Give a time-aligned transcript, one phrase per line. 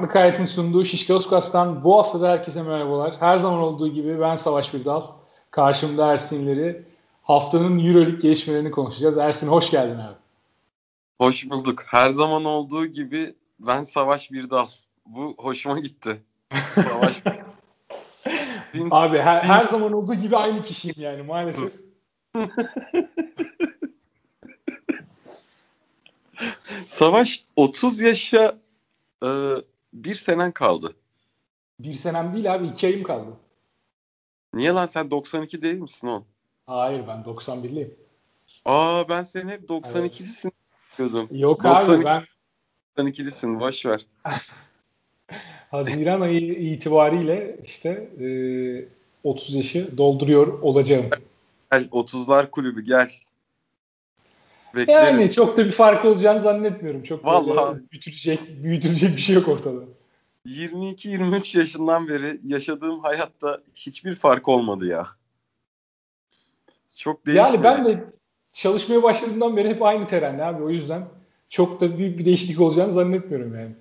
[0.00, 3.14] Farklı Kayet'in sunduğu Şişkauskas bu hafta da herkese merhabalar.
[3.20, 5.02] Her zaman olduğu gibi ben Savaş Birdal.
[5.50, 6.84] Karşımda Ersinleri.
[7.22, 9.18] Haftanın Euroleague gelişmelerini konuşacağız.
[9.18, 10.16] Ersin hoş geldin abi.
[11.18, 11.82] Hoş bulduk.
[11.86, 14.66] Her zaman olduğu gibi ben Savaş Birdal.
[15.06, 16.22] Bu hoşuma gitti.
[16.74, 17.22] Savaş
[18.90, 21.72] Abi her, her zaman olduğu gibi aynı kişiyim yani maalesef.
[26.86, 28.58] Savaş 30 yaşa
[29.22, 29.28] e,
[29.92, 30.96] bir senen kaldı.
[31.80, 33.30] Bir senem değil abi iki ayım kaldı.
[34.54, 36.24] Niye lan sen 92 değil misin o?
[36.66, 37.90] Hayır ben 91'liyim.
[38.64, 40.52] Aa ben seni hep 92'lisin
[40.98, 41.28] diyordum.
[41.30, 42.24] Yok 92, abi
[42.96, 44.06] ben 92'lisin boş ver.
[45.70, 48.28] Haziran ayı itibariyle işte e,
[49.24, 51.10] 30 yaşı dolduruyor olacağım.
[51.72, 53.10] Gel 30'lar kulübü gel.
[54.74, 55.08] Bekleriz.
[55.08, 57.02] Yani çok da bir fark olacağını zannetmiyorum.
[57.02, 59.80] Çok Vallahi büyütülecek, büyütülecek bir şey yok ortada.
[60.46, 65.06] 22-23 yaşından beri yaşadığım hayatta hiçbir fark olmadı ya.
[66.96, 67.52] Çok değişmiyor.
[67.52, 68.04] Yani ben de
[68.52, 70.62] çalışmaya başladığımdan beri hep aynı terenli abi.
[70.62, 71.08] O yüzden
[71.48, 73.74] çok da büyük bir değişiklik olacağını zannetmiyorum yani.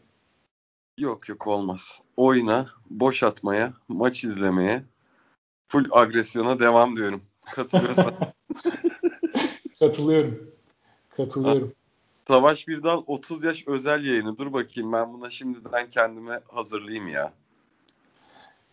[0.98, 2.02] Yok yok olmaz.
[2.17, 4.84] Oyuna, boş atmaya, maç izlemeye,
[5.67, 7.22] full agresyona devam diyorum.
[7.56, 8.14] Katılıyorsan.
[9.80, 10.48] Katılıyorum.
[11.20, 11.73] Katılıyorum.
[12.28, 14.38] Savaş Birdal 30 yaş özel yayını.
[14.38, 17.34] Dur bakayım ben buna şimdiden kendime hazırlayayım ya.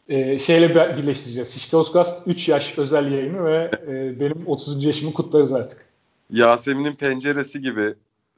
[0.09, 1.55] Ee, şeyle birleştireceğiz.
[1.55, 4.85] Şişkauskas 3 yaş özel yayını ve e, benim 30.
[4.85, 5.87] yaşımı kutlarız artık.
[6.31, 7.95] Yasemin'in penceresi gibi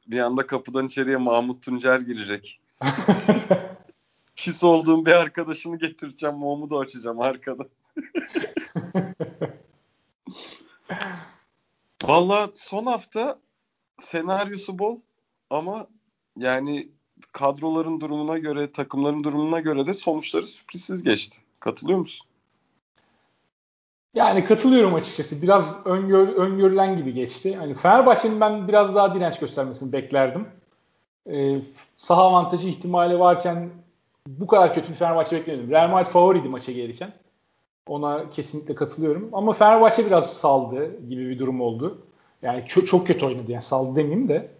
[0.07, 2.59] bir anda kapıdan içeriye Mahmut Tuncer girecek.
[4.35, 6.35] Küs olduğum bir arkadaşını getireceğim.
[6.35, 7.63] Mumu da açacağım arkada.
[12.03, 13.39] Valla son hafta
[14.01, 14.99] senaryosu bol
[15.49, 15.87] ama
[16.37, 16.89] yani
[17.31, 21.37] kadroların durumuna göre, takımların durumuna göre de sonuçları sürprizsiz geçti.
[21.59, 22.27] Katılıyor musun?
[24.15, 25.41] Yani katılıyorum açıkçası.
[25.41, 27.55] Biraz öngör, öngörülen gibi geçti.
[27.55, 30.47] Hani Fenerbahçe'nin ben biraz daha direnç göstermesini beklerdim.
[31.31, 31.61] Ee,
[31.97, 33.69] saha avantajı ihtimali varken
[34.27, 35.71] bu kadar kötü bir Fenerbahçe beklemiyordum.
[35.71, 37.13] Real Madrid favoriydi maça gelirken.
[37.87, 39.29] Ona kesinlikle katılıyorum.
[39.33, 42.01] Ama Fenerbahçe biraz saldı gibi bir durum oldu.
[42.41, 43.51] Yani çok, çok kötü oynadı.
[43.51, 44.51] Yani saldı demeyeyim de.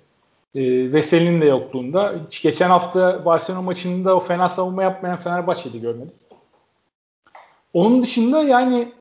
[0.56, 2.22] E, Veseli'nin de yokluğunda.
[2.26, 6.16] Hiç geçen hafta Barcelona maçında o fena savunma yapmayan Fenerbahçe'de görmedik.
[7.74, 8.94] Onun dışında yani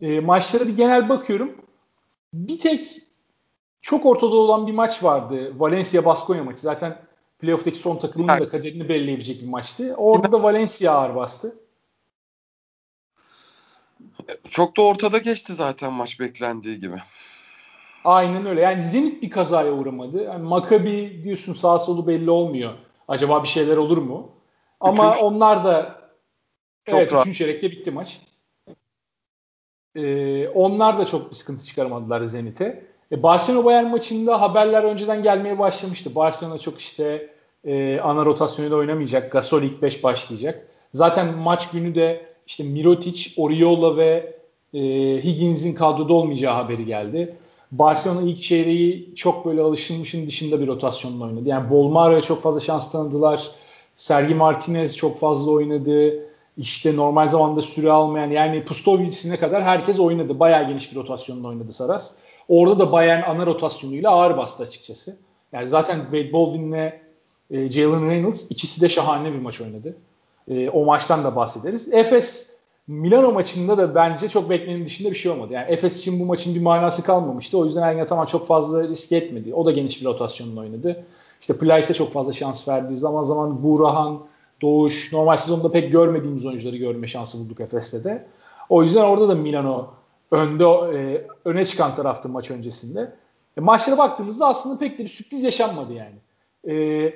[0.00, 1.52] e, maçlara bir genel bakıyorum.
[2.34, 3.02] Bir tek
[3.80, 5.52] çok ortada olan bir maç vardı.
[5.58, 6.60] Valencia-Baskonya maçı.
[6.60, 6.98] Zaten
[7.38, 9.94] playoff'taki son takımın da kaderini belirleyebilecek bir maçtı.
[9.96, 11.56] Orada da Valencia ağır bastı.
[14.50, 16.96] Çok da ortada geçti zaten maç beklendiği gibi.
[18.04, 18.60] Aynen öyle.
[18.60, 20.22] Yani Zenit bir kazaya uğramadı.
[20.22, 22.72] Yani Maccabi diyorsun sağ solu belli olmuyor.
[23.08, 24.30] Acaba bir şeyler olur mu?
[24.80, 26.00] Ama Üçüncü, onlar da
[26.84, 27.22] çok evet, rahat.
[27.22, 28.20] üçüncü çeyrekte bitti maç.
[29.96, 32.84] Ee, onlar da çok bir sıkıntı çıkaramadılar Zenit'e.
[33.12, 36.14] E, Barcelona Bayern maçında haberler önceden gelmeye başlamıştı.
[36.14, 37.30] Barcelona çok işte
[37.64, 39.32] e, ana rotasyonuyla oynamayacak.
[39.32, 40.66] Gasol ilk 5 başlayacak.
[40.92, 44.36] Zaten maç günü de işte Mirotic, Oriola ve
[44.74, 44.80] e,
[45.24, 47.36] Higgins'in kadroda olmayacağı haberi geldi.
[47.72, 51.48] Barcelona ilk çeyreği çok böyle alışılmışın dışında bir rotasyonla oynadı.
[51.48, 53.50] Yani Bolmaro'ya çok fazla şans tanıdılar.
[53.96, 56.12] Sergi Martinez çok fazla oynadı.
[56.56, 60.40] İşte normal zamanda süre almayan yani Pustovic'ine kadar herkes oynadı.
[60.40, 62.12] Bayağı geniş bir rotasyonla oynadı Saras.
[62.48, 65.16] Orada da Bayern ana rotasyonuyla ağır bastı açıkçası.
[65.52, 66.92] Yani zaten Wade Baldwin'le
[67.50, 69.96] e, Jalen Reynolds ikisi de şahane bir maç oynadı.
[70.48, 71.92] E, o maçtan da bahsederiz.
[71.92, 72.51] Efes
[72.86, 75.52] Milano maçında da bence çok beklenenin dışında bir şey olmadı.
[75.52, 77.58] Yani Efes için bu maçın bir manası kalmamıştı.
[77.58, 79.54] O yüzden Ergin Ataman çok fazla risk etmedi.
[79.54, 81.04] O da geniş bir rotasyonla oynadı.
[81.40, 82.96] İşte Plyce'e çok fazla şans verdi.
[82.96, 84.22] Zaman zaman Burahan,
[84.62, 88.26] Doğuş, normal sezonda pek görmediğimiz oyuncuları görme şansı bulduk Efes'te de.
[88.68, 89.90] O yüzden orada da Milano
[90.30, 93.12] önde e, öne çıkan taraftı maç öncesinde.
[93.56, 96.16] E, maçlara baktığımızda aslında pek de bir sürpriz yaşanmadı yani.
[96.68, 97.14] E,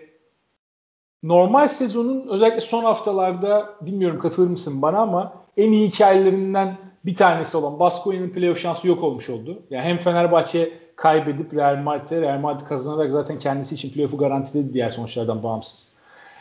[1.23, 7.57] normal sezonun özellikle son haftalarda bilmiyorum katılır mısın bana ama en iyi hikayelerinden bir tanesi
[7.57, 9.63] olan Baskonya'nın playoff şansı yok olmuş oldu.
[9.71, 14.91] Yani hem Fenerbahçe kaybedip Real Madrid'e, Real Madrid kazanarak zaten kendisi için playoff'u garantiledi diğer
[14.91, 15.93] sonuçlardan bağımsız.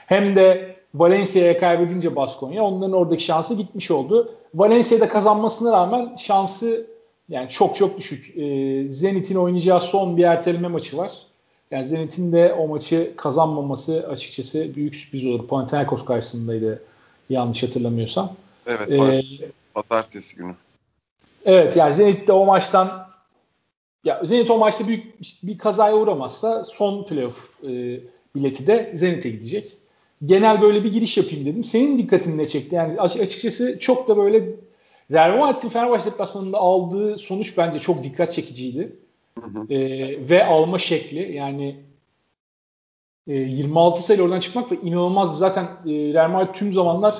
[0.07, 4.31] Hem de Valencia'ya kaybedince Baskonya onların oradaki şansı gitmiş oldu.
[4.55, 6.87] Valencia'da kazanmasına rağmen şansı
[7.29, 8.37] yani çok çok düşük.
[8.37, 11.11] Ee, Zenit'in oynayacağı son bir erteleme maçı var.
[11.71, 15.47] Yani Zenit'in de o maçı kazanmaması açıkçası büyük sürpriz olur.
[15.47, 16.83] Panathinaikos karşısındaydı
[17.29, 18.29] yanlış hatırlamıyorsam.
[18.65, 18.91] Evet.
[18.91, 19.23] Ee,
[19.73, 20.55] pazartesi günü.
[21.45, 23.07] Evet yani Zenit de o maçtan
[24.03, 27.99] ya Zenit o maçta büyük bir kazaya uğramazsa son playoff e,
[28.35, 29.77] bileti de Zenit'e gidecek.
[30.23, 31.63] genel böyle bir giriş yapayım dedim.
[31.63, 32.75] Senin dikkatini ne çekti?
[32.75, 34.49] Yani açıkçası çok da böyle
[35.11, 38.95] Real Madrid'in Fenerbahçe deplasmanında aldığı sonuç bence çok dikkat çekiciydi.
[39.39, 39.73] Hı hı.
[39.73, 39.79] E,
[40.29, 41.83] ve alma şekli yani
[43.27, 47.15] e, 26 sayı oradan çıkmak ve inanılmaz zaten e, Real Madrid tüm zamanlar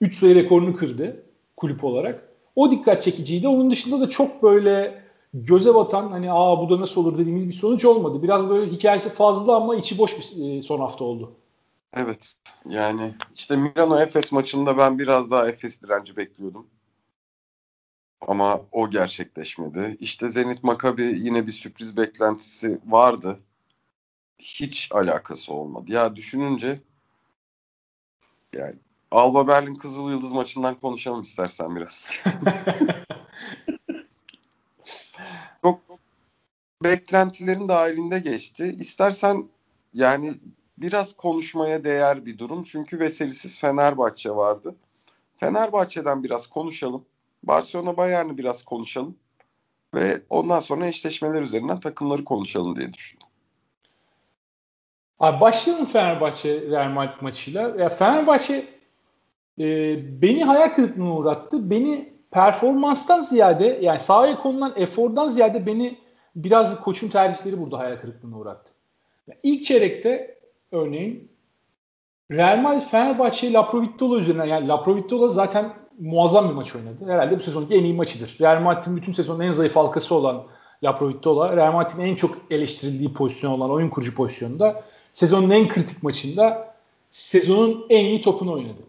[0.00, 1.22] 3 sayı rekorunu kırdı
[1.56, 2.28] kulüp olarak.
[2.56, 3.48] O dikkat çekiciydi.
[3.48, 5.02] Onun dışında da çok böyle
[5.34, 8.22] göze batan hani aa bu da nasıl olur dediğimiz bir sonuç olmadı.
[8.22, 11.32] Biraz böyle hikayesi fazla ama içi boş bir e, son hafta oldu.
[11.94, 12.34] Evet.
[12.64, 16.66] Yani işte Milano Efes maçında ben biraz daha Efes direnci bekliyordum.
[18.20, 19.96] Ama o gerçekleşmedi.
[20.00, 23.40] İşte Zenit Makabi yine bir sürpriz beklentisi vardı.
[24.38, 25.92] Hiç alakası olmadı.
[25.92, 26.80] Ya düşününce
[28.54, 28.74] yani
[29.10, 32.16] Alba Berlin Kızıl Yıldız maçından konuşalım istersen biraz.
[35.62, 35.80] çok
[36.82, 38.76] beklentilerin dahilinde geçti.
[38.78, 39.48] İstersen
[39.94, 40.34] yani
[40.78, 42.62] biraz konuşmaya değer bir durum.
[42.62, 44.74] Çünkü veselisiz Fenerbahçe vardı.
[45.36, 47.04] Fenerbahçe'den biraz konuşalım.
[47.42, 49.16] Barcelona Bayern'i biraz konuşalım.
[49.94, 53.26] Ve ondan sonra eşleşmeler üzerinden takımları konuşalım diye düşündüm.
[55.18, 57.62] Abi başlayalım Fenerbahçe Real Madrid maçıyla.
[57.78, 58.75] Ya Fenerbahçe
[59.58, 61.70] e, beni hayal kırıklığına uğrattı.
[61.70, 65.98] Beni performanstan ziyade yani sahaya konulan efordan ziyade beni
[66.36, 68.72] biraz koçun tercihleri burada hayal kırıklığına uğrattı.
[69.28, 70.38] Yani ilk çeyrekte
[70.72, 71.30] örneğin
[72.30, 77.12] Real Madrid Fenerbahçe Laprovittola üzerine yani Laprovittola zaten muazzam bir maç oynadı.
[77.12, 78.36] Herhalde bu sezonki en iyi maçıdır.
[78.40, 80.46] Real Madrid'in bütün sezonun en zayıf halkası olan
[80.82, 86.74] Laprovittola, Real Madrid'in en çok eleştirildiği pozisyon olan oyun kurucu pozisyonunda sezonun en kritik maçında
[87.10, 88.82] sezonun en iyi topunu oynadı.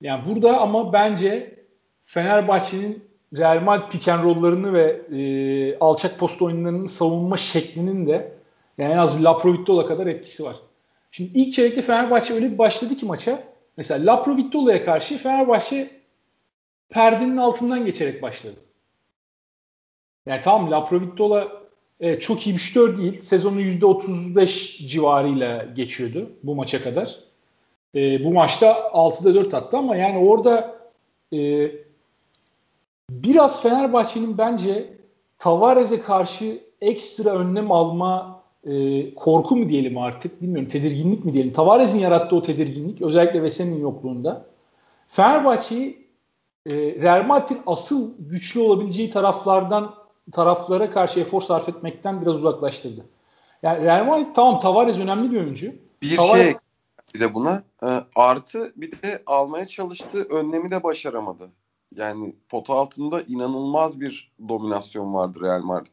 [0.00, 1.64] Yani burada ama bence
[2.00, 3.04] Fenerbahçe'nin
[3.38, 8.32] Real Madrid pick and ve e, alçak post oyunlarının savunma şeklinin de
[8.78, 10.56] yani en az Laprovittola kadar etkisi var.
[11.10, 13.42] Şimdi ilk çeyrekte Fenerbahçe öyle bir başladı ki maça.
[13.76, 15.90] Mesela Laprovittola'ya karşı Fenerbahçe
[16.88, 18.56] perdenin altından geçerek başladı.
[20.26, 21.48] Yani tamam Laprovittola
[22.00, 23.22] e, çok iyi bir şütör değil.
[23.22, 27.25] Sezonu %35 civarıyla geçiyordu bu maça kadar.
[27.96, 30.76] E, bu maçta 6'da 4 attı ama yani orada
[31.32, 31.70] e,
[33.10, 34.96] biraz Fenerbahçe'nin bence
[35.38, 41.52] Tavares'e karşı ekstra önlem alma e, korku mu diyelim artık bilmiyorum tedirginlik mi diyelim.
[41.52, 44.46] Tavares'in yarattığı o tedirginlik özellikle Vesen'in yokluğunda
[45.08, 46.06] Fenerbahçe'yi
[46.66, 49.94] e, Real Madrid'in asıl güçlü olabileceği taraflardan
[50.32, 53.04] taraflara karşı efor sarf etmekten biraz uzaklaştırdı.
[53.62, 55.72] Yani Real Madrid tamam Tavares önemli bir oyuncu.
[56.02, 56.65] Bir Tavares, şey
[57.14, 61.50] bir de buna e, artı bir de almaya çalıştığı önlemi de başaramadı.
[61.94, 65.92] Yani pota altında inanılmaz bir dominasyon vardı Real Madrid.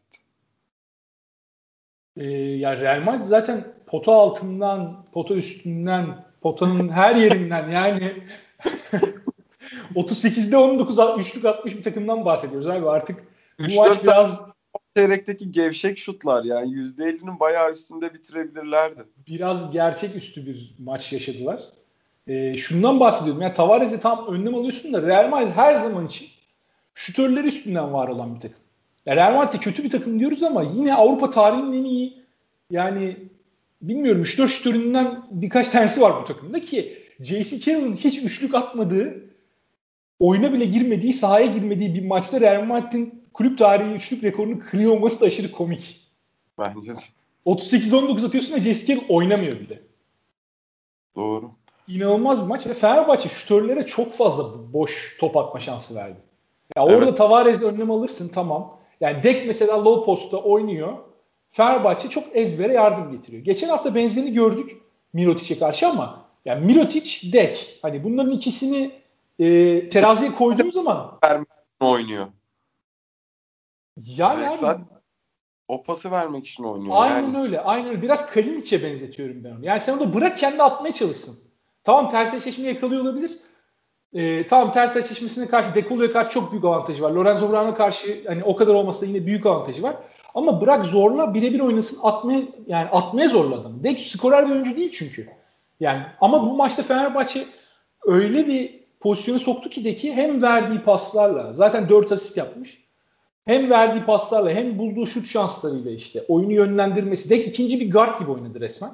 [2.18, 8.14] E, ya Real Madrid zaten pota altından, pota üstünden, potanın her yerinden yani
[9.96, 13.24] 38'de 19 üçlük atmış bir takımdan bahsediyoruz abi artık
[13.60, 14.53] bu maç biraz
[14.96, 19.04] çeyrekteki gevşek şutlar yani %50'nin bayağı üstünde bitirebilirlerdi.
[19.28, 21.64] Biraz gerçek üstü bir maç yaşadılar.
[22.28, 23.42] E, şundan bahsediyorum.
[23.42, 26.28] Yani Tavares'i tam önlem alıyorsun da Real Madrid her zaman için
[26.94, 28.58] şutörleri üstünden var olan bir takım.
[29.06, 32.24] Yani Real Madrid kötü bir takım diyoruz ama yine Avrupa tarihinin en iyi
[32.72, 33.18] yani
[33.82, 37.60] bilmiyorum 3-4 şutöründen birkaç tanesi var bu takımda ki J.C.
[37.60, 39.24] Carroll'ın hiç üçlük atmadığı
[40.20, 45.22] oyuna bile girmediği, sahaya girmediği bir maçta Real Madrid'in kulüp tarihi üçlük rekorunu kırıyor olması
[45.22, 46.12] da aşırı komik.
[46.60, 47.00] Bence de.
[47.46, 48.62] 38-19 atıyorsun ve.
[48.62, 49.82] Carroll oynamıyor bile.
[51.16, 51.52] Doğru.
[51.88, 56.18] İnanılmaz bir maç ve Fenerbahçe şutörlere çok fazla boş top atma şansı verdi.
[56.76, 57.18] Ya orada evet.
[57.18, 58.80] Tavares önlem alırsın tamam.
[59.02, 60.94] Yani Dek mesela low post'ta oynuyor.
[61.50, 63.44] Fenerbahçe çok ezbere yardım getiriyor.
[63.44, 64.82] Geçen hafta benzerini gördük
[65.14, 68.92] Mirotic'e karşı ama yani Mirotic, Dek hani bunların ikisini
[69.40, 71.20] e, teraziye koyduğum zaman
[71.80, 72.28] oynuyor.
[73.98, 74.84] Yani Direkt abi
[75.68, 76.96] o pası vermek için oynuyor.
[76.98, 77.38] Aynen yani.
[77.38, 77.62] öyle.
[77.62, 78.02] Aynen öyle.
[78.02, 79.66] Biraz Kalinic'e benzetiyorum ben onu.
[79.66, 81.38] Yani sen onu bırak kendi atmaya çalışsın.
[81.84, 83.32] Tamam ters eşleşmeyi yakalıyor olabilir.
[84.14, 87.12] Ee, tamam ters eşleşmesine karşı Dekolo'ya karşı çok büyük avantajı var.
[87.12, 89.96] Lorenzo Brown'a karşı hani o kadar olmasa da yine büyük avantajı var.
[90.36, 93.84] Ama bırak zorla birebir oynasın atmaya yani atmaya zorla adamı.
[93.84, 95.30] Dek skorer bir oyuncu değil çünkü.
[95.80, 97.46] Yani ama bu maçta Fenerbahçe
[98.06, 102.84] öyle bir pozisyonu soktu ki Deki hem verdiği paslarla zaten 4 asist yapmış.
[103.46, 107.30] Hem verdiği paslarla hem bulduğu şut şanslarıyla işte oyunu yönlendirmesi.
[107.30, 108.92] Dek ikinci bir guard gibi oynadı resmen.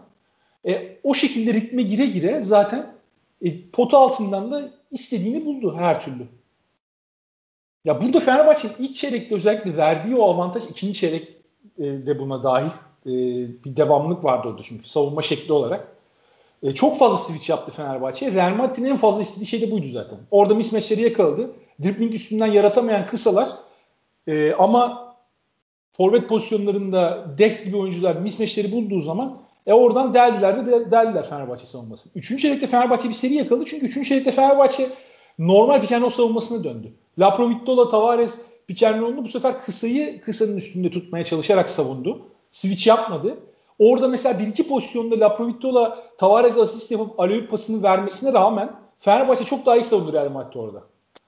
[0.68, 2.96] E, o şekilde ritme gire gire zaten
[3.41, 6.27] e, potu altından da istediğini buldu her türlü.
[7.86, 11.27] Ya burada Fenerbahçe'nin ilk çeyrekte özellikle verdiği o avantaj ikinci çeyrek
[11.77, 12.72] e, de buna dahil
[13.06, 13.12] e,
[13.65, 15.96] bir devamlık vardı orada çünkü savunma şekli olarak.
[16.63, 18.32] E, çok fazla switch yaptı Fenerbahçe.
[18.32, 20.20] Real Madrid'in en fazla istediği şey de buydu zaten.
[20.32, 21.51] Orada mismatchleri yakaladı.
[21.84, 23.50] Dribbling üstünden yaratamayan kısalar
[24.29, 25.13] e, ama
[25.91, 32.13] forvet pozisyonlarında dek gibi oyuncular mismatchleri bulduğu zaman e oradan deldiler de deldiler Fenerbahçe savunmasını.
[32.15, 33.65] Üçüncü çeyrekte Fenerbahçe bir seri yakaladı.
[33.65, 34.89] Çünkü üçüncü çeyrekte Fenerbahçe
[35.39, 36.93] normal roll savunmasına döndü.
[37.19, 42.21] Laprovittola, Tavares pick and roll'unu bu sefer kısayı kısanın üstünde tutmaya çalışarak savundu.
[42.51, 43.38] Switch yapmadı.
[43.79, 49.65] Orada mesela bir iki pozisyonda Laprovittola Tavares asist yapıp Aleyup pasını vermesine rağmen Fenerbahçe çok
[49.65, 50.83] daha iyi savundu Real Madrid orada.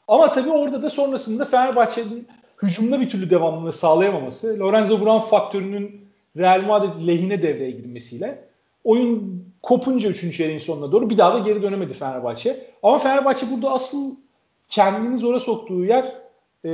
[0.08, 2.28] Ama tabii orada da sonrasında Fenerbahçe'nin
[2.62, 6.02] hücumda bir türlü devamlılığı sağlayamaması, Lorenzo Brown faktörünün
[6.38, 8.52] Real Madrid lehine devreye girmesiyle
[8.84, 10.38] oyun kopunca 3.
[10.38, 12.56] çeyreğin sonuna doğru bir daha da geri dönemedi Fenerbahçe.
[12.84, 14.16] Ama Fenerbahçe burada asıl
[14.68, 16.16] kendini zora soktuğu yer
[16.66, 16.72] e,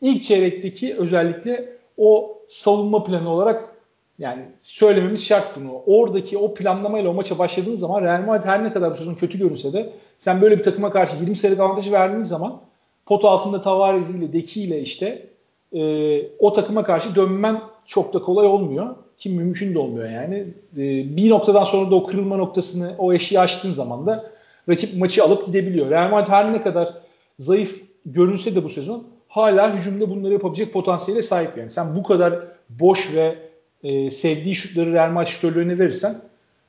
[0.00, 3.74] ilk çeyrekteki özellikle o savunma planı olarak
[4.18, 5.82] yani söylememiz şart bunu.
[5.86, 9.38] Oradaki o planlamayla o maça başladığın zaman Real Madrid her ne kadar bu sezon kötü
[9.38, 12.60] görünse de sen böyle bir takıma karşı 20 sayılık avantajı verdiğin zaman
[13.08, 15.26] pot altında Tavares ile Deki ile işte
[15.72, 18.94] e, o takıma karşı dönmen çok da kolay olmuyor.
[19.18, 20.36] Ki mümkün de olmuyor yani.
[20.76, 24.30] E, bir noktadan sonra da o kırılma noktasını, o eşiği aştığın zaman da
[24.68, 25.90] rakip maçı alıp gidebiliyor.
[25.90, 26.94] Real Madrid her ne kadar
[27.38, 31.70] zayıf görünse de bu sezon hala hücumda bunları yapabilecek potansiyele sahip yani.
[31.70, 32.38] Sen bu kadar
[32.68, 33.34] boş ve
[33.82, 36.14] e, sevdiği şutları Real Madrid şutörlerine verirsen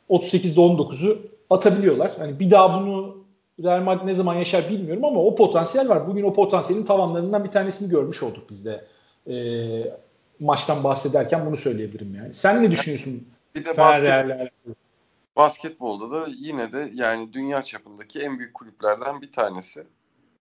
[0.10, 1.18] 38'de 19'u
[1.50, 2.12] atabiliyorlar.
[2.18, 3.19] Hani bir daha bunu
[3.64, 6.08] Real Madrid ne zaman yaşar bilmiyorum ama o potansiyel var.
[6.08, 8.86] Bugün o potansiyelin tavanlarından bir tanesini görmüş olduk biz de.
[9.28, 9.36] E,
[10.40, 12.34] maçtan bahsederken bunu söyleyebilirim yani.
[12.34, 13.28] Sen ne düşünüyorsun?
[13.56, 14.52] Bir de basket,
[15.36, 19.84] basketbolda da yine de yani dünya çapındaki en büyük kulüplerden bir tanesi.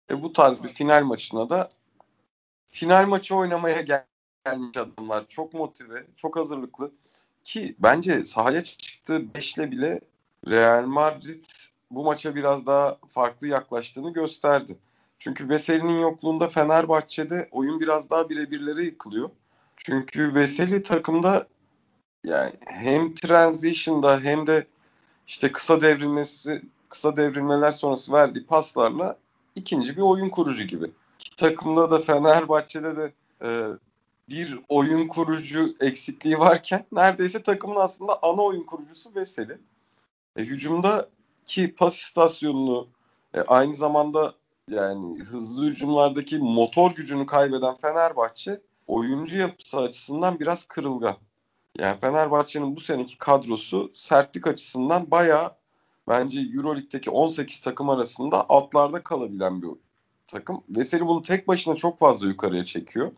[0.09, 1.69] Ve bu tarz bir final maçına da
[2.69, 4.03] final maçı oynamaya gel
[4.45, 5.25] gelmiş adamlar.
[5.29, 6.91] Çok motive, çok hazırlıklı.
[7.43, 9.99] Ki bence sahaya çıktığı beşle bile
[10.47, 11.43] Real Madrid
[11.91, 14.77] bu maça biraz daha farklı yaklaştığını gösterdi.
[15.19, 19.29] Çünkü Veseli'nin yokluğunda Fenerbahçe'de oyun biraz daha birebirlere yıkılıyor.
[19.77, 21.47] Çünkü Veseli takımda
[22.25, 24.67] yani hem transition'da hem de
[25.27, 29.17] işte kısa devrilmesi kısa devrilmeler sonrası verdiği paslarla
[29.55, 30.91] ikinci bir oyun kurucu gibi.
[31.19, 33.67] Ki takımda da Fenerbahçe'de de e,
[34.29, 39.57] bir oyun kurucu eksikliği varken neredeyse takımın aslında ana oyun kurucusu Veseli.
[40.35, 41.09] E, hücumda
[41.47, 42.87] ki pas istasyonunu
[43.33, 44.33] e, aynı zamanda
[44.69, 51.17] yani hızlı hücumlardaki motor gücünü kaybeden Fenerbahçe oyuncu yapısı açısından biraz kırılgan.
[51.79, 55.55] Yani Fenerbahçe'nin bu seneki kadrosu sertlik açısından bayağı
[56.07, 59.69] bence Euroleague'deki 18 takım arasında altlarda kalabilen bir
[60.27, 60.63] takım.
[60.69, 63.11] Veseli bunu tek başına çok fazla yukarıya çekiyor.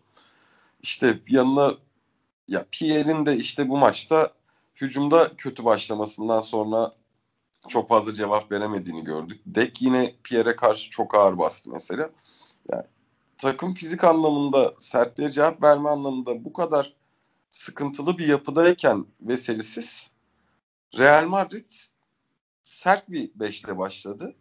[0.82, 1.74] İşte yanına
[2.48, 4.34] ya Pierre'in de işte bu maçta
[4.76, 6.92] hücumda kötü başlamasından sonra
[7.68, 9.42] çok fazla cevap veremediğini gördük.
[9.46, 12.10] Dek yine Pierre'e karşı çok ağır bastı mesela.
[12.72, 12.84] Yani
[13.38, 16.94] takım fizik anlamında sertliğe cevap verme anlamında bu kadar
[17.50, 20.10] sıkıntılı bir yapıdayken Veselisiz
[20.98, 21.72] Real Madrid
[22.62, 24.36] sert bir beşle başladı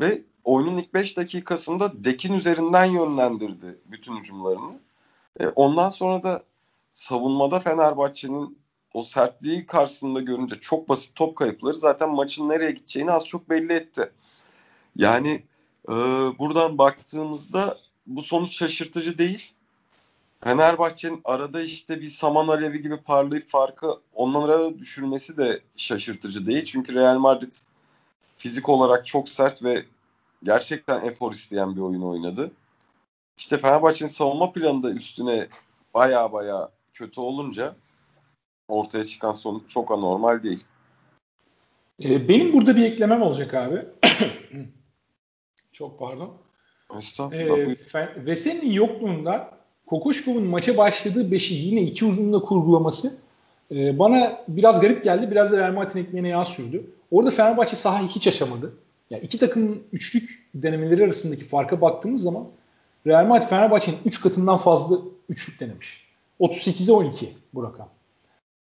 [0.00, 4.80] ve oyunun ilk 5 dakikasında Dek'in üzerinden yönlendirdi bütün hücumlarını.
[5.40, 6.44] E, ondan sonra da
[6.92, 8.58] savunmada Fenerbahçe'nin
[8.94, 13.72] o sertliği karşısında görünce çok basit top kayıpları zaten maçın nereye gideceğini az çok belli
[13.72, 14.12] etti.
[14.96, 15.42] Yani
[15.88, 15.92] e,
[16.38, 19.52] buradan baktığımızda bu sonuç şaşırtıcı değil.
[20.44, 26.64] Fenerbahçe'nin arada işte bir saman alevi gibi parlayıp farkı onlara düşürmesi de şaşırtıcı değil.
[26.64, 27.54] Çünkü Real Madrid
[28.36, 29.84] fizik olarak çok sert ve
[30.42, 32.50] gerçekten efor isteyen bir oyun oynadı.
[33.36, 35.48] İşte Fenerbahçe'nin savunma planı da üstüne
[35.94, 37.74] baya baya kötü olunca
[38.68, 40.64] ortaya çıkan sonuç çok anormal değil.
[42.04, 43.84] Ee, benim burada bir eklemem olacak abi.
[45.72, 46.34] çok pardon.
[46.98, 47.58] Estağfurullah.
[47.94, 53.18] Ee, Vesen'in yokluğunda Kokoşkov'un maça başladığı beşi yine iki uzunluğunda kurgulaması
[53.70, 55.30] e, bana biraz garip geldi.
[55.30, 56.90] Biraz da Real Madrid'in ekmeğine yağ sürdü.
[57.10, 58.72] Orada Fenerbahçe sahayı hiç aşamadı.
[59.10, 62.46] Yani iki takımın üçlük denemeleri arasındaki farka baktığımız zaman
[63.06, 66.04] Real Madrid Fenerbahçe'nin 3 katından fazla üçlük denemiş.
[66.40, 67.88] 38'e 12 bu rakam.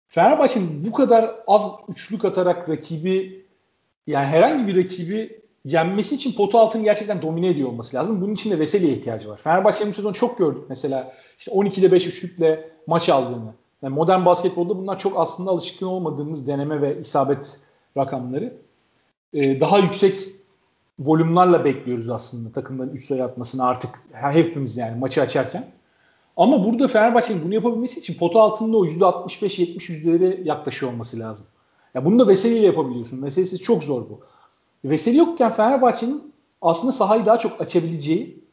[0.08, 3.46] Fenerbahçe'nin bu kadar az üçlük atarak rakibi
[4.06, 8.20] yani herhangi bir rakibi yenmesi için potu altını gerçekten domine ediyor olması lazım.
[8.20, 9.40] Bunun için de Veseli'ye ihtiyacı var.
[9.44, 13.54] Fenerbahçe'nin bu sezon çok gördük mesela işte 12'de 5 üçlükle maç aldığını.
[13.82, 17.60] Yani modern basketbolda bunlar çok aslında alışkın olmadığımız deneme ve isabet
[17.96, 18.54] rakamları.
[19.32, 20.16] Ee, daha yüksek
[20.98, 25.77] volümlerle bekliyoruz aslında takımların 3 sayı atmasını artık hepimiz yani maçı açarken.
[26.38, 31.46] Ama burada Fenerbahçe'nin bunu yapabilmesi için potu altında o %65-70 yüzdelere yaklaşıyor olması lazım.
[31.94, 33.22] Ya bunu da Veseli ile yapabiliyorsun.
[33.22, 34.20] Veselisiz çok zor bu.
[34.84, 38.44] Veseli yokken Fenerbahçe'nin aslında sahayı daha çok açabileceği,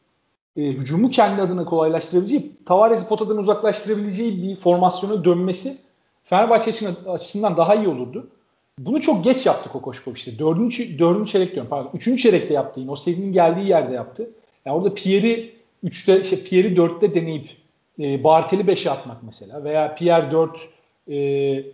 [0.56, 5.76] e, hücumu kendi adına kolaylaştırabileceği, Tavares'i potadan uzaklaştırabileceği bir formasyona dönmesi
[6.24, 6.72] Fenerbahçe
[7.08, 8.30] açısından daha iyi olurdu.
[8.78, 10.38] Bunu çok geç yaptı Kokoşkov işte.
[10.38, 11.90] Dördüncü, dördüncü çeyrek diyorum pardon.
[11.94, 12.90] Üçüncü çeyrekte yaptı yine.
[12.90, 14.30] O serinin geldiği yerde yaptı.
[14.64, 17.65] Yani orada Pierre'i üçte, işte Pierre'i dörtte deneyip
[18.00, 19.64] e, Bartel'i beşe atmak mesela.
[19.64, 20.68] Veya Pierre dört,
[21.10, 21.64] e,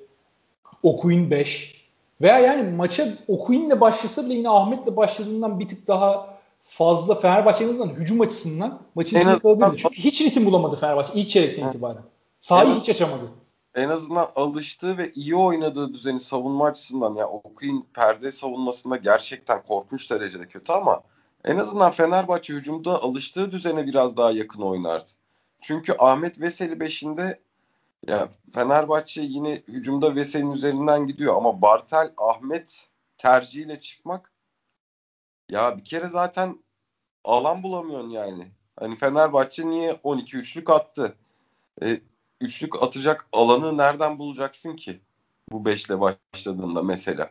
[0.82, 1.82] Okuin beş.
[2.20, 7.68] Veya yani maça Okuin'le başlasa bile yine Ahmet'le başladığından bir tık daha fazla Fenerbahçe en
[7.68, 9.76] azından hücum açısından maçın içinde kalabilirdi.
[9.76, 12.02] Çünkü hiç ritim bulamadı Fenerbahçe ilk çeyrekten itibaren.
[12.40, 13.30] Sahayı hiç açamadı
[13.74, 20.10] en azından alıştığı ve iyi oynadığı düzeni savunma açısından ya Okuyun perde savunmasında gerçekten korkunç
[20.10, 21.02] derecede kötü ama
[21.44, 25.10] en azından Fenerbahçe hücumda alıştığı düzene biraz daha yakın oynardı.
[25.62, 27.38] Çünkü Ahmet Veseli 5'inde
[28.08, 32.88] ya Fenerbahçe yine hücumda Veseli'nin üzerinden gidiyor ama Bartel Ahmet
[33.18, 34.32] tercihiyle çıkmak
[35.50, 36.58] ya bir kere zaten
[37.24, 38.48] alan bulamıyorsun yani.
[38.80, 41.14] Hani Fenerbahçe niye 12 üçlük attı?
[41.82, 42.00] E,
[42.40, 45.00] üçlük atacak alanı nereden bulacaksın ki?
[45.52, 47.30] Bu beşle başladığında mesela.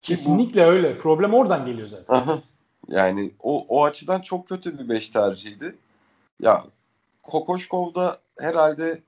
[0.00, 0.98] Kesinlikle bu, öyle.
[0.98, 2.14] Problem oradan geliyor zaten.
[2.14, 2.42] Aha.
[2.88, 5.76] Yani o, o açıdan çok kötü bir beş tercihiydi.
[6.40, 6.64] Ya
[7.26, 9.02] Kokoşkov da herhalde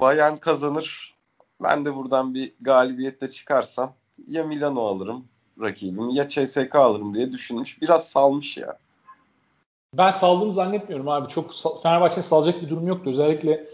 [0.00, 1.14] Bayern kazanır.
[1.62, 3.92] Ben de buradan bir galibiyetle çıkarsam
[4.28, 5.24] ya Milano alırım
[5.60, 7.82] rakibim ya CSK alırım diye düşünmüş.
[7.82, 8.78] Biraz salmış ya.
[9.94, 11.28] Ben saldığını zannetmiyorum abi.
[11.28, 13.10] Çok Fenerbahçe'nin salacak bir durum yoktu.
[13.10, 13.66] Özellikle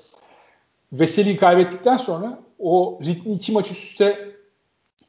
[0.92, 4.30] Veseli'yi kaybettikten sonra o ritmi iki maç üst üste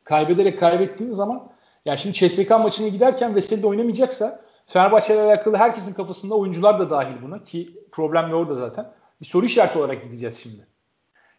[0.03, 1.49] kaybederek kaybettiğin zaman
[1.85, 6.89] yani şimdi CSK maçına giderken Veseli de oynamayacaksa Fenerbahçe ile alakalı herkesin kafasında oyuncular da
[6.89, 8.91] dahil buna ki problem orada zaten.
[9.21, 10.67] Bir soru işareti olarak gideceğiz şimdi.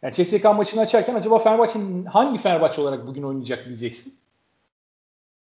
[0.02, 4.14] Yani CSK maçını açarken acaba Fenerbahçe'nin hangi Fenerbahçe olarak bugün oynayacak diyeceksin.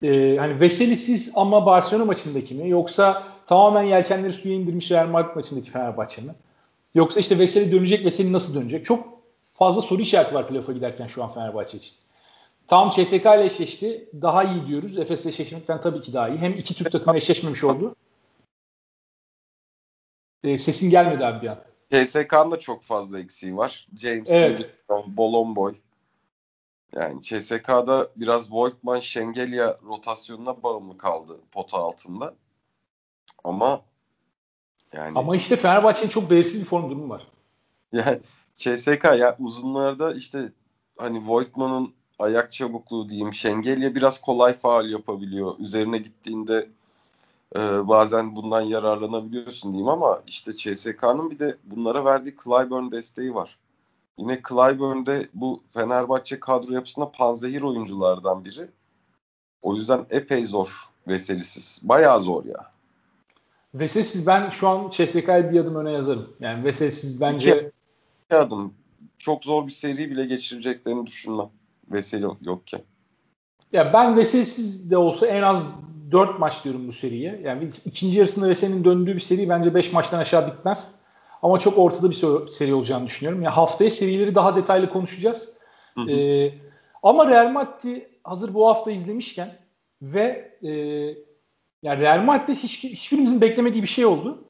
[0.04, 5.72] Ee, hani Veselisiz ama Barcelona maçındaki mi yoksa tamamen yelkenleri suya indirmiş Real Madrid maçındaki
[5.72, 6.36] Fenerbahçe mi?
[6.96, 8.86] Yoksa işte Veseli dönecek, Veseli nasıl dönecek?
[8.86, 11.94] Çok fazla soru işareti var playoff'a giderken şu an Fenerbahçe için.
[12.68, 14.10] Tam CSK ile eşleşti.
[14.22, 14.98] Daha iyi diyoruz.
[15.00, 16.38] Efes'le eşleşmekten tabii ki daha iyi.
[16.38, 17.96] Hem iki Türk takımı eşleşmemiş oldu.
[20.44, 21.60] E, sesin gelmedi abi bir an.
[21.92, 23.88] CSK'nın da çok fazla eksiği var.
[23.98, 24.78] James evet.
[25.08, 25.76] Bolomboy.
[26.96, 32.36] Yani CSK'da biraz Volkman, Şengelya rotasyonuna bağımlı kaldı pota altında.
[33.44, 33.82] Ama
[34.94, 37.28] yani Ama işte Fenerbahçe'nin çok belirsiz bir form durumu var.
[37.92, 38.20] Yani
[38.54, 40.52] CSK ya uzunlarda işte
[40.98, 45.60] hani Voigtman'ın ayak çabukluğu diyeyim Şengelya biraz kolay faal yapabiliyor.
[45.60, 46.70] Üzerine gittiğinde
[47.56, 53.58] e, bazen bundan yararlanabiliyorsun diyeyim ama işte CSK'nın bir de bunlara verdiği Clyburn desteği var.
[54.18, 58.68] Yine Clyburn de bu Fenerbahçe kadro yapısında panzehir oyunculardan biri.
[59.62, 61.80] O yüzden epey zor Veselisiz.
[61.84, 62.72] Bayağı zor ya.
[63.74, 66.36] Vesesiz ben şu an CSK'ya bir adım öne yazarım.
[66.40, 67.72] Yani Vesesiz bence...
[68.26, 68.74] İki adım.
[69.18, 71.50] Çok zor bir seri bile geçireceklerini düşünmem.
[71.92, 72.82] Veseli yokken.
[73.74, 75.76] Ya ben Vesesiz de olsa en az
[76.12, 77.42] 4 maç diyorum bu seriye.
[77.44, 80.96] Yani ikinci yarısında Veseli'nin döndüğü bir seri bence 5 maçtan aşağı bitmez.
[81.42, 83.42] Ama çok ortada bir seri olacağını düşünüyorum.
[83.42, 85.50] Yani haftaya serileri daha detaylı konuşacağız.
[85.96, 86.12] Hı hı.
[86.12, 86.54] Ee,
[87.04, 89.58] ama Real Madrid hazır bu hafta izlemişken
[90.02, 90.72] ve e,
[91.84, 94.44] yani Real Madrid'de hiç, hiçbirimizin beklemediği bir şey oldu.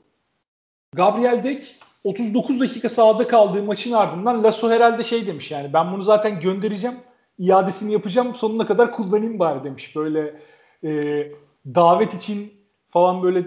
[0.94, 6.02] Gabriel Dek 39 dakika sahada kaldığı maçın ardından Lasso herhalde şey demiş yani ben bunu
[6.02, 6.96] zaten göndereceğim
[7.40, 9.96] iadesini yapacağım sonuna kadar kullanayım bari demiş.
[9.96, 10.40] Böyle
[10.84, 11.32] e,
[11.66, 12.54] davet için
[12.90, 13.46] falan böyle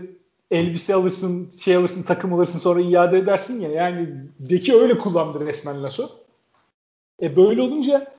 [0.51, 3.70] elbise alırsın, şey alırsın, takım alırsın sonra iade edersin ya.
[3.70, 4.09] Yani
[4.40, 6.09] Deki öyle kullandı resmen Lasso.
[7.22, 8.12] E böyle olunca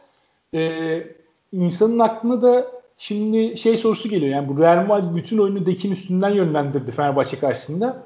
[0.54, 1.04] e,
[1.52, 6.30] insanın aklına da Şimdi şey sorusu geliyor yani bu Real Madrid bütün oyunu Dekin üstünden
[6.30, 8.04] yönlendirdi Fenerbahçe karşısında.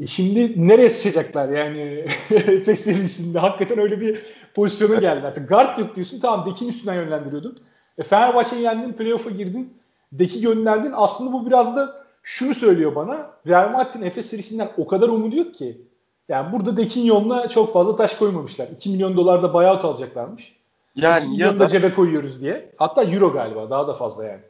[0.00, 1.80] E şimdi nereye sıçacaklar yani
[2.30, 2.88] Efes?
[3.36, 4.18] Hakikaten öyle bir
[4.54, 5.48] pozisyona geldi artık.
[5.48, 7.58] Guard yok diyorsun tamam Dekin üstünden yönlendiriyordun.
[7.98, 9.74] E Fenerbahçe'yi yendin playoff'a girdin.
[10.12, 10.92] Deki gönderdin.
[10.94, 13.30] Aslında bu biraz da şunu söylüyor bana.
[13.46, 15.80] Real Madrid'in Efes serisinden o kadar umudu yok ki.
[16.28, 18.68] Yani burada Dekin yoluna çok fazla taş koymamışlar.
[18.68, 20.56] 2 milyon dolar da buyout alacaklarmış.
[20.96, 22.72] Yani ya da cebe koyuyoruz diye.
[22.76, 24.40] Hatta euro galiba daha da fazla yani.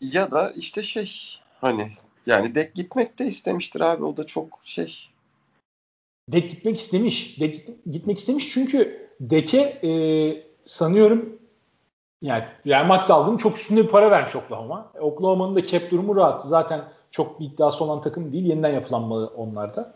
[0.00, 1.90] Ya da işte şey hani
[2.26, 5.08] yani Dek gitmek de istemiştir abi o da çok şey.
[6.32, 7.40] Dek gitmek istemiş.
[7.40, 9.92] Dek gitmek istemiş çünkü Dek'e e,
[10.64, 11.38] sanıyorum
[12.22, 14.92] yani Real Madrid aldığım çok üstünde bir para vermiş Oklahoma.
[15.00, 16.42] Oklahoma'nın da cap durumu rahat.
[16.42, 18.44] Zaten çok bir iddiası olan takım değil.
[18.44, 19.94] Yeniden yapılanmalı onlarda.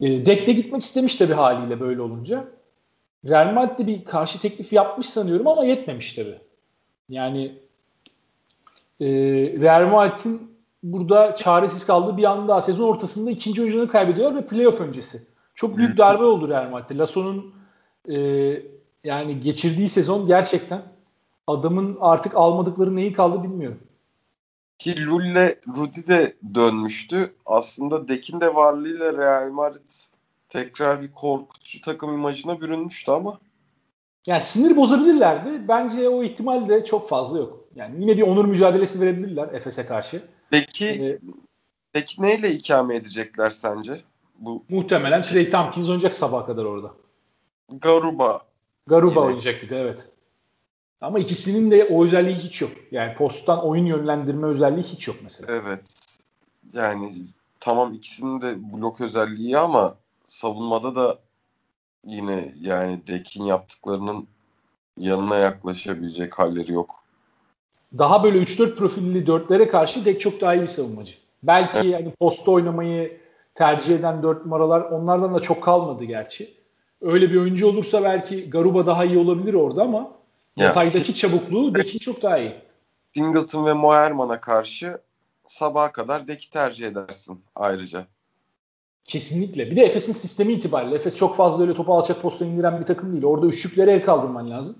[0.00, 2.44] E, Dek de gitmek istemiş tabii haliyle böyle olunca.
[3.28, 6.38] Real Madrid bir karşı teklif yapmış sanıyorum ama yetmemiş tabii.
[7.08, 7.52] Yani
[9.00, 9.06] e,
[9.60, 15.22] Real Madrid'in burada çaresiz kaldığı bir anda sezon ortasında ikinci oyuncunu kaybediyor ve playoff öncesi.
[15.54, 16.98] Çok büyük darbe oldu Real Madrid'e.
[16.98, 17.61] Lasso'nun
[18.08, 18.16] e,
[19.04, 20.82] yani geçirdiği sezon gerçekten
[21.46, 23.80] adamın artık almadıkları neyi kaldı bilmiyorum.
[24.78, 27.34] Ki Lulle Rudi de dönmüştü.
[27.46, 29.90] Aslında Dekin de varlığıyla Real Madrid
[30.48, 33.40] tekrar bir korkutucu takım imajına bürünmüştü ama.
[34.26, 35.68] Yani sinir bozabilirlerdi.
[35.68, 37.64] Bence o ihtimal de çok fazla yok.
[37.74, 40.22] Yani yine bir onur mücadelesi verebilirler Efes'e karşı.
[40.50, 41.18] Peki ee,
[41.92, 44.00] peki neyle ikame edecekler sence?
[44.38, 46.94] Bu muhtemelen Trey Tompkins oynayacak sabah kadar orada.
[47.80, 48.42] Garuba.
[48.86, 49.20] Garuba yine.
[49.20, 50.08] oynayacak bir de evet.
[51.00, 52.70] Ama ikisinin de o özelliği hiç yok.
[52.90, 55.52] Yani posttan oyun yönlendirme özelliği hiç yok mesela.
[55.52, 55.80] Evet.
[56.72, 57.12] Yani
[57.60, 61.18] tamam ikisinin de blok özelliği ama savunmada da
[62.04, 64.26] yine yani Dekin yaptıklarının
[64.98, 67.02] yanına yaklaşabilecek halleri yok.
[67.98, 71.14] Daha böyle 3-4 profilli dörtlere karşı Dek çok daha iyi bir savunmacı.
[71.42, 71.94] Belki evet.
[71.94, 73.20] hani posta oynamayı
[73.54, 76.54] tercih eden 4 numaralar onlardan da çok kalmadı gerçi.
[77.02, 80.10] Öyle bir oyuncu olursa belki Garuba daha iyi olabilir orada ama
[80.56, 82.54] yataydaki çabukluğu Dekin çok daha iyi.
[83.14, 84.98] Singleton ve Moerman'a karşı
[85.46, 88.06] sabaha kadar Dek'i tercih edersin ayrıca.
[89.04, 89.70] Kesinlikle.
[89.70, 93.12] Bir de Efes'in sistemi itibariyle Efes çok fazla öyle topu alçak posta indiren bir takım
[93.12, 93.24] değil.
[93.24, 94.76] Orada üçlüklere el kaldırman lazım.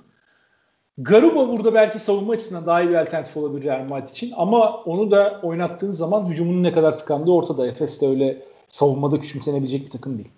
[0.98, 4.32] Garuba burada belki savunma açısından daha iyi bir alternatif olabilir Real Madrid için.
[4.36, 7.66] Ama onu da oynattığın zaman hücumunun ne kadar tıkandığı ortada.
[7.66, 10.30] Efes de öyle savunmada küçümsenebilecek bir takım değil.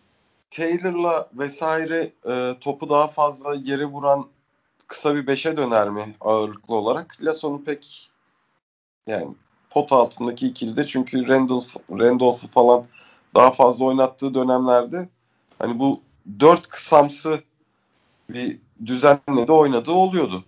[0.54, 4.28] Taylor'la vesaire e, topu daha fazla yere vuran
[4.88, 7.16] kısa bir beşe döner mi ağırlıklı olarak?
[7.20, 8.10] Lasso'nu pek
[9.06, 9.34] yani
[9.70, 12.86] pot altındaki ikilide çünkü Randolph, Randolph'u falan
[13.34, 15.08] daha fazla oynattığı dönemlerde
[15.58, 16.00] hani bu
[16.40, 17.42] dört kısamsı
[18.30, 20.44] bir düzenle de oynadığı oluyordu.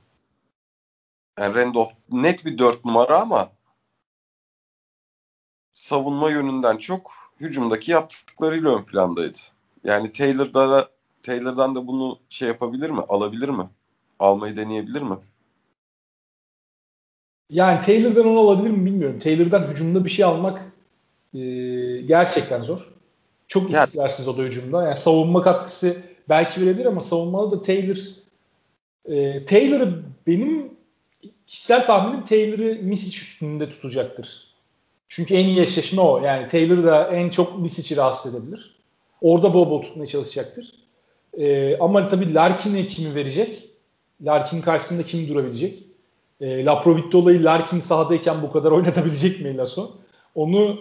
[1.38, 3.52] Yani Randolph net bir dört numara ama
[5.72, 9.55] savunma yönünden çok hücumdaki yaptıklarıyla ön plandaydı.
[9.86, 10.88] Yani Taylor'da da
[11.22, 13.00] Taylor'dan da bunu şey yapabilir mi?
[13.08, 13.68] Alabilir mi?
[14.18, 15.16] Almayı deneyebilir mi?
[17.50, 19.18] Yani Taylor'dan onu alabilir mi bilmiyorum.
[19.18, 20.62] Taylor'dan hücumda bir şey almak
[21.34, 21.40] e,
[22.00, 22.92] gerçekten zor.
[23.48, 24.82] Çok istikrarsız o da hücumda.
[24.82, 25.96] Yani savunma katkısı
[26.28, 27.96] belki verebilir ama savunmada da Taylor
[29.04, 30.70] e, Taylor'ı benim
[31.46, 34.46] kişisel tahminim Taylor'ı Misic üstünde tutacaktır.
[35.08, 36.18] Çünkü en iyi eşleşme o.
[36.18, 38.75] Yani Taylor da en çok Misic'i rahatsız edebilir.
[39.20, 40.72] Orada bol bol tutmaya çalışacaktır.
[41.38, 43.70] E, ama tabii Larkin'e kimi verecek?
[44.24, 45.82] Larkin karşısında kim durabilecek?
[46.40, 49.90] E, Laprovitola'yı Larkin sahadayken bu kadar oynatabilecek mi Lasso?
[50.34, 50.78] Onu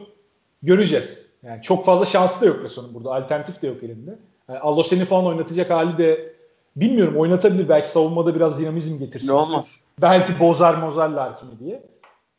[0.63, 1.25] göreceğiz.
[1.43, 3.15] Yani çok fazla şansı da yok Lasso'nun burada.
[3.15, 4.19] Alternatif de yok elinde.
[4.49, 6.33] Yani Allosen'i falan oynatacak hali de
[6.75, 7.69] bilmiyorum oynatabilir.
[7.69, 9.27] Belki savunmada biraz dinamizm getirsin.
[9.27, 9.79] Ne olmaz.
[10.01, 11.83] Belki bozar mozar Larkin'i diye.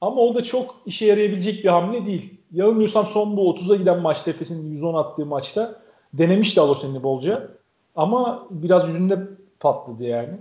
[0.00, 2.34] Ama o da çok işe yarayabilecek bir hamle değil.
[2.52, 5.82] Yanılmıyorsam son bu 30'a giden maçta Efes'in 110 attığı maçta
[6.18, 7.48] denemişti Allosen'i bolca.
[7.96, 9.18] Ama biraz yüzünde
[9.60, 10.38] patladı yani.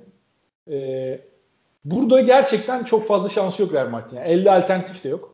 [0.71, 1.21] Ee,
[1.85, 4.15] burada gerçekten çok fazla şansı yok Real Madrid'in.
[4.15, 5.33] Yani elde alternatif de yok.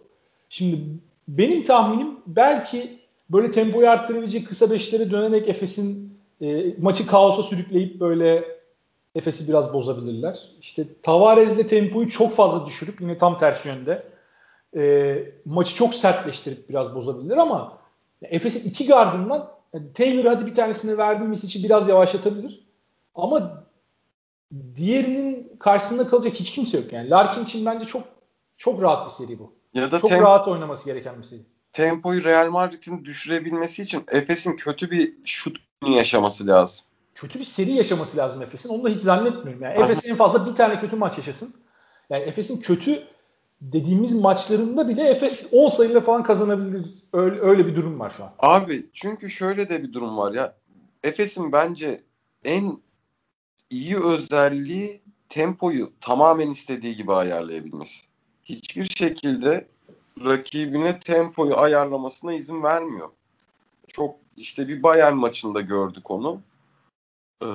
[0.50, 0.82] Şimdi
[1.28, 3.00] benim tahminim belki
[3.30, 8.46] böyle tempoyu arttırabilecek kısa beşlere dönerek Efes'in e, maçı kaosa sürükleyip böyle
[9.16, 10.40] Efes'i biraz bozabilirler.
[10.62, 14.04] İşte Tavares'le tempoyu çok fazla düşürüp yine tam ters yönde
[14.76, 17.78] e, maçı çok sertleştirip biraz bozabilirler ama
[18.22, 22.68] Efes'in iki gardından yani Taylor hadi bir tanesini verdim Misic'i biraz yavaşlatabilir.
[23.16, 23.64] Ama
[24.76, 27.10] diğerinin karşısında kalacak hiç kimse yok yani.
[27.10, 28.04] Larkin için bence çok
[28.58, 29.54] çok rahat bir seri bu.
[29.74, 31.42] Ya da çok tem- rahat oynaması gereken bir seri.
[31.74, 35.58] Tempoyu Real Madrid'in düşürebilmesi için Efes'in kötü bir şut
[35.88, 36.86] yaşaması lazım.
[37.16, 38.70] Kötü bir seri yaşaması lazım Efes'in.
[38.70, 39.64] Onu da hiç zannetmiyorum.
[39.64, 41.54] Yani Efes en fazla bir tane kötü maç yaşasın.
[42.10, 43.04] Yani Efes'in kötü
[43.62, 46.86] dediğimiz maçlarında bile Efes 10 sayıyla falan kazanabilir.
[47.14, 48.32] Öyle, öyle bir durum var şu an.
[48.40, 50.56] Abi çünkü şöyle de bir durum var ya.
[51.04, 52.02] Efes'in bence
[52.44, 52.78] en
[53.70, 58.06] iyi özelliği tempoyu tamamen istediği gibi ayarlayabilmesi.
[58.44, 59.68] Hiçbir şekilde
[60.26, 63.10] rakibine tempoyu ayarlamasına izin vermiyor.
[63.88, 66.42] Çok işte bir Bayern maçında gördük onu.
[67.44, 67.48] Ee,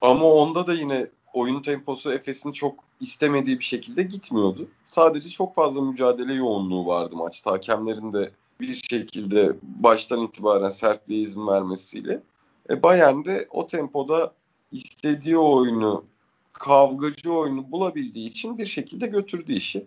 [0.00, 4.68] ama onda da yine oyun temposu Efes'in çok istemediği bir şekilde gitmiyordu.
[4.84, 7.52] Sadece çok fazla mücadele yoğunluğu vardı maçta.
[7.52, 12.22] Hakemlerin de bir şekilde baştan itibaren sertliğe izin vermesiyle.
[12.70, 14.34] E Bayern de o tempoda
[14.72, 16.04] istediği oyunu,
[16.52, 19.86] kavgacı oyunu bulabildiği için bir şekilde götürdü işi.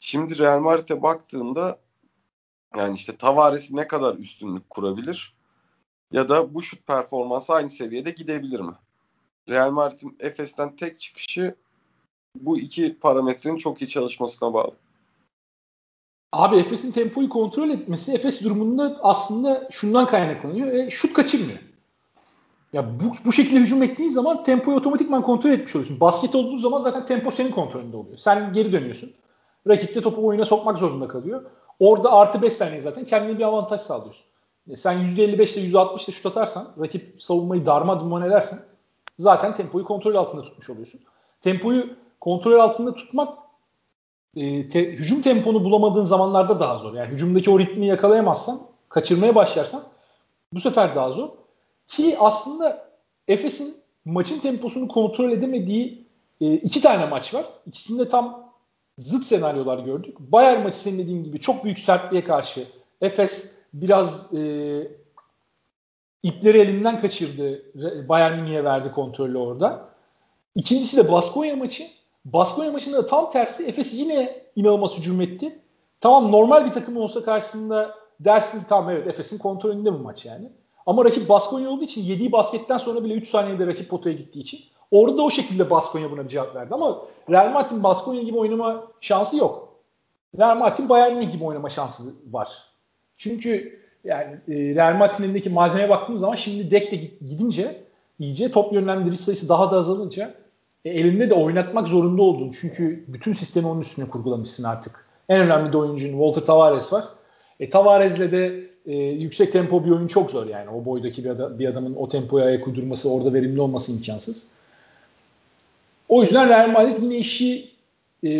[0.00, 1.78] Şimdi Real Madrid'e baktığında
[2.76, 5.34] yani işte Tavares ne kadar üstünlük kurabilir
[6.12, 8.74] ya da bu şut performansı aynı seviyede gidebilir mi?
[9.48, 11.54] Real Madrid'in Efes'ten tek çıkışı
[12.40, 14.72] bu iki parametrenin çok iyi çalışmasına bağlı.
[16.32, 20.72] Abi Efes'in tempoyu kontrol etmesi Efes durumunda aslında şundan kaynaklanıyor.
[20.72, 21.58] E, şut kaçırmıyor.
[22.72, 26.00] Ya bu, bu şekilde hücum ettiğin zaman tempoyu otomatikman kontrol etmiş oluyorsun.
[26.00, 28.16] Basket olduğu zaman zaten tempo senin kontrolünde oluyor.
[28.16, 29.10] Sen geri dönüyorsun.
[29.68, 31.44] Rakip de topu oyuna sokmak zorunda kalıyor.
[31.80, 34.24] Orada artı 5 saniye zaten kendine bir avantaj sağlıyorsun.
[34.68, 38.58] E, sen %55 ile %60 ile şut atarsan, rakip savunmayı darma duman edersen
[39.18, 41.00] zaten tempoyu kontrol altında tutmuş oluyorsun.
[41.40, 41.86] Tempoyu
[42.20, 43.38] kontrol altında tutmak
[44.36, 46.94] e, te, hücum temponu bulamadığın zamanlarda daha zor.
[46.94, 49.82] Yani hücumdaki o ritmi yakalayamazsan, kaçırmaya başlarsan
[50.52, 51.28] bu sefer daha zor.
[51.86, 52.88] Ki aslında
[53.28, 53.74] Efes'in
[54.04, 56.06] maçın temposunu kontrol edemediği
[56.40, 57.44] e, iki tane maç var.
[57.66, 58.52] İkisinde tam
[58.98, 60.16] zıt senaryolar gördük.
[60.20, 62.66] Bayern maçı senin dediğin gibi çok büyük sertliğe karşı
[63.00, 64.40] Efes biraz e,
[66.22, 67.62] ipleri elinden kaçırdı.
[68.08, 69.88] Bayern Münih'e verdi kontrolü orada.
[70.54, 71.84] İkincisi de Baskonya maçı.
[72.32, 75.58] Baskonya maçında da tam tersi Efes yine inanılmaz hücum etti.
[76.00, 80.52] Tamam normal bir takım olsa karşısında dersin tamam evet Efes'in kontrolünde bu maç yani.
[80.86, 84.60] Ama rakip Baskonya olduğu için yediği basketten sonra bile 3 saniyede rakip potaya gittiği için
[84.90, 86.74] orada o şekilde Baskonya buna bir cevap verdi.
[86.74, 89.68] Ama Real Madrid Baskonya gibi oynama şansı yok.
[90.38, 92.62] Real Madrid Bayern Münih gibi oynama şansı var.
[93.16, 97.84] Çünkü yani e, Real Madrid'in elindeki malzemeye baktığımız zaman şimdi Dek de gidince
[98.18, 100.34] iyice top yönlendirici sayısı daha da azalınca
[100.86, 102.50] e, elinde de oynatmak zorunda oldun.
[102.60, 105.06] Çünkü bütün sistemi onun üstüne kurgulamışsın artık.
[105.28, 107.04] En önemli de oyuncun Walter Tavares var.
[107.60, 110.70] E, Tavares'le de e, yüksek tempo bir oyun çok zor yani.
[110.70, 114.48] O boydaki bir, adam, bir adamın o tempoya ayak uydurması, orada verimli olması imkansız.
[116.08, 117.70] O yüzden Real Madrid yine işi
[118.24, 118.30] e,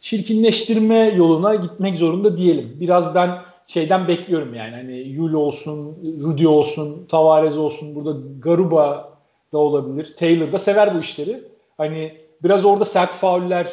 [0.00, 2.76] çirkinleştirme yoluna gitmek zorunda diyelim.
[2.80, 3.30] Biraz ben
[3.66, 4.76] şeyden bekliyorum yani.
[4.76, 9.13] Hani Yul olsun, Rudy olsun, Tavares olsun, burada Garuba
[9.54, 10.14] da olabilir.
[10.16, 11.44] Taylor da sever bu işleri.
[11.76, 12.12] Hani
[12.42, 13.66] biraz orada sert fauller,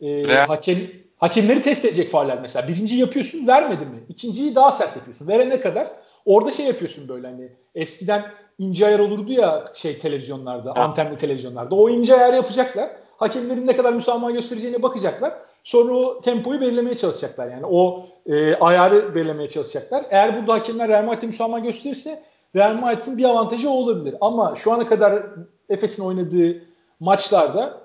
[0.00, 0.78] e, hakem
[1.16, 2.68] hakemleri test edecek fauller mesela.
[2.68, 4.04] Birinciyi yapıyorsun vermedi mi?
[4.08, 5.28] İkinciyi daha sert yapıyorsun.
[5.28, 5.88] Verene kadar
[6.24, 8.24] orada şey yapıyorsun böyle hani eskiden
[8.58, 10.78] ince ayar olurdu ya şey televizyonlarda, evet.
[10.78, 11.74] antenli televizyonlarda.
[11.74, 12.90] O ince ayar yapacaklar.
[13.16, 15.32] Hakemlerin ne kadar müsamaha göstereceğine bakacaklar.
[15.64, 17.48] Sonra o tempoyu belirlemeye çalışacaklar.
[17.48, 20.06] Yani o e, ayarı belirlemeye çalışacaklar.
[20.10, 22.22] Eğer burada hakemler Real Madrid'e müsamaha gösterirse
[22.56, 24.16] Real Madrid'in bir avantajı olabilir.
[24.20, 25.22] Ama şu ana kadar
[25.68, 26.64] Efes'in oynadığı
[27.00, 27.80] maçlarda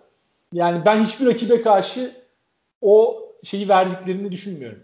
[0.54, 2.12] yani ben hiçbir rakibe karşı
[2.82, 4.80] o şeyi verdiklerini düşünmüyorum.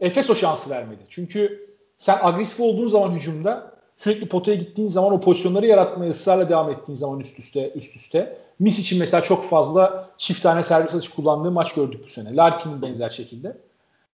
[0.00, 1.00] Efes o şansı vermedi.
[1.08, 6.70] Çünkü sen agresif olduğun zaman hücumda sürekli potaya gittiğin zaman o pozisyonları yaratmaya ısrarla devam
[6.70, 8.38] ettiğin zaman üst üste üst üste.
[8.58, 12.36] Mis için mesela çok fazla çift tane servis açı kullandığı maç gördük bu sene.
[12.36, 13.56] Larkin'in benzer şekilde.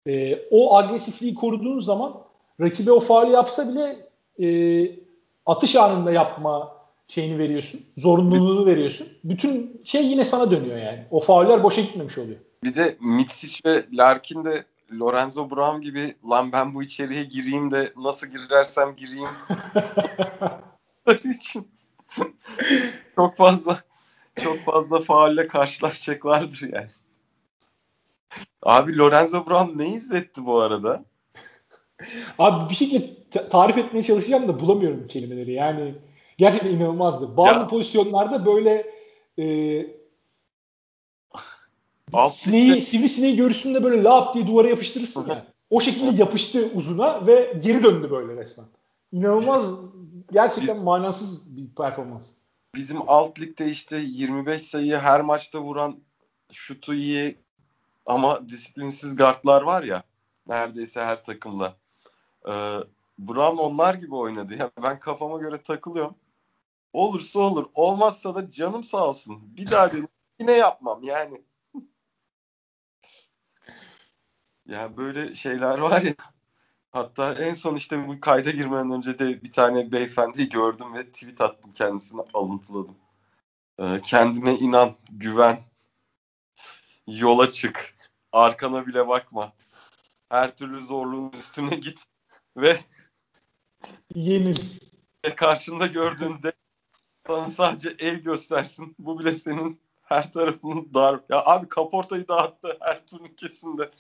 [0.08, 2.14] Ee, o agresifliği koruduğun zaman
[2.62, 4.07] rakibe o faali yapsa bile
[4.42, 4.48] e,
[5.46, 7.82] atış anında yapma şeyini veriyorsun.
[7.98, 9.08] Zorunluluğunu veriyorsun.
[9.24, 11.06] Bütün şey yine sana dönüyor yani.
[11.12, 12.38] O fauller boşa gitmemiş oluyor.
[12.64, 17.94] Bir de Mitsic ve Larkin de Lorenzo Brown gibi lan ben bu içeriye gireyim de
[17.98, 19.30] nasıl girersem gireyim
[21.40, 21.68] için
[23.16, 23.82] çok fazla
[24.44, 26.90] çok fazla faalle karşılaşacaklardır yani.
[28.64, 31.06] Abi Lorenzo Brown ne izletti bu arada?
[32.40, 35.54] Abi bir şekilde tarif etmeye çalışacağım da bulamıyorum kelimeleri.
[35.54, 35.96] Yani
[36.38, 37.38] gerçekten inanılmazdı.
[37.38, 37.68] Bazı ya.
[37.68, 38.92] pozisyonlarda böyle
[39.40, 39.46] e,
[42.28, 45.46] sineği, sineği görürsün böyle lap diye duvara yapıştırırsın ya.
[45.70, 48.66] O şekilde yapıştı uzuna ve geri döndü böyle resmen.
[49.12, 49.80] İnanılmaz
[50.32, 52.34] gerçekten manasız bir performans.
[52.76, 56.00] Bizim alt ligde işte 25 sayıyı her maçta vuran
[56.52, 57.36] şutu iyi
[58.06, 60.04] ama disiplinsiz gardlar var ya
[60.48, 61.76] neredeyse her takımda.
[62.48, 62.80] Ee,
[63.20, 64.56] Brown onlar gibi oynadı.
[64.56, 66.16] Ya ben kafama göre takılıyorum.
[66.94, 67.70] Olursa olur.
[67.74, 69.58] Olmazsa da canım sağ olsun.
[69.58, 70.08] Bir daha dedim.
[70.40, 71.42] Yine yapmam yani.
[74.66, 76.14] ya böyle şeyler var ya.
[76.92, 81.42] Hatta en son işte bu kayda girmeden önce de bir tane beyefendiyi gördüm ve tweet
[81.42, 82.98] attım kendisine alıntıladım.
[83.80, 85.60] Ee, kendine inan, güven,
[87.08, 87.96] yola çık,
[88.32, 89.54] arkana bile bakma.
[90.30, 92.06] Her türlü zorluğun üstüne git
[92.58, 92.80] ve
[94.16, 94.58] yenil.
[95.26, 96.54] Ve karşında gördüğünde
[97.28, 98.96] sana sadece el göstersin.
[99.00, 101.20] Bu bile senin her tarafının dar.
[101.30, 103.92] Ya abi kaportayı dağıttı her turnikesinde.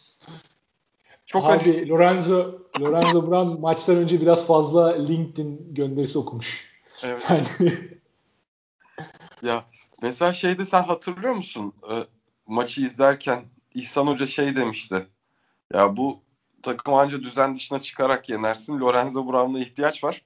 [1.25, 1.89] Çok abi acı.
[1.89, 6.81] Lorenzo Lorenzo Brown maçtan önce biraz fazla LinkedIn gönderisi okumuş.
[7.03, 7.29] Evet.
[7.29, 7.71] Yani...
[9.41, 9.65] ya
[10.01, 11.73] mesela şeyde sen hatırlıyor musun?
[11.91, 12.07] E,
[12.47, 15.07] maçı izlerken İhsan Hoca şey demişti.
[15.73, 16.21] Ya bu
[16.75, 18.79] takım anca düzen dışına çıkarak yenersin.
[18.79, 20.21] Lorenzo Brown'a ihtiyaç var.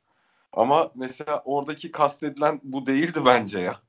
[0.53, 3.79] Ama mesela oradaki kastedilen bu değildi bence ya.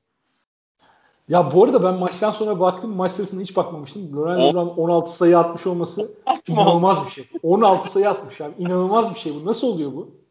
[1.27, 2.95] Ya bu arada ben maçtan sonra baktım.
[2.95, 4.17] Maç sırasında hiç bakmamıştım.
[4.17, 7.29] Lorenzo Brown 16 sayı atmış olması inanılmaz bir şey.
[7.43, 8.53] 16 sayı atmış abi.
[8.59, 9.45] İnanılmaz bir şey bu.
[9.45, 10.22] Nasıl oluyor bu?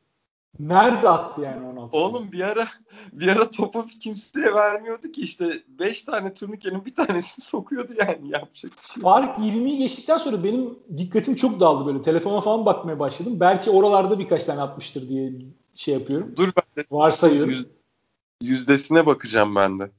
[0.58, 2.04] Nerede attı yani 16 sayı?
[2.04, 2.68] Oğlum bir ara
[3.12, 8.72] bir ara topu kimseye vermiyordu ki işte 5 tane turnikenin bir tanesini sokuyordu yani yapacak
[8.82, 9.02] bir şey.
[9.02, 12.02] Fark 20'yi geçtikten sonra benim dikkatim çok dağıldı böyle.
[12.02, 13.40] Telefona falan bakmaya başladım.
[13.40, 15.32] Belki oralarda birkaç tane atmıştır diye
[15.74, 16.34] şey yapıyorum.
[16.36, 17.50] Dur ben de Varsayıyorum.
[17.50, 17.66] yüz,
[18.42, 19.90] yüzdesine bakacağım ben de.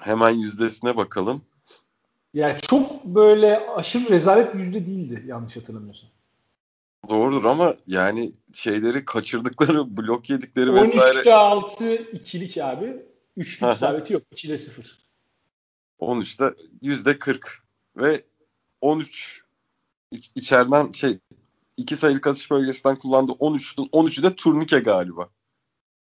[0.00, 1.42] Hemen yüzdesine bakalım.
[2.34, 6.10] Yani çok böyle aşırı rezalet bir yüzde değildi yanlış hatırlamıyorsam.
[7.08, 11.18] Doğrudur ama yani şeyleri kaçırdıkları, blok yedikleri vesaire.
[11.20, 13.06] 13'te 6 ikilik abi.
[13.36, 14.22] Üçlük isabeti yok.
[14.32, 14.98] 2'de 0.
[16.00, 17.62] 13'te yüzde 40
[17.96, 18.24] ve
[18.80, 19.42] 13
[20.10, 21.18] iç- içeriden şey
[21.76, 25.28] iki sayılık atış bölgesinden kullandı 13'tün 13'ü de turnike galiba.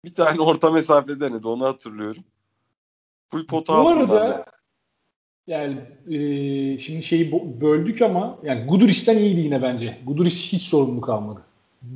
[0.04, 2.24] Bir tane orta mesafe denedi onu hatırlıyorum.
[3.30, 4.44] Full pota Bu arada da.
[5.48, 5.76] Yani
[6.10, 9.98] e, şimdi şeyi böldük ama yani Guduric'ten iyiydi yine bence.
[10.06, 11.40] Guduric hiç sorumlu kalmadı.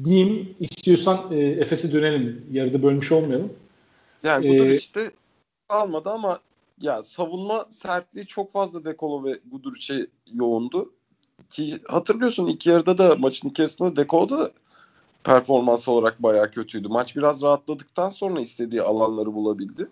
[0.05, 2.47] Diyeyim istiyorsan e, Efes'e dönelim.
[2.53, 3.53] Yarıda bölmüş olmayalım.
[4.23, 5.11] Yani Ee, Guduric de
[5.69, 6.39] almadı ama
[6.81, 10.93] ya savunma sertliği çok fazla Dekolo ve Guduric'e yoğundu.
[11.51, 14.51] Ki hatırlıyorsun ilk yarıda da maçın yarısında Dekolo da
[15.25, 16.89] performans olarak bayağı kötüydü.
[16.89, 19.89] Maç biraz rahatladıktan sonra istediği alanları bulabildi.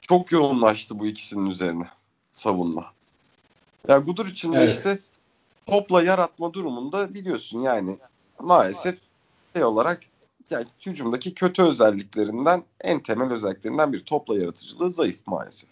[0.00, 1.88] Çok yoğunlaştı bu ikisinin üzerine
[2.34, 2.92] savunma.
[3.88, 4.70] Ya Gudur için de Evet.
[4.70, 4.98] işte
[5.66, 7.98] topla yaratma durumunda biliyorsun yani
[8.40, 8.98] maalesef
[9.54, 10.00] şey olarak
[10.50, 15.70] yani hücumdaki kötü özelliklerinden en temel özelliklerinden bir topla yaratıcılığı zayıf maalesef.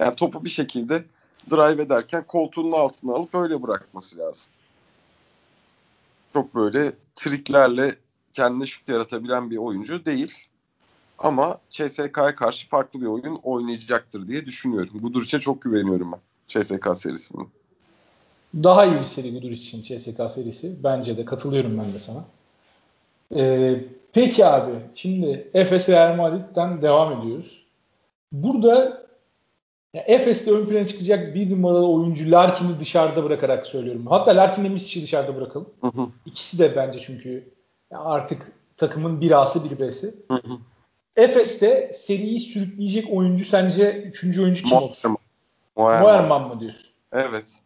[0.00, 1.04] Yani topu bir şekilde
[1.50, 4.50] drive ederken koltuğunun altına alıp öyle bırakması lazım.
[6.32, 7.96] Çok böyle triklerle
[8.32, 10.34] kendine şut yaratabilen bir oyuncu değil.
[11.18, 14.98] Ama CSK'ya karşı farklı bir oyun oynayacaktır diye düşünüyorum.
[15.00, 17.48] Guduric'e çok güveniyorum ben CSK serisinin.
[18.54, 20.84] Daha iyi bir seri Guduric için CSK serisi.
[20.84, 22.24] Bence de katılıyorum ben de sana.
[23.36, 27.66] Ee, peki abi şimdi Efes Real Madrid'den devam ediyoruz.
[28.32, 29.06] Burada
[29.94, 34.06] ya Efes'te ön plana çıkacak bir numaralı oyuncu Larkin'i dışarıda bırakarak söylüyorum.
[34.06, 35.68] Hatta Larkin'le Misic'i dışarıda bırakalım.
[35.80, 37.48] Hı hı, İkisi de bence çünkü
[37.90, 40.14] artık takımın bir A'sı bir B'si.
[40.28, 40.58] hı hı.
[41.18, 44.96] Efes'te seriyi sürükleyecek oyuncu sence üçüncü oyuncu kim olur?
[45.76, 46.02] Moerman.
[46.02, 46.48] Moerman.
[46.48, 46.90] Mı diyorsun?
[47.12, 47.62] Evet.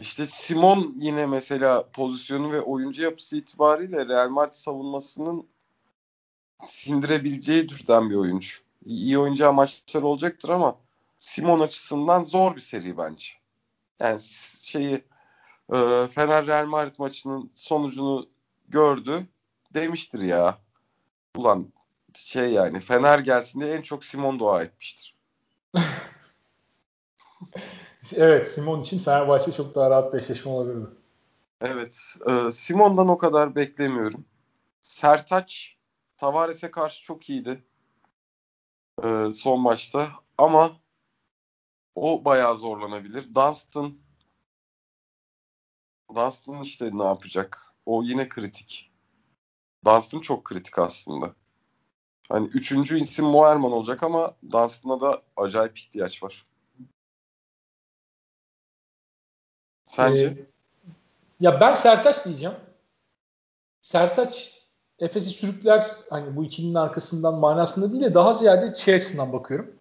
[0.00, 5.46] İşte Simon yine mesela pozisyonu ve oyuncu yapısı itibariyle Real Madrid savunmasının
[6.62, 8.56] sindirebileceği türden bir oyuncu.
[8.84, 10.76] İyi oyuncu maçlar olacaktır ama
[11.18, 13.26] Simon açısından zor bir seri bence.
[14.00, 14.20] Yani
[14.60, 15.04] şeyi
[16.10, 18.28] Fener Real Madrid maçının sonucunu
[18.68, 19.26] gördü.
[19.74, 20.58] Demiştir ya.
[21.36, 21.72] Ulan
[22.14, 25.14] şey yani Fener gelsin diye en çok Simon dua etmiştir.
[28.16, 30.90] Evet Simon için Fenerbahçe çok daha rahat bir eşleşme olabilirdi.
[31.60, 31.98] Evet.
[32.26, 34.24] e, Simon'dan o kadar beklemiyorum.
[34.80, 35.76] Sertaç
[36.16, 37.64] Tavares'e karşı çok iyiydi.
[39.04, 40.08] e, son maçta.
[40.38, 40.76] Ama
[41.94, 43.34] o bayağı zorlanabilir.
[43.34, 43.98] Dunstan
[46.16, 47.74] Dunstan işte ne yapacak?
[47.86, 48.93] O yine kritik.
[49.84, 51.34] Dunstan çok kritik aslında.
[52.28, 56.46] Hani üçüncü isim Moerman olacak ama Dunstan'a da acayip ihtiyaç var.
[59.84, 60.24] Sence?
[60.24, 60.46] Ee,
[61.40, 62.54] ya ben Sertaç diyeceğim.
[63.82, 64.62] Sertaç
[64.98, 69.74] Efes'i sürükler hani bu ikilinin arkasından manasında değil de daha ziyade şey bakıyorum.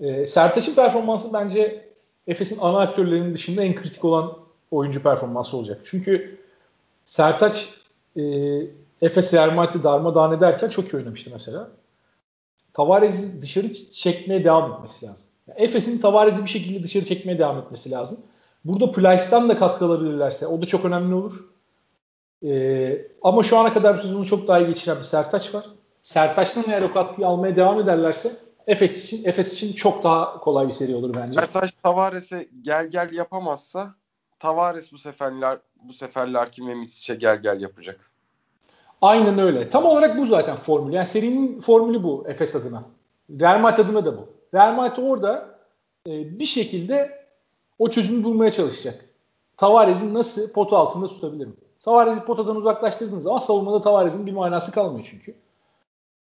[0.00, 1.92] Ee, Sertaç'ın performansı bence
[2.26, 4.38] Efes'in ana aktörlerinin dışında en kritik olan
[4.70, 5.80] oyuncu performansı olacak.
[5.84, 6.40] Çünkü
[7.04, 7.74] Sertaç
[8.16, 8.22] e,
[9.02, 11.68] Efes Real Madrid'i darmadağın ederken çok iyi oynamıştı mesela.
[12.72, 15.26] Tavares'i dışarı çekmeye devam etmesi lazım.
[15.46, 18.18] Yani Efes'in Tavares'i bir şekilde dışarı çekmeye devam etmesi lazım.
[18.64, 21.34] Burada Plyce'dan da katkı alabilirlerse o da çok önemli olur.
[22.44, 25.64] Ee, ama şu ana kadar bu sezonu çok daha iyi geçiren bir Sertaç var.
[26.02, 28.32] Sertaç'tan eğer o katkıyı almaya devam ederlerse
[28.66, 31.40] Efes için Efes için çok daha kolay bir seri olur bence.
[31.40, 33.94] Sertaç Tavares'e gel gel yapamazsa
[34.38, 38.10] Tavares bu seferler bu sefer Larkin ve Misic'e gel gel yapacak.
[39.02, 39.68] Aynen öyle.
[39.68, 40.92] Tam olarak bu zaten formül.
[40.92, 42.82] Yani serinin formülü bu Efes adına.
[43.40, 44.28] Real Madrid adına da bu.
[44.54, 45.58] Real Madrid orada
[46.06, 47.26] e, bir şekilde
[47.78, 49.04] o çözümü bulmaya çalışacak.
[49.56, 51.56] Tavares'i nasıl potu altında tutabilirim?
[51.82, 55.34] Tavares'i potadan uzaklaştırdığınız zaman savunmada Tavares'in bir manası kalmıyor çünkü.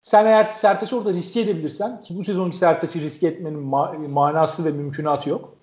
[0.02, 4.70] Sen eğer Sertaç'ı orada riske edebilirsen ki bu sezonki Sertaç'ı riske etmenin ma- manası ve
[4.70, 5.54] mümkünatı yok.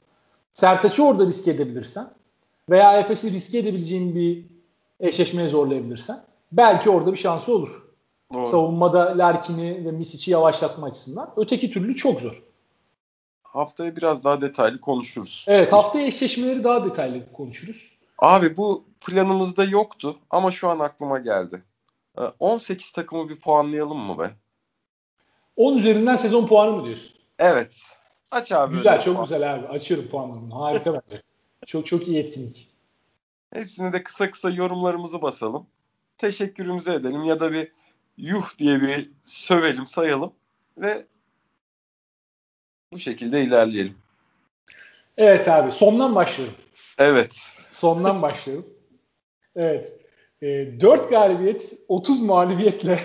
[0.54, 2.08] Sertaç'ı orada riske edebilirsen
[2.70, 4.46] veya Efes'i riske edebileceğin bir
[5.00, 6.20] eşleşmeye zorlayabilirsen
[6.52, 7.90] belki orada bir şansı olur.
[8.34, 8.48] Doğru.
[8.48, 11.34] Savunmada Larkin'i ve Misic'i yavaşlatma açısından.
[11.38, 12.44] Öteki türlü çok zor.
[13.44, 15.46] Haftaya biraz daha detaylı konuşuruz.
[15.48, 17.98] Evet haftaya eşleşmeleri daha detaylı konuşuruz.
[18.20, 21.64] Abi bu planımızda yoktu ama şu an aklıma geldi.
[22.40, 24.30] 18 ee, takımı bir puanlayalım mı be?
[25.56, 27.14] 10 üzerinden sezon puanı mı diyorsun?
[27.40, 27.98] Evet.
[28.32, 28.76] Aç abi.
[28.76, 29.26] Güzel çok puan.
[29.26, 29.68] güzel abi.
[29.68, 30.54] Açıyorum puanlarını.
[30.54, 31.22] Harika bence.
[31.66, 32.70] Çok çok iyi etkinlik.
[33.54, 35.68] Hepsine de kısa kısa yorumlarımızı basalım.
[36.20, 37.72] Teşekkürümüzü edelim ya da bir
[38.18, 40.34] yuh diye bir sövelim sayalım
[40.78, 41.06] ve
[42.94, 43.98] bu şekilde ilerleyelim.
[45.18, 46.56] Evet abi sondan başlıyorum.
[46.98, 47.58] Evet.
[47.72, 48.66] Sondan başlıyorum.
[49.56, 50.00] Evet.
[50.42, 50.48] E,
[50.82, 53.00] 4 galibiyet 30 mağlubiyetle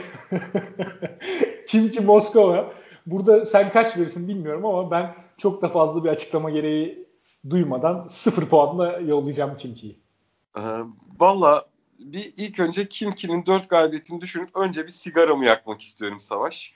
[1.68, 2.72] Kimki Moskova.
[3.06, 7.08] Burada sen kaç verirsin bilmiyorum ama ben çok da fazla bir açıklama gereği
[7.50, 9.98] duymadan 0 puanla yollayacağım Kimki'yi.
[10.56, 10.60] Ee,
[11.20, 11.66] Valla
[11.98, 16.74] bir ilk önce Kimki'nin 4 galibiyetini düşünüp önce bir sigaramı yakmak istiyorum Savaş.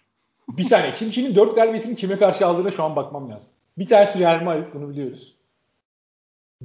[0.48, 0.92] Bir saniye.
[0.92, 3.50] Kimki'nin 4 galibiyetini kime karşı aldığına şu an bakmam lazım.
[3.78, 5.34] Bir tanesi Real Madrid bunu biliyoruz.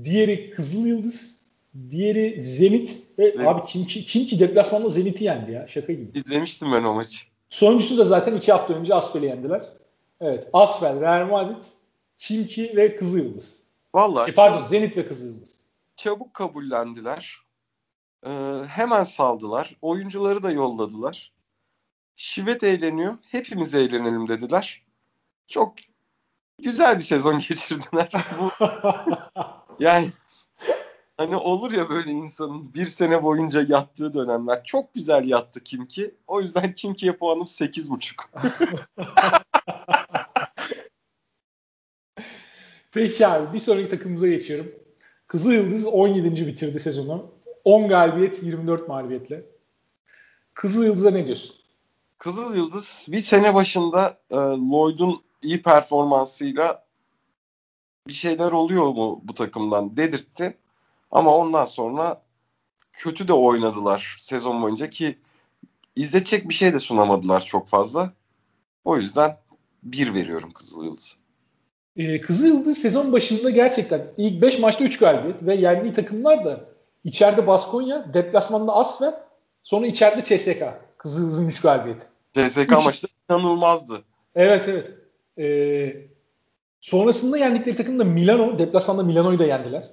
[0.03, 1.43] Diğeri Kızıl Yıldız.
[1.91, 3.19] Diğeri Zenit.
[3.19, 3.47] Ve evet.
[3.47, 5.67] abi Kimki, Kimki deplasmanda Zenit'i yendi ya.
[5.67, 6.11] Şaka gibi.
[6.19, 7.19] İzlemiştim ben o maçı.
[7.49, 9.69] Sonuncusu da zaten 2 hafta önce Asfel'i yendiler.
[10.21, 10.49] Evet.
[10.53, 11.63] Asfel, Real Madrid,
[12.17, 13.63] Kimki ve Kızıl Yıldız.
[13.93, 14.25] Vallahi.
[14.25, 15.61] Şey, pardon Zenit ve Kızıl Yıldız.
[15.95, 17.42] Çabuk kabullendiler.
[18.25, 19.75] Ee, hemen saldılar.
[19.81, 21.33] Oyuncuları da yolladılar.
[22.15, 23.17] Şivet eğleniyor.
[23.31, 24.83] Hepimiz eğlenelim dediler.
[25.47, 25.75] Çok
[26.61, 28.11] güzel bir sezon geçirdiler.
[28.39, 28.51] Bu
[29.79, 30.09] yani
[31.17, 34.63] hani olur ya böyle insanın bir sene boyunca yattığı dönemler.
[34.63, 36.15] Çok güzel yattı Kimki.
[36.27, 38.15] O yüzden Kimki'ye puanım 8.5.
[42.91, 44.71] Peki abi bir sonraki takımımıza geçiyorum.
[45.27, 46.47] Kızıl Yıldız 17.
[46.47, 47.42] bitirdi sezonu.
[47.65, 49.45] 10 galibiyet 24 mağlubiyetle.
[50.53, 51.55] Kızıl Yıldız'a ne diyorsun?
[52.17, 56.85] Kızıl Yıldız bir sene başında e, Lloyd'un iyi performansıyla
[58.07, 60.57] bir şeyler oluyor mu bu takımdan dedirtti.
[61.11, 62.21] Ama ondan sonra
[62.91, 65.17] kötü de oynadılar sezon boyunca ki
[65.95, 68.13] izletecek bir şey de sunamadılar çok fazla.
[68.85, 69.37] O yüzden
[69.83, 71.17] bir veriyorum Kızıl Yıldız.
[71.97, 76.72] Ee, Kızıl Yıldız sezon başında gerçekten ilk 5 maçta 3 galibiyet ve yendiği takımlar da
[77.03, 79.13] içeride Baskonya, deplasmanda Asfer,
[79.63, 80.63] sonra içeride CSK.
[80.97, 82.05] Kızıl Yıldız'ın 3 galibiyeti.
[82.33, 82.85] CSK Üç.
[82.85, 84.03] maçta inanılmazdı.
[84.35, 84.93] Evet evet.
[85.37, 85.95] Ee,
[86.81, 88.59] sonrasında yendikleri takım da Milano.
[88.59, 89.89] Deplasmanda Milano'yu da yendiler.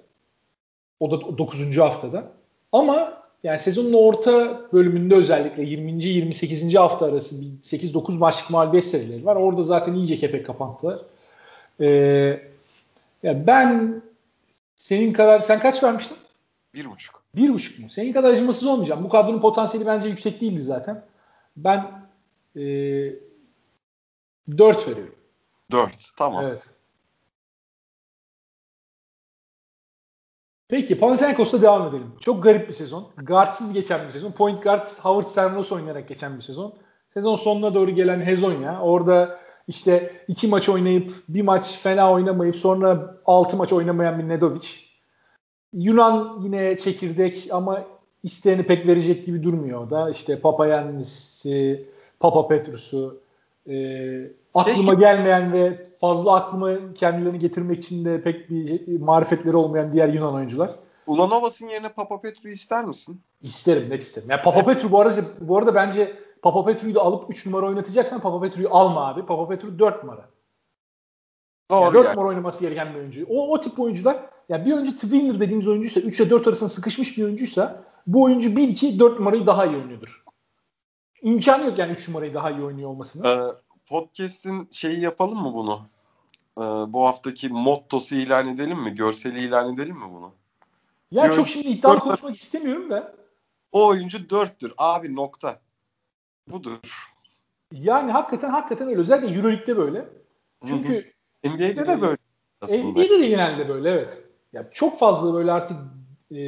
[1.01, 1.79] O da 9.
[1.79, 2.33] haftada.
[2.73, 6.05] Ama yani sezonun orta bölümünde özellikle 20.
[6.05, 6.75] 28.
[6.75, 9.37] hafta arası 8-9 maçlık mağlubiyet serileri var.
[9.37, 10.99] Orada zaten iyice kepek kapattılar.
[11.81, 11.87] Ee,
[13.23, 14.03] ya ben
[14.77, 16.17] senin kadar sen kaç vermiştin?
[16.75, 17.23] Bir buçuk.
[17.37, 17.89] Bir buçuk mu?
[17.89, 19.05] Senin kadar acımasız olmayacağım.
[19.05, 21.05] Bu kadronun potansiyeli bence yüksek değildi zaten.
[21.57, 22.09] Ben
[22.57, 22.63] e,
[24.59, 25.15] 4 veriyorum.
[25.71, 26.45] 4 tamam.
[26.45, 26.75] Evet.
[30.69, 32.13] Peki Panathinaikos'ta devam edelim.
[32.21, 33.13] Çok garip bir sezon.
[33.17, 34.33] Guardsız geçen bir sezon.
[34.33, 36.79] Point guard Howard Sermos oynayarak geçen bir sezon.
[37.15, 38.81] Sezon sonuna doğru gelen Hezonya.
[38.81, 44.90] Orada işte iki maç oynayıp bir maç fena oynamayıp sonra altı maç oynamayan bir Nedovic.
[45.73, 47.85] Yunan yine çekirdek ama
[48.23, 50.11] isteğini pek verecek gibi durmuyor da.
[50.11, 51.89] İşte Papayannis'i,
[52.21, 53.21] Papa Petrus'u,
[53.67, 53.75] e,
[54.55, 55.07] aklıma Keşke.
[55.07, 60.71] gelmeyen ve fazla aklıma kendilerini getirmek için de pek bir marifetleri olmayan diğer Yunan oyuncular.
[61.07, 63.21] Ulanovas'ın yerine Papa Petru'yu ister misin?
[63.43, 64.29] İsterim, net isterim.
[64.31, 66.13] Yani Papa Petru bu arada bu arada bence
[66.43, 69.27] Papa Petru'yu da alıp 3 numara oynatacaksan Papa Petru'yu alma abi.
[69.27, 70.29] Papa Petru 4 numara.
[71.71, 72.17] Doğru yani 4 yani.
[72.17, 73.27] numara oynaması gereken bir oyuncu.
[73.29, 74.17] O, o tip oyuncular
[74.49, 78.57] ya bir oyuncu Twinner dediğimiz oyuncuysa 3 ile 4 arasında sıkışmış bir oyuncuysa bu oyuncu
[78.57, 80.25] bil ki 4 numarayı daha iyi oynuyordur.
[81.23, 83.29] İmkanı yok yani 3 numarayı daha iyi oynuyor olmasını.
[83.29, 83.39] Ee,
[83.87, 85.81] podcast'in şeyi yapalım mı bunu?
[86.59, 86.63] Ee,
[86.93, 88.95] bu haftaki mottosu ilan edelim mi?
[88.95, 90.33] Görseli ilan edelim mi bunu?
[91.11, 93.15] Ya bir çok şimdi iddialı konuşmak istemiyorum da.
[93.73, 94.73] O oyuncu dörttür.
[94.79, 95.61] Abi nokta.
[96.49, 97.11] Budur.
[97.73, 99.01] Yani hakikaten hakikaten öyle.
[99.01, 100.09] Özellikle Euroleague'de böyle.
[100.67, 101.13] Çünkü
[101.45, 102.19] NBA'de de böyle
[102.61, 102.83] aslında.
[102.83, 104.23] NBA'de de genelde böyle evet.
[104.53, 105.77] Ya çok fazla böyle artık
[106.35, 106.41] e,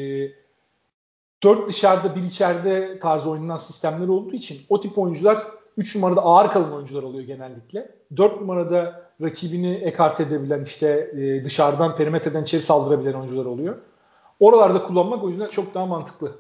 [1.43, 6.51] dört dışarıda bir içeride tarzı oynanan sistemler olduğu için o tip oyuncular 3 numarada ağır
[6.51, 7.95] kalan oyuncular oluyor genellikle.
[8.17, 13.79] 4 numarada rakibini ekart edebilen işte e, dışarıdan perimetreden içeri saldırabilen oyuncular oluyor.
[14.41, 16.37] Oralarda kullanmak o yüzden çok daha mantıklı.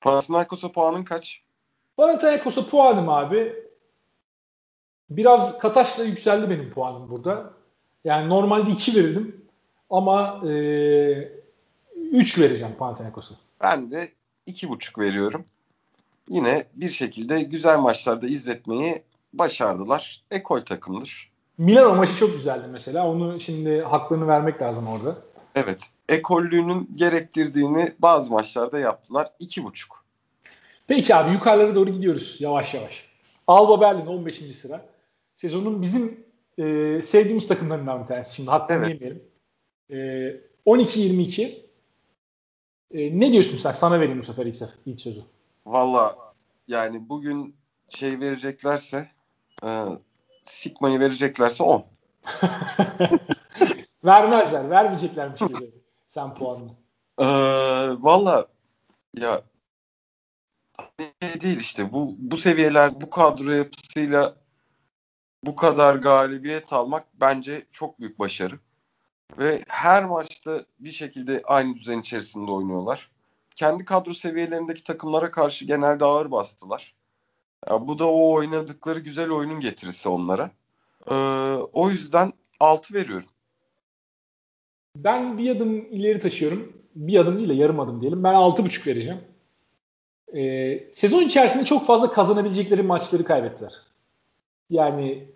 [0.00, 1.42] Panathinaikos'a puanın kaç?
[1.96, 3.67] Panathinaikos'a puanım abi
[5.10, 7.50] biraz Kataş'la yükseldi benim puanım burada.
[8.04, 9.44] Yani normalde 2 verirdim
[9.90, 11.32] ama e,
[12.12, 13.34] 3 vereceğim Panathinaikos'a.
[13.60, 14.08] Ben de
[14.46, 15.44] 2,5 veriyorum.
[16.28, 19.02] yine bir şekilde güzel maçlarda izletmeyi
[19.32, 20.22] başardılar.
[20.30, 21.30] Ekol takımdır.
[21.58, 23.08] Milano maçı çok güzeldi mesela.
[23.08, 25.16] Onu şimdi hakkını vermek lazım orada.
[25.54, 25.90] Evet.
[26.08, 29.32] Ekollüğünün gerektirdiğini bazı maçlarda yaptılar.
[29.38, 30.04] İki buçuk.
[30.86, 33.08] Peki abi yukarılara doğru gidiyoruz yavaş yavaş.
[33.46, 34.36] Alba Berlin 15.
[34.56, 34.86] sıra.
[35.38, 36.24] Sezonun bizim
[36.58, 36.62] e,
[37.02, 38.34] sevdiğimiz takımlarından bir tanesi.
[38.34, 38.88] Şimdi hakkını evet.
[38.88, 39.22] yemeyelim.
[39.90, 39.96] E,
[40.66, 41.62] 12-22.
[42.90, 43.72] E, ne diyorsun sen?
[43.72, 45.22] Sana vereyim bu sefer ilk, sefer, ilk sözü.
[45.66, 46.16] Valla
[46.68, 47.56] yani bugün
[47.88, 49.10] şey vereceklerse
[49.64, 49.84] e,
[50.42, 51.84] Sigma'yı vereceklerse 10.
[54.04, 54.70] Vermezler.
[54.70, 55.70] Vermeyeceklermiş gibi.
[56.06, 56.70] Sen puanını.
[57.18, 57.24] Ee,
[58.02, 58.46] Valla
[59.16, 59.42] ya
[61.00, 64.34] şey değil işte bu bu seviyeler bu kadro yapısıyla
[65.44, 68.58] bu kadar galibiyet almak bence çok büyük başarı.
[69.38, 73.10] Ve her maçta bir şekilde aynı düzen içerisinde oynuyorlar.
[73.56, 76.94] Kendi kadro seviyelerindeki takımlara karşı genelde ağır bastılar.
[77.70, 80.50] Ya bu da o oynadıkları güzel oyunun getirisi onlara.
[81.10, 81.14] Ee,
[81.72, 83.28] o yüzden 6 veriyorum.
[84.96, 86.72] Ben bir adım ileri taşıyorum.
[86.94, 88.24] Bir adım değil de yarım adım diyelim.
[88.24, 89.20] Ben 6.5 vereceğim.
[90.36, 93.87] Ee, sezon içerisinde çok fazla kazanabilecekleri maçları kaybettiler.
[94.70, 95.28] Yani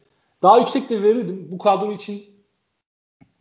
[0.43, 1.49] daha yüksek de verirdim.
[1.53, 2.22] Bu kadro için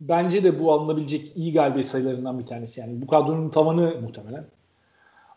[0.00, 2.80] bence de bu alınabilecek iyi galibiyet sayılarından bir tanesi.
[2.80, 4.46] Yani bu kadronun tavanı muhtemelen.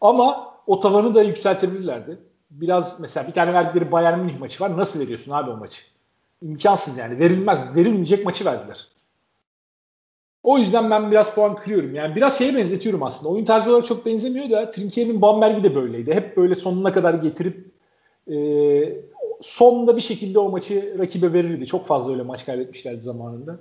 [0.02, 2.18] Ama o tavanı da yükseltebilirlerdi.
[2.52, 4.78] Biraz mesela bir tane verdikleri Bayern Münih maçı var.
[4.78, 5.82] Nasıl veriyorsun abi o maçı?
[6.42, 7.20] İmkansız yani.
[7.20, 7.76] Verilmez.
[7.76, 8.88] Verilmeyecek maçı verdiler.
[10.44, 11.96] O yüzden ben biraz puan kırıyorum.
[11.96, 13.34] Yani biraz şeye benzetiyorum aslında.
[13.34, 16.14] Oyun tarzı olarak çok benzemiyor da Trinkier'in Bamberg'i de böyleydi.
[16.14, 17.72] Hep böyle sonuna kadar getirip
[18.28, 18.36] e,
[19.42, 21.66] sonunda bir şekilde o maçı rakibe verirdi.
[21.66, 23.60] Çok fazla öyle maç kaybetmişlerdi zamanında.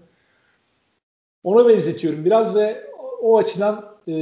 [1.44, 2.90] Ona benzetiyorum biraz ve
[3.22, 4.12] o açıdan e,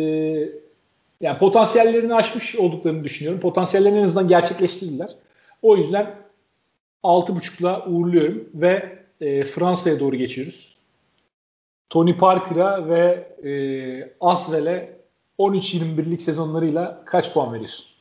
[1.20, 3.40] yani potansiyellerini aşmış olduklarını düşünüyorum.
[3.40, 5.14] Potansiyellerini en azından gerçekleştirdiler.
[5.62, 6.14] O yüzden
[7.04, 10.76] 6.5'la uğurluyorum ve e, Fransa'ya doğru geçiyoruz.
[11.90, 13.52] Tony Parker'a ve e,
[14.20, 14.96] Asvel'e
[15.38, 17.91] 13-21'lik sezonlarıyla kaç puan veriyorsun?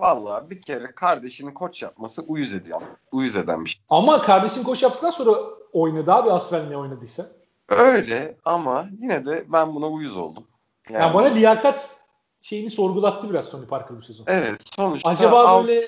[0.00, 2.80] Valla bir kere kardeşinin koç yapması uyuz ediyor.
[3.12, 3.82] Uyuz eden bir şey.
[3.88, 5.30] Ama kardeşin koç yaptıktan sonra
[5.72, 7.26] oynadı abi Asvel ne oynadıysa.
[7.68, 10.44] Öyle ama yine de ben buna uyuz oldum.
[10.90, 11.96] Yani, yani bana liyakat
[12.40, 14.24] şeyini sorgulattı biraz Tony Parker bu sezon.
[14.28, 15.10] Evet sonuçta.
[15.10, 15.86] Acaba böyle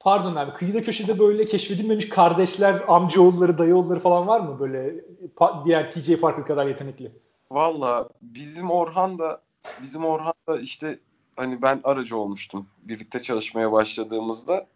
[0.00, 5.04] pardon abi kıyıda köşede böyle keşfedilmemiş kardeşler, amcaoğulları, dayıoğulları falan var mı böyle
[5.64, 7.12] diğer TJ Parker kadar yetenekli?
[7.50, 9.40] Valla bizim Orhan da
[9.82, 10.98] bizim Orhan da işte
[11.38, 14.66] hani ben aracı olmuştum birlikte çalışmaya başladığımızda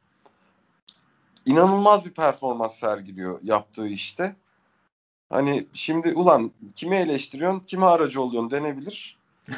[1.46, 4.36] inanılmaz bir performans sergiliyor yaptığı işte.
[5.30, 9.18] Hani şimdi ulan kimi eleştiriyorsun, kime aracı oluyorsun denebilir.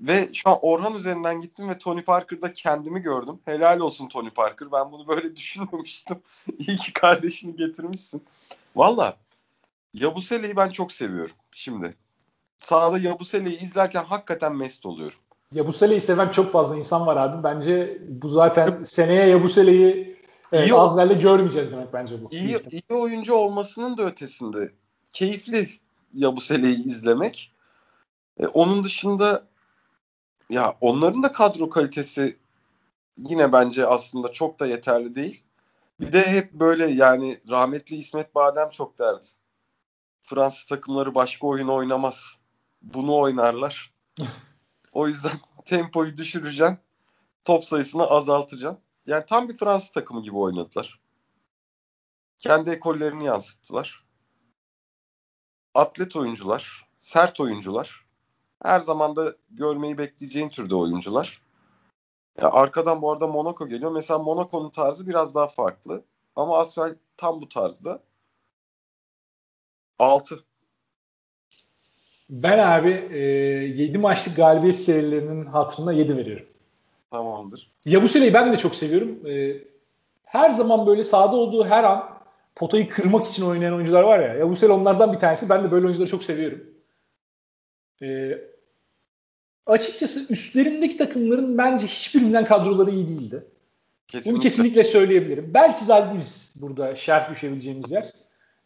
[0.00, 3.40] ve şu an Orhan üzerinden gittim ve Tony Parker'da kendimi gördüm.
[3.44, 4.72] Helal olsun Tony Parker.
[4.72, 6.22] Ben bunu böyle düşünmemiştim.
[6.58, 8.24] İyi ki kardeşini getirmişsin.
[8.76, 9.16] Valla
[9.94, 11.94] Yabusele'yi ben çok seviyorum şimdi.
[12.56, 15.18] Sağda Yabusele'yi izlerken hakikaten mest oluyorum.
[15.54, 17.42] Yabusele'yi seven çok fazla insan var abi.
[17.44, 20.16] Bence bu zaten seneye Yabusele'yi
[20.52, 22.28] evet, Azrail'de görmeyeceğiz demek bence bu.
[22.30, 24.72] İyi, iyi oyuncu olmasının da ötesinde
[25.12, 25.70] keyifli
[26.12, 27.52] Yabusele'yi izlemek.
[28.40, 29.44] E, onun dışında
[30.50, 32.36] ya onların da kadro kalitesi
[33.16, 35.42] yine bence aslında çok da yeterli değil.
[36.00, 39.26] Bir de hep böyle yani rahmetli İsmet Badem çok derdi.
[40.20, 42.38] Fransız takımları başka oyun oynamaz.
[42.82, 43.92] Bunu oynarlar.
[44.94, 45.32] o yüzden
[45.64, 46.78] tempoyu düşüreceksin.
[47.44, 48.80] Top sayısını azaltacaksın.
[49.06, 51.00] Yani tam bir Fransız takımı gibi oynadılar.
[52.38, 54.04] Kendi ekollerini yansıttılar.
[55.74, 58.06] Atlet oyuncular, sert oyuncular.
[58.62, 61.42] Her zaman da görmeyi bekleyeceğin türde oyuncular.
[62.38, 63.92] Ya arkadan bu arada Monaco geliyor.
[63.92, 66.04] Mesela Monaco'nun tarzı biraz daha farklı.
[66.36, 68.02] Ama Asfel tam bu tarzda.
[69.98, 70.44] 6.
[72.30, 76.46] Ben abi e, 7 maçlık galibiyet serilerinin hatırına 7 veriyorum.
[77.10, 77.70] Tamamdır.
[77.84, 79.26] Yabusele'yi ben de çok seviyorum.
[79.26, 79.62] E,
[80.24, 82.14] her zaman böyle sahada olduğu her an
[82.56, 84.34] potayı kırmak için oynayan oyuncular var ya.
[84.34, 85.48] Yabusele onlardan bir tanesi.
[85.48, 86.64] Ben de böyle oyuncuları çok seviyorum.
[88.02, 88.38] E,
[89.66, 93.44] açıkçası üstlerindeki takımların bence hiçbirinden kadroları iyi değildi.
[94.08, 94.32] Kesinlikle.
[94.32, 95.50] Bunu kesinlikle söyleyebilirim.
[95.54, 98.12] Belki Zalgiris burada şerh düşebileceğimiz yer.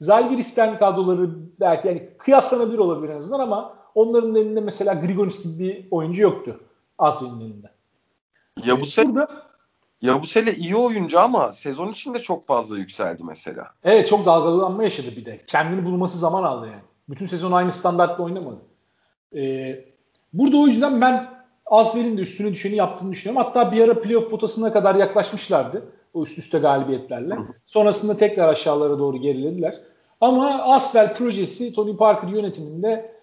[0.01, 1.30] Zalgiris'ten kadroları
[1.61, 6.61] belki yani kıyaslanabilir olabilir en azından ama onların elinde mesela Grigonis gibi bir oyuncu yoktu
[6.99, 7.70] Asya'nın elinde.
[8.64, 9.49] Ya bu sene burada
[10.03, 13.70] ya bu sene iyi oyuncu ama sezon içinde çok fazla yükseldi mesela.
[13.84, 15.36] Evet çok dalgalanma yaşadı bir de.
[15.46, 16.82] Kendini bulması zaman aldı yani.
[17.09, 18.61] Bütün sezon aynı standartla oynamadı.
[19.34, 19.84] Ee,
[20.32, 21.30] burada o yüzden ben
[21.66, 23.44] Asvel'in de üstüne düşeni yaptığını düşünüyorum.
[23.46, 25.82] Hatta bir ara playoff potasına kadar yaklaşmışlardı.
[26.14, 27.36] O üst üste galibiyetlerle.
[27.66, 29.80] Sonrasında tekrar aşağılara doğru gerilediler.
[30.20, 33.14] Ama Asvel projesi Tony Parker yönetiminde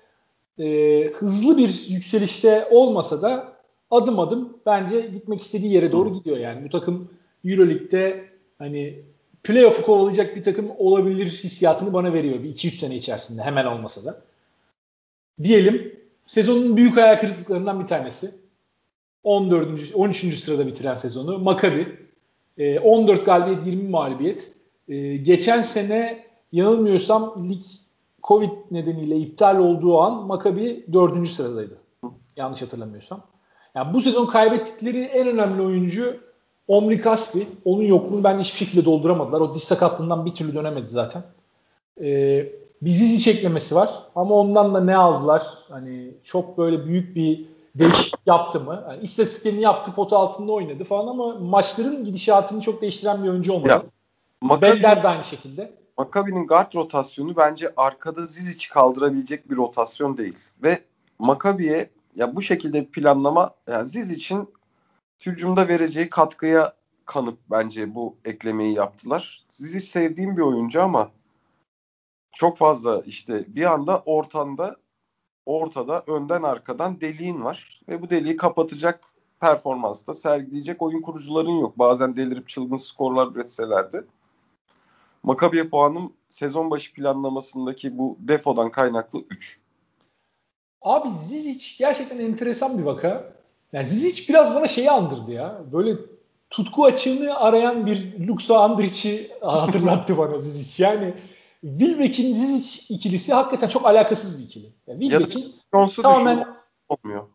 [0.59, 3.53] e, hızlı bir yükselişte olmasa da
[3.91, 6.65] adım adım bence gitmek istediği yere doğru gidiyor yani.
[6.65, 7.09] Bu takım
[7.45, 8.25] Euroleague'de
[8.57, 9.03] hani
[9.43, 14.21] playoff'u kovalayacak bir takım olabilir hissiyatını bana veriyor bir 2-3 sene içerisinde hemen olmasa da.
[15.43, 18.31] Diyelim sezonun büyük hayal kırıklıklarından bir tanesi.
[19.23, 19.95] 14.
[19.95, 20.39] 13.
[20.39, 22.04] sırada bitiren sezonu Maccabi.
[22.57, 24.51] E, 14 galibiyet 20 mağlubiyet.
[24.87, 27.61] E, geçen sene yanılmıyorsam lig
[28.23, 31.27] Covid nedeniyle iptal olduğu an Maccabi 4.
[31.27, 31.77] sıradaydı.
[32.37, 33.21] Yanlış hatırlamıyorsam.
[33.75, 36.17] Yani bu sezon kaybettikleri en önemli oyuncu
[36.67, 37.47] Omri Kaspi.
[37.65, 39.41] Onun yokluğunu bence hiçbir şekilde dolduramadılar.
[39.41, 41.23] O diş sakatlığından bir türlü dönemedi zaten.
[42.01, 42.49] Ee,
[42.81, 43.89] bir Zizi çeklemesi var.
[44.15, 45.43] Ama ondan da ne aldılar?
[45.69, 47.45] Hani çok böyle büyük bir
[47.75, 48.85] değişik yaptı mı?
[48.89, 53.69] Yani istatistiklerini yaptı, potu altında oynadı falan ama maçların gidişatını çok değiştiren bir oyuncu olmadı.
[53.69, 53.83] Ya,
[54.41, 55.73] Maccabi, Bender de aynı şekilde.
[55.97, 60.35] Maccabi'nin guard rotasyonu bence arkada Zizic'i kaldırabilecek bir rotasyon değil.
[60.63, 60.79] Ve
[61.19, 64.49] Maccabi'ye ya bu şekilde bir planlama yani Zizic'in
[65.25, 66.73] hücumda vereceği katkıya
[67.05, 69.45] kanıp bence bu eklemeyi yaptılar.
[69.47, 71.11] Zizic sevdiğim bir oyuncu ama
[72.31, 74.75] çok fazla işte bir anda ortanda
[75.45, 78.99] ortada önden arkadan deliğin var ve bu deliği kapatacak
[79.41, 81.79] performansta sergileyecek oyun kurucuların yok.
[81.79, 84.05] Bazen delirip çılgın skorlar üretselerdi.
[85.23, 89.59] Makabi'ye puanım sezon başı planlamasındaki bu defodan kaynaklı 3.
[90.81, 93.35] Abi Zizic gerçekten enteresan bir vaka.
[93.73, 95.61] Yani Zizic biraz bana şeyi andırdı ya.
[95.71, 95.95] Böyle
[96.49, 100.83] tutku açığını arayan bir Luxa Andric'i hatırlattı bana Zizic.
[100.83, 101.13] Yani
[101.61, 104.73] Wilbeck'in Zizic ikilisi hakikaten çok alakasız bir ikili.
[104.87, 105.55] Yani Wilbeck'in
[106.01, 106.47] tamamen
[106.89, 107.27] olmuyor.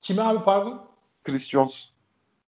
[0.00, 0.80] Kime abi pardon?
[1.24, 1.88] Chris Jones.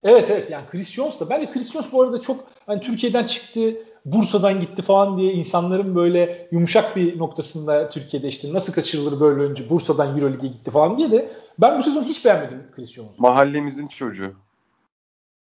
[0.02, 1.30] Evet evet yani Chris Jones da.
[1.30, 6.48] Bence Chris Jones bu arada çok hani Türkiye'den çıktı, Bursa'dan gitti falan diye insanların böyle
[6.50, 11.32] yumuşak bir noktasında Türkiye'de işte nasıl kaçırılır böyle önce Bursa'dan Euroleague'e gitti falan diye de
[11.58, 13.22] ben bu sezon hiç beğenmedim Chris Jones'u.
[13.22, 14.32] Mahallemizin çocuğu.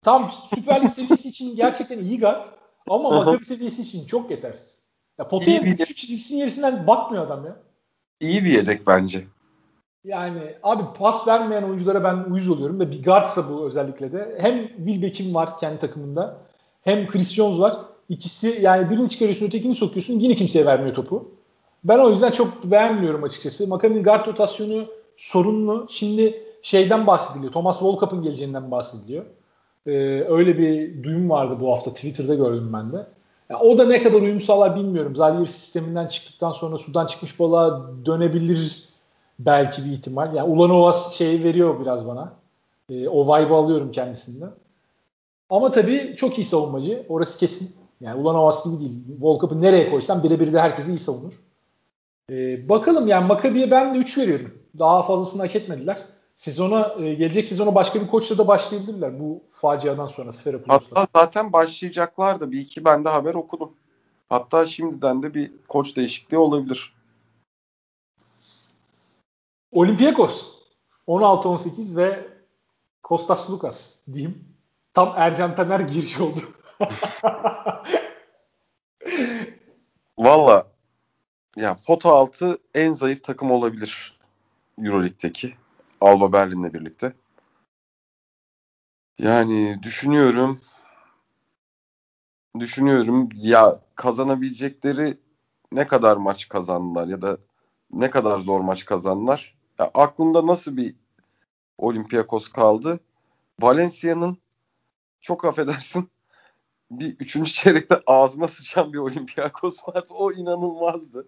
[0.02, 2.46] Tam Süper Lig seviyesi için gerçekten iyi guard
[2.90, 4.81] ama Maccabi seviyesi için çok yetersiz.
[5.22, 7.56] Ya potaya düşük çizgisinin yerisinden bakmıyor adam ya.
[8.20, 9.28] İyi bir yedek bence.
[10.04, 14.38] Yani abi pas vermeyen oyunculara ben uyuz oluyorum ve bir guardsa bu özellikle de.
[14.40, 16.38] Hem Will Beckham var kendi takımında
[16.82, 17.76] hem Chris Jones var.
[18.10, 21.32] İkisi yani birini çıkarıyorsun ötekini sokuyorsun yine kimseye vermiyor topu.
[21.84, 23.68] Ben o yüzden çok beğenmiyorum açıkçası.
[23.68, 24.86] Maccabi'nin guard rotasyonu
[25.18, 25.88] sorunlu.
[25.90, 27.52] Şimdi şeyden bahsediliyor.
[27.52, 29.26] Thomas Volkap'ın geleceğinden bahsediliyor.
[29.86, 29.92] Ee,
[30.30, 31.94] öyle bir duyum vardı bu hafta.
[31.94, 33.08] Twitter'da gördüm ben de.
[33.52, 35.16] Yani o da ne kadar uyum sağlar bilmiyorum.
[35.16, 38.90] Zaire sisteminden çıktıktan sonra sudan çıkmış balığa dönebilir
[39.40, 40.36] belki bir ihtimal.
[40.36, 42.34] Yani Ulan Ovas şeyi veriyor biraz bana.
[42.90, 44.52] E, o vibe'ı alıyorum kendisinden.
[45.50, 47.06] Ama tabii çok iyi savunmacı.
[47.10, 47.76] Orası kesin.
[48.02, 49.04] Yani Ulan Ovas gibi değil.
[49.20, 51.34] Volkap'ı nereye koysan birebir de herkesi iyi savunur.
[52.30, 54.54] E, bakalım yani Makabi'ye ben de 3 veriyorum.
[54.80, 55.98] Daha fazlasını hak etmediler.
[56.42, 61.02] Sezona e, gelecek sezona başka bir koçla da başlayabilirler bu faciadan sonra Sferapoulos'la.
[61.02, 63.72] Hatta zaten başlayacaklar da bir iki ben de haber okudum.
[64.30, 66.94] Hatta şimdiden de bir koç değişikliği olabilir.
[69.72, 70.60] Olympiakos
[71.08, 72.28] 16-18 ve
[73.04, 74.46] Kostas Lukas diyeyim.
[74.94, 76.40] Tam Ercan Taner girişi oldu.
[80.18, 80.68] Valla
[81.56, 84.20] ya pota altı en zayıf takım olabilir
[84.78, 85.61] Euroleague'deki.
[86.02, 87.14] Alba Berlin'le birlikte.
[89.18, 90.62] Yani düşünüyorum
[92.60, 95.18] düşünüyorum ya kazanabilecekleri
[95.72, 97.38] ne kadar maç kazandılar ya da
[97.92, 99.58] ne kadar zor maç kazandılar.
[99.80, 100.96] Ya aklımda nasıl bir
[101.78, 103.00] Olympiakos kaldı?
[103.62, 104.38] Valencia'nın
[105.22, 106.12] çok affedersin
[106.92, 110.08] bir üçüncü çeyrekte ağzına sıçan bir Olympiakos vardı.
[110.10, 111.28] O inanılmazdı.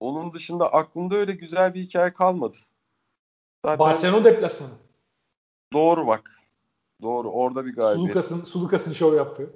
[0.00, 2.58] Onun dışında aklımda öyle güzel bir hikaye kalmadı.
[3.68, 4.70] Zaten Barcelona deplasmanı.
[5.72, 6.40] Doğru bak.
[7.02, 7.30] Doğru.
[7.30, 8.12] Orada bir galibiyet.
[8.12, 9.50] Sulukas'ın Sulukas'ın şov yaptı.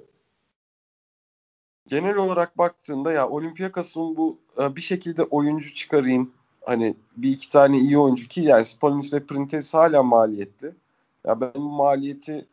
[1.87, 6.31] Genel olarak baktığında ya Olympiakos'un bu e, bir şekilde oyuncu çıkarayım.
[6.61, 10.71] Hani bir iki tane iyi oyuncu ki yani Spalins ve Printes hala maliyetli.
[11.27, 12.47] Ya ben maliyeti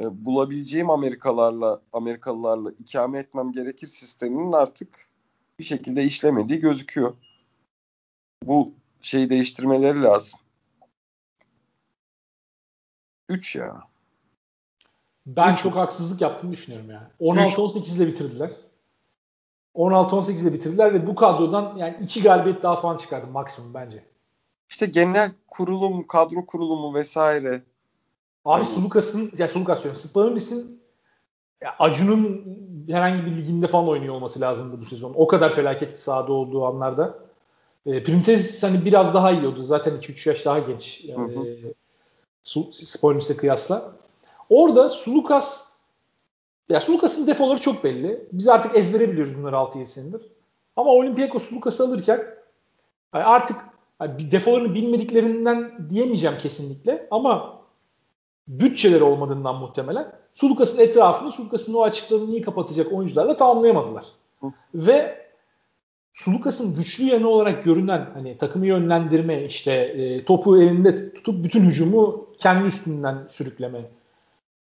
[0.00, 5.08] e, bulabileceğim Amerikalarla Amerikalılarla ikame etmem gerekir sisteminin artık
[5.58, 7.14] bir şekilde işlemediği gözüküyor.
[8.44, 10.40] Bu şeyi değiştirmeleri lazım.
[13.28, 13.82] 3 ya.
[15.26, 15.62] Ben Üç.
[15.62, 17.06] çok haksızlık yaptığını düşünüyorum yani.
[17.20, 18.50] 16-18 ile bitirdiler.
[19.74, 24.04] 16-18 ile bitirdiler ve bu kadrodan yani iki galibiyet daha falan çıkardı maksimum bence.
[24.68, 27.62] işte genel kurulum, kadro kurulumu vesaire.
[28.44, 28.64] Abi.
[28.64, 30.80] Sulukas'ın, ya Sulukas diyorum, Spanulis'in
[31.78, 32.44] Acun'un
[32.88, 35.12] herhangi bir liginde falan oynuyor olması lazımdı bu sezon.
[35.16, 37.18] O kadar felaket sahada olduğu anlarda.
[37.86, 39.64] E, Printez hani biraz daha yiyordu.
[39.64, 41.04] Zaten 2-3 yaş daha genç.
[41.04, 41.74] Yani, e,
[42.72, 43.92] Spanulis'e kıyasla.
[44.50, 45.76] Orada Sulukas
[46.68, 48.28] ya Sulukas'ın defoları çok belli.
[48.32, 50.22] Biz artık ezbere biliyoruz bunları 6-7 senedir.
[50.76, 52.26] Ama Olympiakos Sulukas'ı alırken
[53.12, 53.56] artık
[54.02, 57.62] defolarını bilmediklerinden diyemeyeceğim kesinlikle ama
[58.48, 64.04] bütçeleri olmadığından muhtemelen Sulukas'ın etrafını Sulukas'ın o açıklarını iyi kapatacak oyuncularla tamamlayamadılar.
[64.40, 64.46] Hı.
[64.74, 65.26] Ve
[66.12, 72.25] Sulukas'ın güçlü yanı olarak görünen hani takımı yönlendirme işte e, topu elinde tutup bütün hücumu
[72.38, 73.90] kendi üstünden sürükleme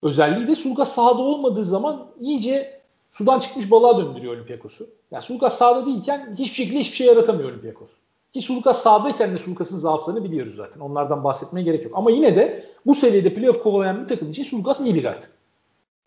[0.03, 4.87] özelliği de Sulukas sahada olmadığı zaman iyice sudan çıkmış balığa döndürüyor Olympiakos'u.
[5.11, 7.89] Yani Sulukas sahada değilken hiçbir şekilde hiçbir şey yaratamıyor Olympiakos.
[8.33, 10.79] Ki Sulukas sahadayken de Sulukas'ın zaaflarını biliyoruz zaten.
[10.79, 11.93] Onlardan bahsetmeye gerek yok.
[11.95, 15.29] Ama yine de bu seviyede playoff kovalayan bir takım için Sulukas iyi bir kart.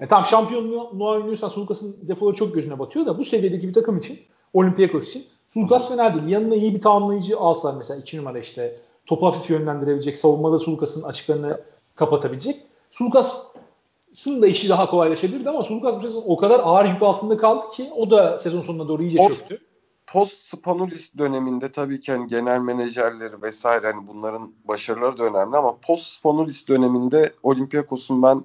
[0.01, 4.19] Yani tam şampiyonluğa oynuyorsan Sulukas'ın defoları çok gözüne batıyor da bu seviyedeki bir takım için
[4.53, 6.29] Olympiakos için Sulukas fena değil.
[6.29, 8.77] Yanına iyi bir tamamlayıcı alsalar mesela 2 numara işte
[9.07, 11.61] topu hafif yönlendirebilecek, savunmada Sulukas'ın açıklarını
[11.95, 12.63] kapatabilecek.
[12.91, 17.71] Sulukas'ın da işi daha kolaylaşabilirdi ama Sulukas bu sezon o kadar ağır yük altında kaldı
[17.71, 19.61] ki o da sezon sonuna doğru iyice çöktü
[20.07, 25.77] post Spanulis döneminde tabii ki hani genel menajerleri vesaire hani bunların başarıları da önemli ama
[25.87, 28.45] post Spanulis döneminde Olympiakos'un ben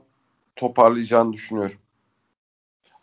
[0.55, 1.77] toparlayacağını düşünüyorum.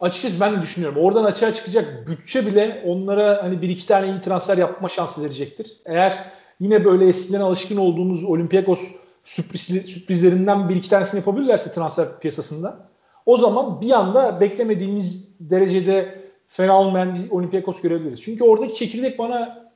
[0.01, 1.03] Açıkçası ben de düşünüyorum.
[1.03, 5.77] Oradan açığa çıkacak bütçe bile onlara hani bir iki tane iyi transfer yapma şansı verecektir.
[5.85, 6.31] Eğer
[6.61, 8.81] yine böyle eskiden alışkın olduğumuz Olympiakos
[9.25, 12.89] sürpriz, sürprizlerinden bir iki tanesini yapabilirlerse transfer piyasasında
[13.27, 18.23] o zaman bir anda beklemediğimiz derecede fena olmayan bir Olympiakos görebiliriz.
[18.23, 19.69] Çünkü oradaki çekirdek bana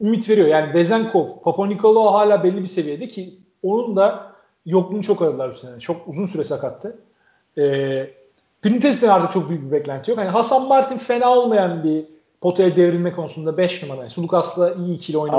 [0.00, 0.48] ümit veriyor.
[0.48, 4.32] Yani Bezenkov, Papa Nikolaou hala belli bir seviyede ki onun da
[4.66, 5.80] yokluğunu çok aradılar bu sene.
[5.80, 6.98] Çok uzun süre sakattı.
[7.58, 8.10] Ee,
[8.62, 10.18] Printez'den artık çok büyük bir beklenti yok.
[10.18, 12.04] Yani Hasan Martin fena olmayan bir
[12.40, 14.00] potaya devrilme konusunda 5 numara.
[14.00, 15.32] Yani Sulukas'la iyi ikili oyun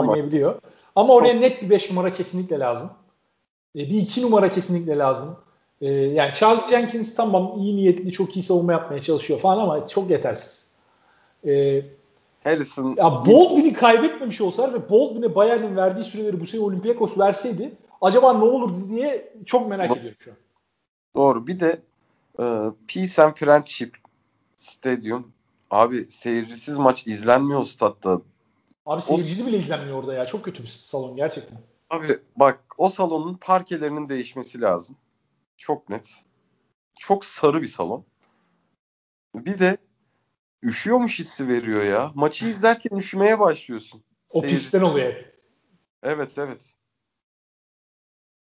[0.96, 2.90] Ama, oraya net bir 5 numara kesinlikle lazım.
[3.76, 5.38] Ee, bir 2 numara kesinlikle lazım.
[5.82, 10.10] Ee, yani Charles Jenkins tamam iyi niyetli çok iyi savunma yapmaya çalışıyor falan ama çok
[10.10, 10.72] yetersiz.
[11.48, 11.82] E,
[12.44, 17.72] Harrison ya Baldwin'i kaybetmemiş olsalar ve Baldwin'e Bayern'in verdiği süreleri bu sene Olympiakos verseydi
[18.02, 20.38] acaba ne olurdu diye çok merak Do- ediyorum şu an.
[21.16, 21.48] Doğru.
[21.48, 21.82] Bir de
[22.40, 22.44] e,
[22.88, 23.96] Peace and Friendship
[24.58, 25.32] Stadium
[25.72, 28.22] abi seyircisiz maç izlenmiyor statta.
[28.86, 29.48] Abi seyircili o...
[29.48, 30.26] bile izlenmiyor orada ya.
[30.26, 31.58] Çok kötü bir salon gerçekten.
[31.90, 34.96] Abi bak o salonun parkelerinin değişmesi lazım.
[35.58, 36.24] Çok net.
[37.00, 38.06] Çok sarı bir salon.
[39.36, 39.78] Bir de
[40.64, 42.12] üşüyormuş hissi veriyor ya.
[42.16, 44.04] Maçı izlerken üşümeye başlıyorsun.
[44.30, 44.56] O Seyirci.
[44.56, 45.42] pistten oluyor hep.
[46.04, 46.76] Evet evet.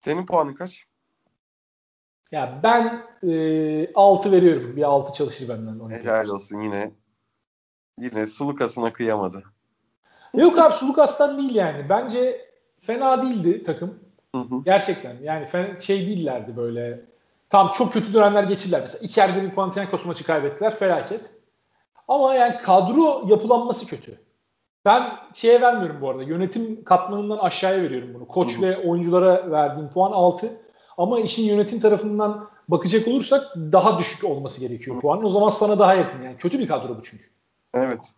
[0.00, 0.86] Senin puanın kaç?
[2.30, 4.76] Ya ben e, 6 veriyorum.
[4.76, 5.90] Bir 6 çalışır benden.
[5.90, 6.92] Helal olsun yine.
[7.98, 9.53] Yine Sulukas'ına kıyamadı.
[10.34, 11.88] Yok abi Sulukas'tan değil yani.
[11.88, 13.98] Bence fena değildi takım.
[14.34, 14.62] Hı hı.
[14.64, 15.16] Gerçekten.
[15.22, 17.00] Yani fena, şey değillerdi böyle.
[17.50, 18.80] Tam çok kötü dönemler geçirdiler.
[18.82, 20.74] Mesela içeride bir Panathinaikos maçı kaybettiler.
[20.74, 21.30] Felaket.
[22.08, 24.18] Ama yani kadro yapılanması kötü.
[24.84, 26.22] Ben şeye vermiyorum bu arada.
[26.22, 28.28] Yönetim katmanından aşağıya veriyorum bunu.
[28.28, 30.60] Koç ve oyunculara verdiğim puan 6.
[30.98, 35.24] Ama işin yönetim tarafından bakacak olursak daha düşük olması gerekiyor puanın.
[35.24, 36.36] O zaman sana daha yakın yani.
[36.36, 37.24] Kötü bir kadro bu çünkü.
[37.74, 38.14] Evet.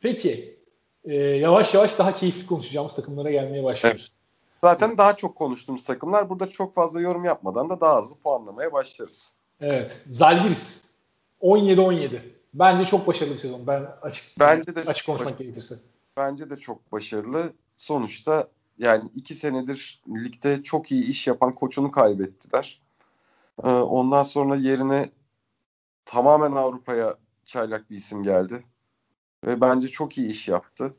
[0.00, 0.58] Peki.
[1.04, 4.00] Ee, yavaş yavaş daha keyifli konuşacağımız takımlara gelmeye başlıyoruz.
[4.10, 4.18] Evet.
[4.62, 6.30] Zaten daha çok konuştuğumuz takımlar.
[6.30, 9.34] Burada çok fazla yorum yapmadan da daha hızlı puanlamaya başlarız.
[9.60, 9.90] Evet.
[10.06, 10.84] Zalgiris.
[11.40, 12.20] 17-17.
[12.54, 13.66] Bence çok başarılı bir sezon.
[13.66, 15.74] Ben açık bence de açık konuşmak baş- gerekirse.
[16.16, 17.52] Bence de çok başarılı.
[17.76, 22.80] Sonuçta yani iki senedir ligde çok iyi iş yapan koçunu kaybettiler.
[23.64, 25.10] Ee, ondan sonra yerine
[26.04, 28.62] tamamen Avrupa'ya çaylak bir isim geldi.
[29.44, 30.96] Ve bence çok iyi iş yaptı.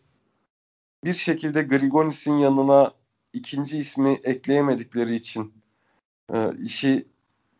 [1.04, 2.94] Bir şekilde Grigonis'in yanına
[3.34, 5.54] ikinci ismi ekleyemedikleri için
[6.34, 7.08] e, işi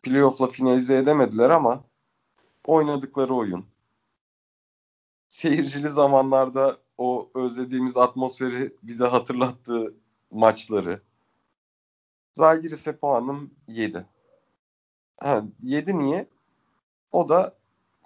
[0.04, 1.84] playoff'la finalize edemediler ama
[2.68, 3.66] oynadıkları oyun.
[5.28, 9.96] Seyircili zamanlarda o özlediğimiz atmosferi bize hatırlattığı
[10.32, 11.02] maçları.
[12.34, 14.06] Zagiris'e puanım 7.
[15.20, 16.28] Ha, 7 niye?
[17.12, 17.59] O da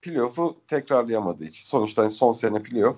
[0.03, 1.63] playoff'u tekrarlayamadığı için.
[1.65, 2.97] Sonuçta hani son sene playoff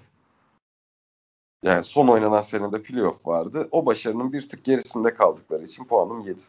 [1.63, 3.67] yani son oynanan senede playoff vardı.
[3.71, 6.41] O başarının bir tık gerisinde kaldıkları için puanım 7.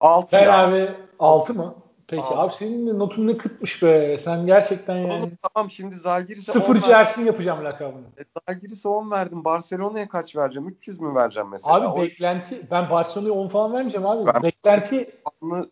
[0.00, 0.58] 6 ben ya.
[0.58, 1.74] abi 6 mı?
[2.08, 4.18] Peki abi, abi senin de notun ne kıtmış be.
[4.18, 5.12] Sen gerçekten yani.
[5.12, 8.06] Oğlum, tamam şimdi Zalgiris'e Sıfırcı Ersin yapacağım lakabını.
[8.18, 9.44] E, Zalgiris'e 10 verdim.
[9.44, 10.68] Barcelona'ya kaç vereceğim?
[10.68, 11.74] 300 mü vereceğim mesela?
[11.74, 12.02] Abi o...
[12.02, 14.26] beklenti ben Barcelona'ya 10 falan vermeyeceğim abi.
[14.34, 15.10] Ben beklenti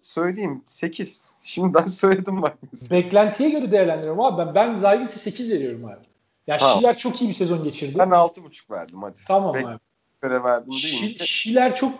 [0.00, 1.32] söyleyeyim 8.
[1.46, 2.58] Şimdiden söyledim bak.
[2.90, 4.38] Beklentiye göre değerlendiriyorum abi.
[4.38, 6.04] Ben ben Zalgiris'e 8 veriyorum abi.
[6.46, 6.78] Ya tamam.
[6.78, 7.98] Şiler çok iyi bir sezon geçirdi.
[7.98, 9.18] Ben 6.5 verdim hadi.
[9.28, 9.78] Tamam Bek-
[10.22, 10.44] abi.
[10.44, 11.26] verdim değil mi?
[11.26, 11.92] Şiler çok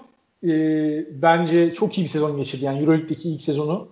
[0.45, 0.53] e,
[1.23, 2.65] bence çok iyi bir sezon geçirdi.
[2.65, 3.89] Yani Euroleague'deki ilk sezonu.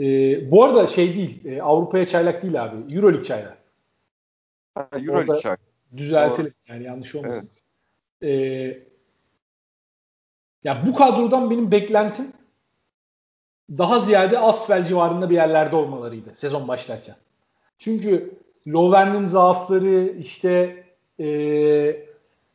[0.00, 0.04] E,
[0.50, 1.44] bu arada şey değil.
[1.44, 2.94] E, Avrupa'ya çaylak değil abi.
[2.94, 3.58] Euroleague çaylak.
[4.74, 5.60] Ha, Euroleague çaylak.
[5.96, 6.74] Düzeltelim Doğru.
[6.74, 7.50] yani yanlış olmasın.
[8.22, 8.32] Evet.
[8.40, 8.88] E,
[10.64, 12.26] ya bu kadrodan benim beklentim
[13.70, 17.16] daha ziyade Asfel civarında bir yerlerde olmalarıydı sezon başlarken.
[17.78, 18.38] Çünkü
[18.68, 20.84] Loven'in zaafları işte
[21.20, 21.28] e,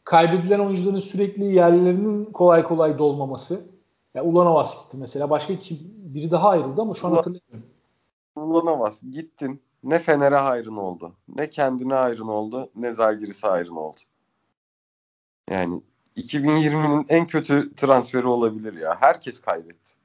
[0.03, 3.66] kaybedilen oyuncuların sürekli yerlerinin kolay kolay dolmaması.
[4.14, 5.30] Yani Ulanovas gitti mesela.
[5.30, 7.70] Başka kim, biri daha ayrıldı ama şu an hatırlamıyorum.
[8.36, 9.61] Ulanovas gittin.
[9.84, 11.14] Ne Fener'e hayrın oldu.
[11.36, 12.70] Ne kendine hayrın oldu.
[12.76, 13.97] Ne Zalgiris'e hayrın oldu.
[15.49, 15.82] Yani
[16.18, 18.97] 2020'nin en kötü transferi olabilir ya.
[18.99, 20.02] Herkes kaybetti.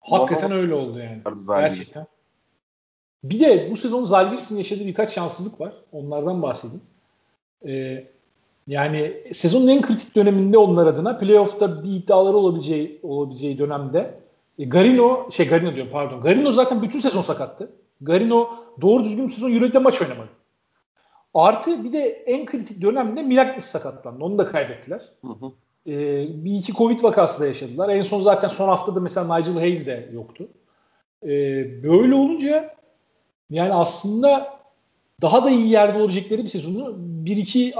[0.00, 1.22] Hakikaten öyle oldu yani.
[1.48, 2.06] Gerçekten.
[3.24, 5.72] Bir de bu sezon Zalgiris'in yaşadığı birkaç şanssızlık var.
[5.92, 6.84] Onlardan bahsedeyim.
[7.66, 8.04] Ee,
[8.66, 14.20] yani sezonun en kritik döneminde onlar adına playoff'ta bir iddiaları olabileceği olabileceği dönemde
[14.58, 16.20] e, Garino şey Garino diyorum pardon.
[16.20, 17.70] Garino zaten bütün sezon sakattı.
[18.00, 20.28] Garino doğru düzgün bir sezon Euroleague'de maç oynamadı.
[21.34, 24.24] Artı bir de en kritik dönemde Milaknis sakatlandı.
[24.24, 25.00] Onu da kaybettiler.
[25.24, 25.52] Hı hı.
[25.88, 27.88] Ee, bir iki Covid vakası da yaşadılar.
[27.88, 30.48] En son zaten son haftada mesela Nigel Hayes de yoktu.
[31.22, 32.74] Ee, böyle olunca
[33.50, 34.58] yani aslında
[35.22, 37.74] daha da iyi yerde olabilecekleri bir sezonu bir iki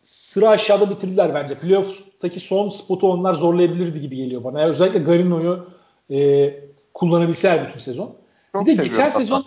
[0.00, 1.54] sıra aşağıda bitirdiler bence.
[1.58, 4.60] Playoff'taki son spotu onlar zorlayabilirdi gibi geliyor bana.
[4.60, 5.66] Yani özellikle Garino'yu
[6.10, 6.50] e,
[6.94, 8.16] kullanabilseler bütün sezon.
[8.52, 9.18] Çok bir de geçen hatta.
[9.18, 9.44] sezon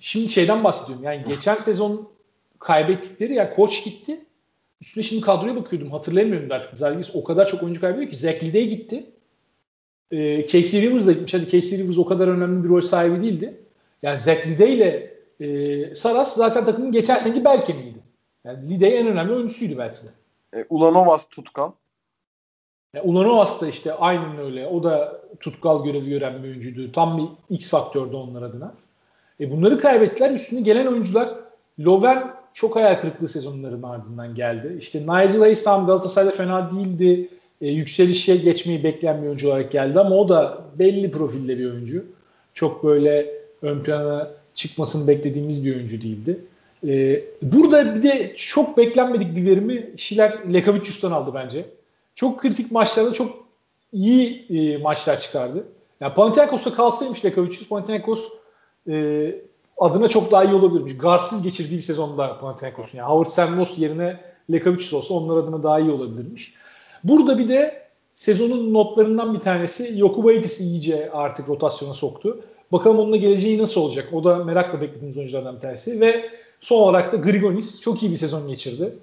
[0.00, 1.04] şimdi şeyden bahsediyorum.
[1.04, 2.08] Yani geçen sezon
[2.58, 4.24] kaybettikleri ya yani koç gitti.
[4.80, 5.90] Üstüne şimdi kadroya bakıyordum.
[5.90, 6.74] Hatırlayamıyorum artık.
[6.74, 8.16] Zalgiris o kadar çok oyuncu kaybediyor ki.
[8.16, 9.10] Zach Lidey gitti.
[10.10, 11.34] E, Casey Rivers da gitmiş.
[11.34, 13.60] Hadi Casey Rivers o kadar önemli bir rol sahibi değildi.
[14.02, 17.98] Yani Zach Lidey ile e, Saras zaten takımın geçen seneki bel kemiğiydi.
[18.44, 20.08] Yani Lidey en önemli oyuncusuydu belki de.
[20.60, 21.72] E, Ulanovas tutkal.
[22.94, 24.66] Ya Ulanovas da işte aynen öyle.
[24.66, 26.92] O da tutkal görevi gören bir oyuncuydu.
[26.92, 28.74] Tam bir X faktördü onlar adına.
[29.40, 30.30] E bunları kaybettiler.
[30.30, 31.28] Üstüne gelen oyuncular
[31.80, 34.76] Loven çok hayal kırıklığı sezonların ardından geldi.
[34.78, 37.28] İşte Nigel Hayes tam Galatasaray'da fena değildi.
[37.60, 42.04] E, yükselişe geçmeyi bekleyen bir oyuncu olarak geldi ama o da belli profilde bir oyuncu.
[42.54, 43.32] Çok böyle
[43.62, 46.38] ön plana çıkmasını beklediğimiz bir oyuncu değildi.
[46.88, 51.64] Ee, burada bir de çok beklenmedik bir verimi Şiler Lekavicius'tan aldı bence.
[52.14, 53.46] Çok kritik maçlarda çok
[53.92, 55.64] iyi e, maçlar çıkardı.
[56.00, 58.28] Yani Panathinaikos'ta kalsaymış Lekavicius, Panathinaikos
[58.88, 58.94] e,
[59.78, 60.98] adına çok daha iyi olabilirmiş.
[60.98, 62.98] Garsız geçirdiği bir sezonda Panathinaikos'un.
[62.98, 64.20] Yani Howard Sandmos yerine
[64.52, 66.54] Lekavicius olsa onlar adına daha iyi olabilirmiş.
[67.04, 72.40] Burada bir de sezonun notlarından bir tanesi Yokubaitis'i iyice artık rotasyona soktu.
[72.72, 74.08] Bakalım onunla geleceği nasıl olacak?
[74.12, 76.00] O da merakla beklediğimiz oyunculardan bir tanesi.
[76.00, 78.98] Ve son olarak da Grigonis çok iyi bir sezon geçirdi.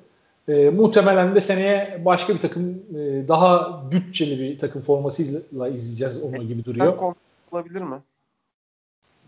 [0.48, 6.48] E, muhtemelen de seneye başka bir takım e, daha bütçeli bir takım formasıyla izleyeceğiz onu
[6.48, 6.98] gibi duruyor.
[7.52, 7.96] Olabilir mi?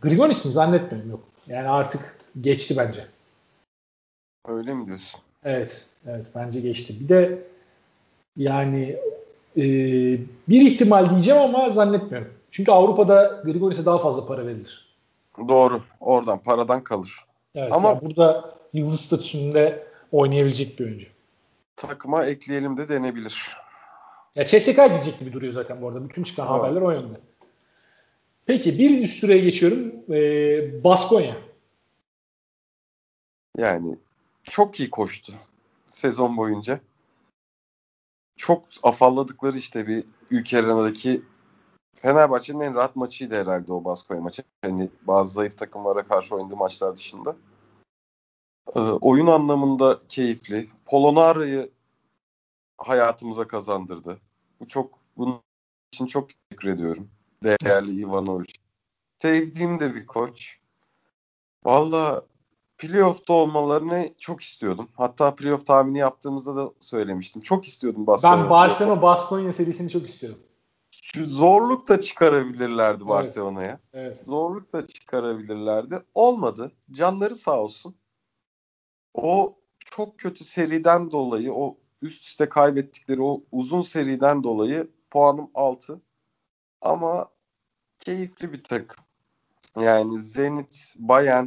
[0.01, 0.51] Grigonis mi?
[0.51, 1.34] Zannetmiyorum yok.
[1.47, 3.05] Yani artık geçti bence.
[4.47, 5.19] Öyle mi diyorsun?
[5.43, 5.87] Evet.
[6.07, 6.93] Evet bence geçti.
[6.99, 7.43] Bir de
[8.37, 8.97] yani
[9.57, 9.63] e,
[10.49, 12.33] bir ihtimal diyeceğim ama zannetmiyorum.
[12.51, 14.95] Çünkü Avrupa'da Grigonis'e daha fazla para verilir.
[15.47, 15.81] Doğru.
[15.99, 17.25] Oradan paradan kalır.
[17.55, 21.07] Evet, ama yani burada yıldız statüsünde oynayabilecek bir oyuncu.
[21.75, 23.57] Takıma ekleyelim de denebilir.
[24.35, 26.09] Ya CSK gidecek gibi duruyor zaten bu arada.
[26.09, 26.59] Bütün çıkan evet.
[26.59, 27.19] haberler o yönde.
[28.45, 29.93] Peki bir üst sıraya geçiyorum.
[30.09, 31.37] Ee, Baskonya.
[33.57, 33.97] Yani
[34.43, 35.33] çok iyi koştu
[35.87, 36.79] sezon boyunca.
[38.37, 41.21] Çok afalladıkları işte bir ülke arenadaki
[41.95, 44.43] Fenerbahçe'nin en rahat maçıydı herhalde o Baskonya maçı.
[44.61, 47.35] Hani bazı zayıf takımlara karşı oynadığı maçlar dışında.
[48.75, 50.69] Ee, oyun anlamında keyifli.
[50.85, 51.71] Polonara'yı
[52.77, 54.19] hayatımıza kazandırdı.
[54.59, 55.41] Bu çok bunun
[55.93, 57.09] için çok teşekkür ediyorum.
[57.45, 58.53] Değerli Ivanovic.
[59.17, 60.57] Sevdiğim de bir koç.
[61.63, 62.25] Valla
[62.77, 64.89] playoff'ta olmalarını çok istiyordum.
[64.93, 67.41] Hatta playoff tahmini yaptığımızda da söylemiştim.
[67.41, 68.43] Çok istiyordum Baskonya.
[68.43, 70.39] Ben Barcelona Baskonya serisini çok istiyorum
[71.23, 73.09] zorluk da çıkarabilirlerdi evet.
[73.09, 73.79] Barcelona'ya.
[73.93, 74.19] Evet.
[74.19, 76.03] Zorluk da çıkarabilirlerdi.
[76.13, 76.71] Olmadı.
[76.91, 77.95] Canları sağ olsun.
[79.13, 86.01] O çok kötü seriden dolayı o üst üste kaybettikleri o uzun seriden dolayı puanım 6.
[86.81, 87.29] Ama
[88.05, 89.05] keyifli bir takım.
[89.79, 91.45] Yani Zenit, Bayern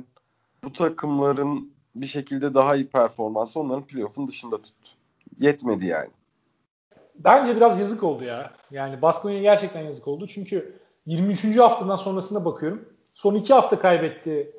[0.64, 4.90] bu takımların bir şekilde daha iyi performansı onların playoff'un dışında tuttu.
[5.40, 6.10] Yetmedi yani.
[7.14, 8.52] Bence biraz yazık oldu ya.
[8.70, 10.26] Yani Baskonya'ya gerçekten yazık oldu.
[10.26, 11.56] Çünkü 23.
[11.58, 12.88] haftadan sonrasına bakıyorum.
[13.14, 14.52] Son iki hafta kaybetti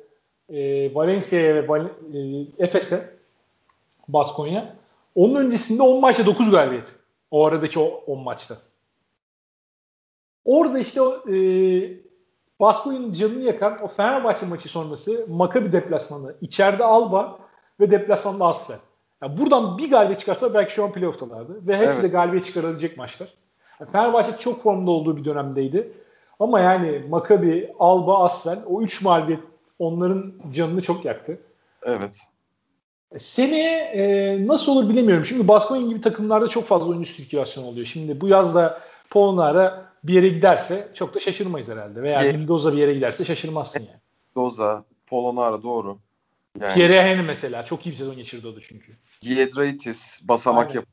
[0.48, 3.00] e, Valencia'ya ve Val- e, Efes'e
[4.08, 4.76] Baskonya.
[5.14, 6.94] Onun öncesinde 10 maçta 9 galibiyet.
[7.30, 8.56] O aradaki o 10 maçta.
[10.44, 11.36] Orada işte o, e,
[12.60, 17.38] Baskonya'nın canını yakan o Fenerbahçe maçı sonrası Makabi deplasmanı, içeride Alba
[17.80, 18.78] ve deplasmanda Aslen.
[19.22, 21.66] Yani buradan bir galibiyet çıkarsa belki şu an playoff'talardı.
[21.66, 22.02] Ve hepsi evet.
[22.02, 23.28] de galibiyet çıkarabilecek maçlar.
[23.80, 25.92] Yani Fenerbahçe çok formda olduğu bir dönemdeydi.
[26.40, 29.40] Ama yani Makabi, Alba, Aslen o 3 mağlubiyet
[29.78, 31.38] onların canını çok yaktı.
[31.82, 32.20] Evet.
[33.18, 35.24] Seneye e, nasıl olur bilemiyorum.
[35.24, 37.86] Şimdi Baskonya gibi takımlarda çok fazla oyuncu sirkülasyonu oluyor.
[37.86, 38.80] Şimdi bu yazda
[39.10, 42.02] Polonara bir yere giderse çok da şaşırmayız herhalde.
[42.02, 44.00] Veya Ye- Mendoza bir yere giderse şaşırmazsın yani.
[44.36, 45.98] Mendoza, Polonara doğru.
[46.60, 48.92] Yani, Pierre Henry mesela çok iyi bir sezon geçirdi o da çünkü.
[49.20, 50.84] Giedraitis basamak yap.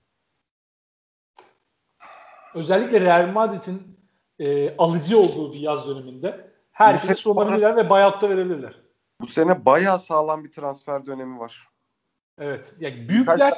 [2.55, 3.99] Özellikle Real Madrid'in
[4.39, 8.73] e, alıcı olduğu bir yaz döneminde her şeyi sorulabilirler ve buyout'ta verebilirler.
[9.21, 11.69] Bu sene bayağı sağlam bir transfer dönemi var.
[12.37, 12.75] Evet.
[12.79, 13.53] Yani büyükler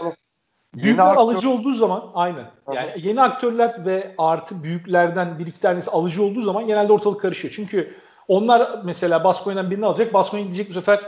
[0.75, 1.21] büyükler aktör...
[1.21, 2.51] alıcı olduğu zaman aynen.
[2.73, 2.97] Yani Aha.
[2.97, 7.53] yeni aktörler ve artı büyüklerden bir iki tanesi alıcı olduğu zaman genelde ortalık karışıyor.
[7.55, 7.95] Çünkü
[8.27, 10.13] onlar mesela Baskonya'dan birini alacak.
[10.13, 10.99] Baskonya gidecek bu sefer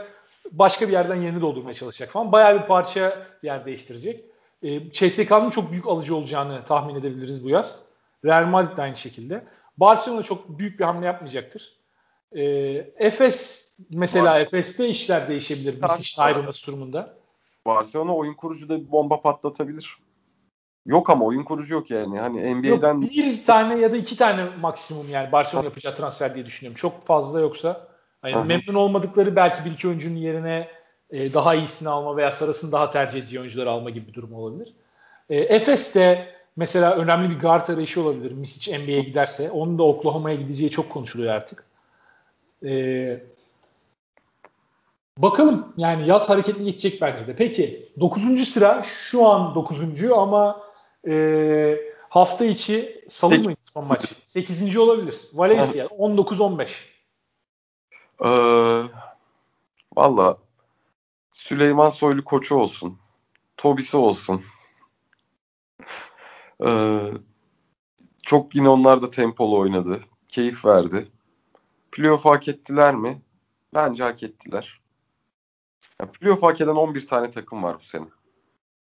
[0.52, 2.32] başka bir yerden yerini doldurmaya çalışacak falan.
[2.32, 4.24] Bayağı bir parça yer değiştirecek.
[4.62, 7.84] E, CSK'nın çok büyük alıcı olacağını tahmin edebiliriz bu yaz.
[8.24, 9.44] Real Madrid de aynı şekilde.
[9.76, 11.72] Barcelona çok büyük bir hamle yapmayacaktır.
[12.32, 12.42] E,
[12.96, 14.40] Efes mesela.
[14.40, 15.82] Efes'te işler değişebilir.
[15.82, 17.14] Misic'in ayrılması durumunda.
[17.66, 19.96] Barcelona oyun kurucu da bir bomba patlatabilir.
[20.86, 22.18] Yok ama oyun kurucu yok yani.
[22.18, 26.46] Hani NBA'den yok, bir tane ya da iki tane maksimum yani Barcelona yapacağı transfer diye
[26.46, 26.76] düşünüyorum.
[26.76, 27.88] Çok fazla yoksa
[28.24, 30.68] yani memnun olmadıkları belki bir iki oyuncunun yerine
[31.10, 34.74] e, daha iyisini alma veya sarısını daha tercih edeceği oyuncuları alma gibi bir durum olabilir.
[35.30, 38.32] E, Efes de mesela önemli bir guard arayışı olabilir.
[38.32, 39.50] Misic NBA'ye giderse.
[39.50, 41.64] Onun da Oklahoma'ya gideceği çok konuşuluyor artık.
[42.64, 43.22] E,
[45.18, 47.36] bakalım yani yaz hareketli geçecek bence de.
[47.36, 48.48] Peki 9.
[48.48, 50.04] sıra şu an 9.
[50.12, 50.62] ama
[51.08, 51.76] e,
[52.08, 54.04] hafta içi salı mı son maç?
[54.24, 54.76] 8.
[54.76, 55.16] olabilir.
[55.32, 56.68] Valencia 19-15.
[58.24, 58.88] Ee,
[59.96, 60.38] Valla
[61.32, 62.98] Süleyman Soylu koçu olsun.
[63.56, 64.42] Tobisi olsun.
[66.66, 67.00] Ee,
[68.22, 70.00] çok yine onlar da tempolu oynadı.
[70.28, 71.08] Keyif verdi.
[71.92, 73.22] Playoff hak ettiler mi?
[73.74, 74.81] Bence hak ettiler.
[76.02, 78.04] Yani playoff hak eden 11 tane takım var bu sene.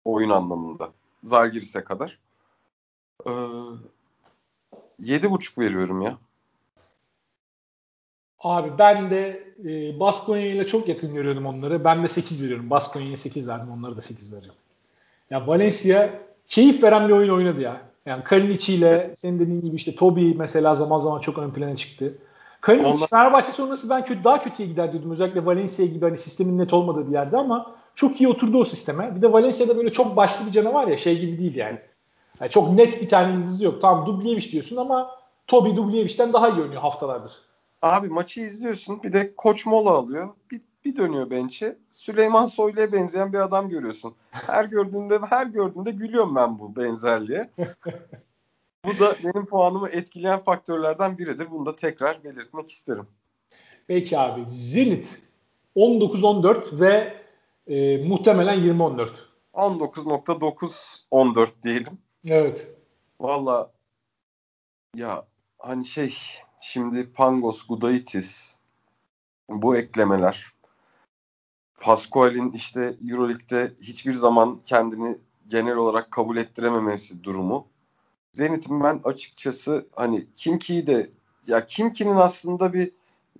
[0.05, 0.91] Oyun anlamında.
[1.23, 2.19] Zalgiris'e kadar.
[3.25, 3.29] Ee,
[4.99, 6.17] 7.5 veriyorum ya.
[8.39, 11.83] Abi ben de e, Baskonya ile çok yakın görüyorum onları.
[11.83, 12.69] Ben de 8 veriyorum.
[12.69, 13.71] Baskonya'ya 8 verdim.
[13.71, 14.57] Onlara da 8 vereceğim.
[15.29, 16.09] Ya Valencia
[16.47, 17.81] keyif veren bir oyun oynadı ya.
[18.05, 22.17] Yani Kalinic ile senin dediğin gibi işte Toby mesela zaman zaman çok ön plana çıktı.
[22.61, 23.07] Kalinic Onlar...
[23.07, 25.11] Fenerbahçe sonrası ben kötü, daha kötüye gider diyordum.
[25.11, 29.15] Özellikle Valencia gibi hani sistemin net olmadığı bir yerde ama çok iyi oturdu o sisteme.
[29.15, 31.79] Bir de Valencia'da böyle çok başlı bir canavar ya şey gibi değil yani.
[32.39, 33.81] yani çok net bir tane yıldızı yok.
[33.81, 35.11] Tamam Dubljevic diyorsun ama
[35.47, 37.41] Toby Dubljeviç'ten daha iyi oynuyor haftalardır.
[37.81, 39.03] Abi maçı izliyorsun.
[39.03, 40.29] Bir de koç mola alıyor.
[40.51, 41.77] Bir, bir dönüyor bench'e.
[41.89, 44.13] Süleyman Soylu'ya benzeyen bir adam görüyorsun.
[44.31, 47.49] Her gördüğümde her gördüğümde gülüyorum ben bu benzerliğe.
[48.85, 51.51] bu da benim puanımı etkileyen faktörlerden biridir.
[51.51, 53.07] Bunu da tekrar belirtmek isterim.
[53.87, 54.43] Peki abi.
[54.47, 55.21] Zenit
[55.75, 57.23] 19-14 ve
[57.67, 59.09] e, muhtemelen 20-14.
[59.53, 61.97] 19.9-14 diyelim.
[62.27, 62.75] Evet.
[63.19, 63.71] Valla
[64.95, 65.25] ya
[65.57, 66.15] hani şey
[66.61, 68.59] Şimdi Pangos, Gudaitis
[69.49, 70.53] bu eklemeler
[71.79, 75.17] Pascual'in işte Euroleague'de hiçbir zaman kendini
[75.47, 77.67] genel olarak kabul ettirememesi durumu.
[78.31, 81.09] Zenit'in ben açıkçası hani Kimki'yi de
[81.47, 82.91] ya Kimki'nin aslında bir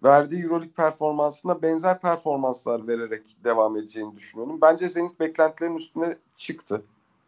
[0.03, 4.61] verdiği Euroleague performansına benzer performanslar vererek devam edeceğini düşünüyorum.
[4.61, 6.81] Bence Zenit beklentilerin üstüne çıktı.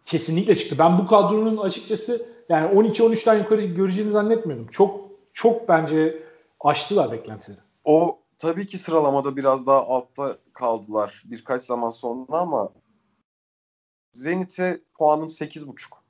[0.05, 0.75] Kesinlikle çıktı.
[0.79, 4.67] Ben bu kadronun açıkçası yani 12-13'ten yukarı göreceğini zannetmiyordum.
[4.67, 5.01] Çok
[5.33, 6.23] çok bence
[6.59, 7.59] aştılar beklentileri.
[7.83, 12.69] O tabii ki sıralamada biraz daha altta kaldılar birkaç zaman sonra ama
[14.13, 16.00] Zenit'e puanım 8.5.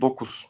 [0.00, 0.46] 9.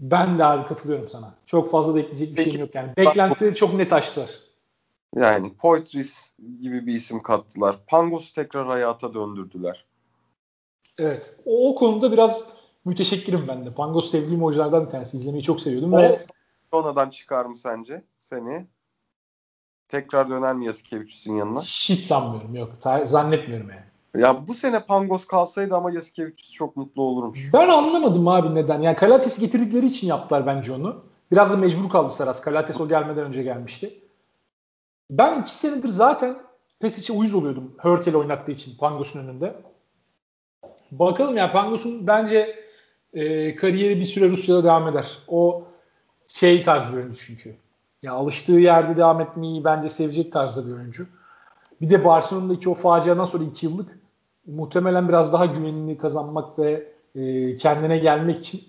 [0.00, 1.34] Ben de abi katılıyorum sana.
[1.46, 2.96] Çok fazla da ekleyecek bir Peki, şeyim yok yani.
[2.96, 4.30] Beklentileri çok net aştılar.
[5.16, 7.76] Yani Poitras gibi bir isim kattılar.
[7.86, 9.84] Pangos'u tekrar hayata döndürdüler.
[10.98, 11.40] Evet.
[11.44, 12.54] O, o konuda biraz
[12.84, 13.74] müteşekkirim ben de.
[13.74, 15.16] Pangos sevdiğim oyunculardan bir tanesi.
[15.16, 16.26] İzlemeyi çok seviyordum o, ve
[16.72, 18.66] Barcelona'dan çıkar mı sence seni?
[19.88, 21.60] Tekrar döner mi Yasikevicius'un yanına?
[21.60, 22.72] Hiç sanmıyorum yok.
[23.04, 23.84] Zannetmiyorum yani.
[24.16, 27.50] Ya bu sene Pangos kalsaydı ama Yasikevicius çok mutlu olurmuş.
[27.52, 28.80] Ben anlamadım abi neden.
[28.80, 31.02] Yani Kalates getirdikleri için yaptılar bence onu.
[31.32, 32.40] Biraz da mecbur kaldı Saras.
[32.40, 34.00] Kalates o gelmeden önce gelmişti.
[35.10, 36.36] Ben iki senedir zaten
[36.80, 37.74] Pesic'e uyuz oluyordum.
[37.78, 39.54] Hörtel oynattığı için Pangos'un önünde.
[40.92, 42.64] Bakalım ya Pangos'un bence
[43.14, 45.18] e, kariyeri bir süre Rusya'da devam eder.
[45.28, 45.64] O
[46.26, 47.56] şey tarz bir oyuncu çünkü.
[48.02, 51.06] Ya alıştığı yerde devam etmeyi bence sevecek tarzda bir oyuncu.
[51.80, 53.98] Bir de Barcelona'daki o faciadan sonra iki yıllık
[54.46, 58.62] muhtemelen biraz daha güvenini kazanmak ve e, kendine gelmek için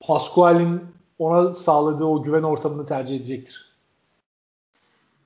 [0.00, 0.80] Pascual'in
[1.18, 3.72] ona sağladığı o güven ortamını tercih edecektir.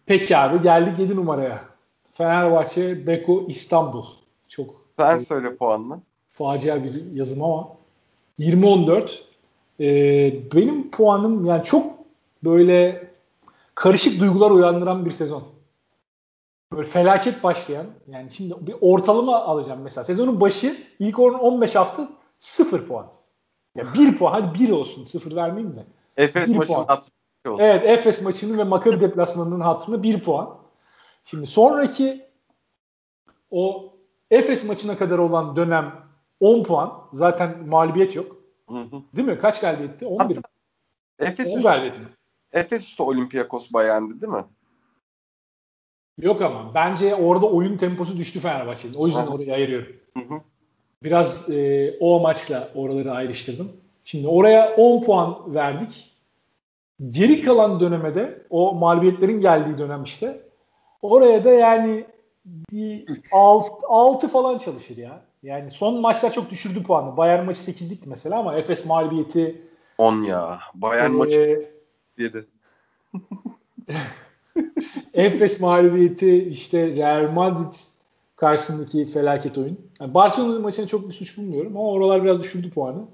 [0.06, 1.64] Peki abi geldik 7 numaraya.
[2.12, 4.04] Fenerbahçe Beko İstanbul.
[4.48, 6.00] Çok Sen e, söyle puanını.
[6.28, 7.68] Facia bir yazım ama
[8.38, 9.20] 20-14.
[9.80, 9.86] E,
[10.54, 11.92] benim puanım yani çok
[12.44, 13.10] böyle
[13.74, 15.55] karışık duygular uyandıran bir sezon.
[16.72, 20.04] Böyle felaket başlayan yani şimdi bir ortalama alacağım mesela.
[20.04, 22.08] Sezonun başı ilk 15 hafta
[22.38, 23.12] 0 puan.
[23.74, 25.86] Ya 1 puan hadi 1 olsun 0 vermeyeyim de.
[26.16, 27.64] Efes maçının hatırı olsun.
[27.64, 30.58] Evet Efes maçının ve Makabi deplasmanının hatırına 1 puan.
[31.24, 32.26] Şimdi sonraki
[33.50, 33.92] o
[34.30, 35.94] Efes maçına kadar olan dönem
[36.40, 36.92] 10 puan.
[37.12, 38.36] Zaten mağlubiyet yok.
[38.68, 39.02] Hı hı.
[39.16, 39.38] Değil mi?
[39.38, 40.06] Kaç galibiyetti?
[40.06, 40.48] 11 Hatta,
[41.18, 41.96] Efes 10 galibiyet
[42.52, 44.44] Efes üstü Olympiakos bayandı değil mi?
[46.20, 48.94] Yok ama bence orada oyun temposu düştü Fenerbahçe'nin.
[48.94, 49.96] O yüzden orayı ayırıyorum.
[50.16, 50.40] Hı hı.
[51.02, 53.72] Biraz e, o maçla oraları ayrıştırdım.
[54.04, 56.12] Şimdi oraya 10 puan verdik.
[57.06, 60.40] Geri kalan dönemede o mağlubiyetlerin geldiği dönem işte
[61.02, 62.04] oraya da yani
[62.46, 65.22] bir 6, 6 falan çalışır ya.
[65.42, 67.16] Yani son maçlar çok düşürdü puanı.
[67.16, 69.62] Bayern maçı 8'likti mesela ama Efes mağlubiyeti
[69.98, 70.60] 10 ya.
[70.74, 71.70] Bayern e, maçı
[72.18, 72.46] 7.
[75.14, 77.74] Efes mağlubiyeti işte Real Madrid
[78.36, 79.90] karşısındaki felaket oyun.
[80.00, 83.04] Yani Barcelona maçına çok bir suç bulmuyorum ama oralar biraz düşürdü puanı.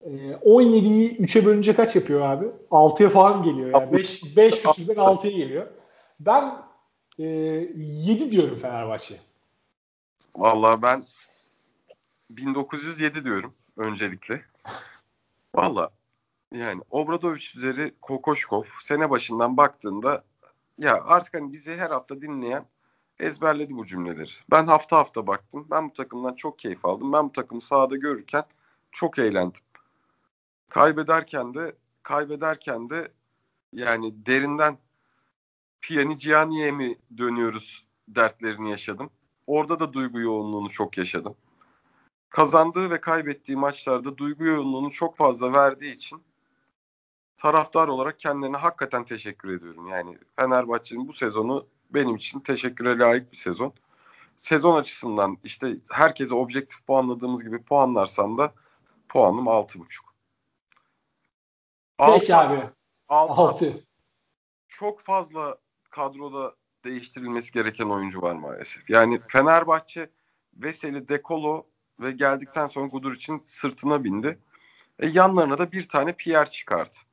[0.00, 2.46] E, 17'yi 3'e bölünce kaç yapıyor abi?
[2.70, 3.80] 6'ya falan geliyor.
[3.80, 5.66] Yani 5 5 küsürden 6'ya geliyor.
[6.20, 6.56] Ben
[7.18, 9.14] e, 7 diyorum Fenerbahçe.
[10.36, 11.04] Vallahi ben
[12.30, 14.40] 1907 diyorum öncelikle.
[15.54, 15.90] Valla
[16.54, 20.24] yani Obradoviç üzeri Kokoşkov sene başından baktığında
[20.80, 22.66] ya artık hani bizi her hafta dinleyen
[23.18, 24.30] ezberledi bu cümleleri.
[24.50, 25.66] Ben hafta hafta baktım.
[25.70, 27.12] Ben bu takımdan çok keyif aldım.
[27.12, 28.44] Ben bu takımı sahada görürken
[28.92, 29.62] çok eğlendim.
[30.68, 33.12] Kaybederken de kaybederken de
[33.72, 34.78] yani derinden
[35.80, 39.10] Pjanigiani'ye mi dönüyoruz dertlerini yaşadım.
[39.46, 41.34] Orada da duygu yoğunluğunu çok yaşadım.
[42.30, 46.22] Kazandığı ve kaybettiği maçlarda duygu yoğunluğunu çok fazla verdiği için
[47.40, 49.88] taraftar olarak kendilerine hakikaten teşekkür ediyorum.
[49.88, 53.72] Yani Fenerbahçe'nin bu sezonu benim için teşekküre layık bir sezon.
[54.36, 58.54] Sezon açısından işte herkese objektif puanladığımız gibi puanlarsam da
[59.08, 59.84] puanım 6.5.
[61.98, 62.60] Peki abi.
[63.08, 63.84] 6.
[64.68, 65.58] Çok fazla
[65.90, 68.90] kadroda değiştirilmesi gereken oyuncu var maalesef.
[68.90, 70.10] Yani Fenerbahçe
[70.54, 71.66] Veseli, Dekolo
[72.00, 74.38] ve geldikten sonra Gudur için sırtına bindi.
[74.98, 77.09] E yanlarına da bir tane Pierre çıkarttı.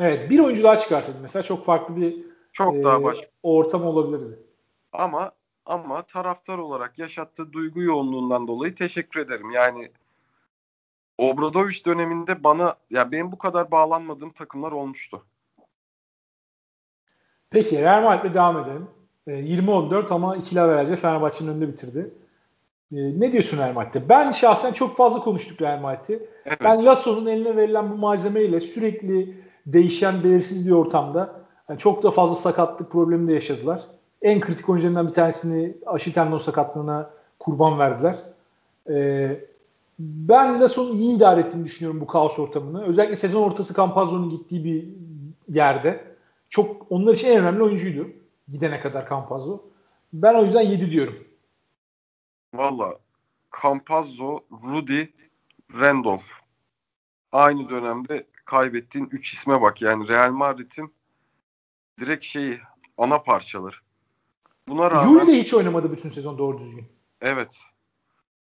[0.00, 2.16] Evet bir oyuncu daha çıkarsaydı mesela çok farklı bir
[2.52, 3.18] çok e, daha baş...
[3.42, 4.38] ortam olabilirdi.
[4.92, 5.32] Ama
[5.66, 9.50] ama taraftar olarak yaşattığı duygu yoğunluğundan dolayı teşekkür ederim.
[9.50, 9.90] Yani
[11.18, 15.24] Obradoviç döneminde bana ya benim bu kadar bağlanmadığım takımlar olmuştu.
[17.50, 18.88] Peki Real Madrid'le devam edelim.
[19.26, 22.14] E, 20-14 ama ikili averajla Fenerbahçe'nin önünde bitirdi.
[22.92, 24.08] E, ne diyorsun Real Madrid'e?
[24.08, 26.28] Ben şahsen çok fazla konuştuk Real Madrid'i.
[26.44, 26.58] Evet.
[26.64, 32.34] Ben Lasso'nun eline verilen bu malzemeyle sürekli değişen belirsiz bir ortamda yani çok da fazla
[32.34, 33.82] sakatlık problemi de yaşadılar.
[34.22, 38.16] En kritik oyuncularından bir tanesini aşı tendon sakatlığına kurban verdiler.
[38.88, 39.40] Ee,
[39.98, 42.84] ben Lasso'nun iyi idare ettiğini düşünüyorum bu kaos ortamını.
[42.84, 44.88] Özellikle sezon ortası Campazzo'nun gittiği bir
[45.54, 46.04] yerde.
[46.48, 48.08] Çok onlar için en önemli oyuncuydu.
[48.48, 49.60] Gidene kadar Campazzo.
[50.12, 51.24] Ben o yüzden 7 diyorum.
[52.54, 52.98] Valla
[53.62, 54.40] Campazzo,
[54.72, 55.04] Rudy,
[55.80, 56.24] Randolph.
[57.32, 59.82] Aynı dönemde kaybettiğin 3 isme bak.
[59.82, 60.94] Yani Real Madrid'in
[62.00, 62.60] direkt şeyi
[62.98, 63.82] ana parçalar.
[64.68, 66.86] Buna rağmen Yuri de hiç oynamadı bütün sezon doğru düzgün.
[67.20, 67.60] Evet.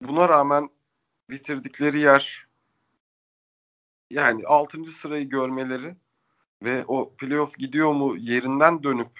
[0.02, 0.70] Buna rağmen
[1.30, 2.46] bitirdikleri yer
[4.10, 4.84] yani 6.
[4.84, 5.96] sırayı görmeleri
[6.62, 9.10] ve o playoff gidiyor mu yerinden dönüp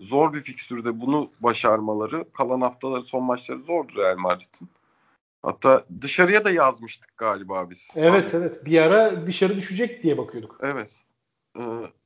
[0.00, 4.68] zor bir fikstürde bunu başarmaları kalan haftaları son maçları zordur Real Madrid'in.
[5.42, 7.88] Hatta dışarıya da yazmıştık galiba biz.
[7.96, 8.42] Evet Abi.
[8.42, 8.66] evet.
[8.66, 10.60] Bir ara dışarı düşecek diye bakıyorduk.
[10.62, 11.04] Evet.
[11.58, 11.62] Ee,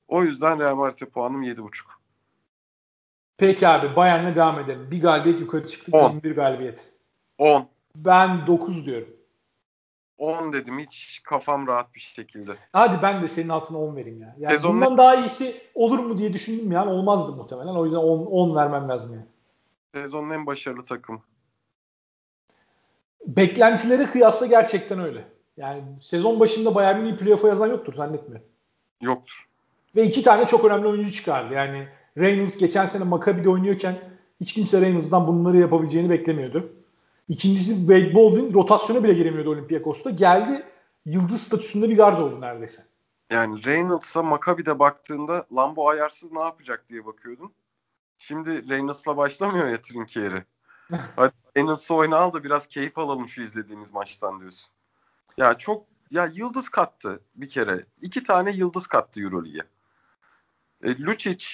[0.08, 1.68] o yüzden Real Madrid puanım 7.5.
[3.36, 4.88] Peki abi Bayern'le devam edelim.
[4.90, 5.94] Bir galibiyet yukarı çıktık.
[5.94, 6.10] 10.
[6.10, 6.92] 11 galibiyet.
[7.38, 7.68] 10.
[7.96, 9.08] Ben 9 diyorum.
[10.18, 12.52] 10 dedim hiç kafam rahat bir şekilde.
[12.72, 14.34] Hadi ben de senin altına 10 vereyim ya.
[14.38, 17.74] Yani Sezon bundan daha iyisi olur mu diye düşündüm yani olmazdı muhtemelen.
[17.74, 19.26] O yüzden 10, 10 vermem lazım yani.
[19.94, 21.22] Sezonun en başarılı takım.
[23.26, 25.24] Beklentileri kıyasla gerçekten öyle.
[25.56, 28.46] Yani sezon başında Bayern Münih'i playoff'a yazan yoktur zannetmiyorum.
[29.00, 29.48] Yoktur.
[29.96, 31.54] Ve iki tane çok önemli oyuncu çıkardı.
[31.54, 31.88] Yani
[32.18, 33.98] Reynolds geçen sene Maccabi'de oynuyorken
[34.40, 36.72] hiç kimse Reynolds'dan bunları yapabileceğini beklemiyordu.
[37.28, 40.10] İkincisi Wade Baldwin rotasyona bile giremiyordu Olympiakos'ta.
[40.10, 40.62] Geldi
[41.04, 42.82] yıldız statüsünde bir gard oldu neredeyse.
[43.30, 47.52] Yani Reynolds'a Maccabi'de baktığında Lambo ayarsız ne yapacak diye bakıyordun.
[48.18, 50.44] Şimdi Reynolds'la başlamıyor ya Trinkier'i.
[51.16, 54.72] Hadi Reynolds'ı oyna al da biraz keyif alalım şu izlediğimiz maçtan diyorsun.
[55.36, 57.86] Ya çok ya yıldız kattı bir kere.
[58.00, 59.62] İki tane yıldız kattı Euroleague'e.
[60.90, 61.46] E, Lucic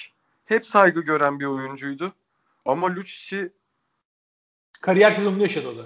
[0.45, 2.13] hep saygı gören bir oyuncuydu.
[2.65, 3.51] Ama Lucic'i
[4.81, 5.85] Kariyer sezonunu yaşadı o da.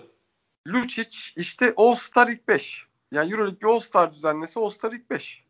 [0.67, 2.87] Lucic işte All-Star ilk 5.
[3.11, 5.43] Yani Euroleague bir All-Star düzenlese All-Star ilk 5.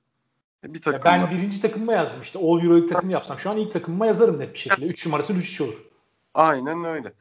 [0.64, 1.06] Bir Ya takımda.
[1.06, 2.40] ben birinci takımıma yazdım işte.
[2.40, 4.86] All Euroleague takımı yapsam şu an ilk takımıma yazarım net bir şekilde.
[4.86, 5.86] 3 numarası Lucic olur.
[6.34, 7.14] Aynen öyle.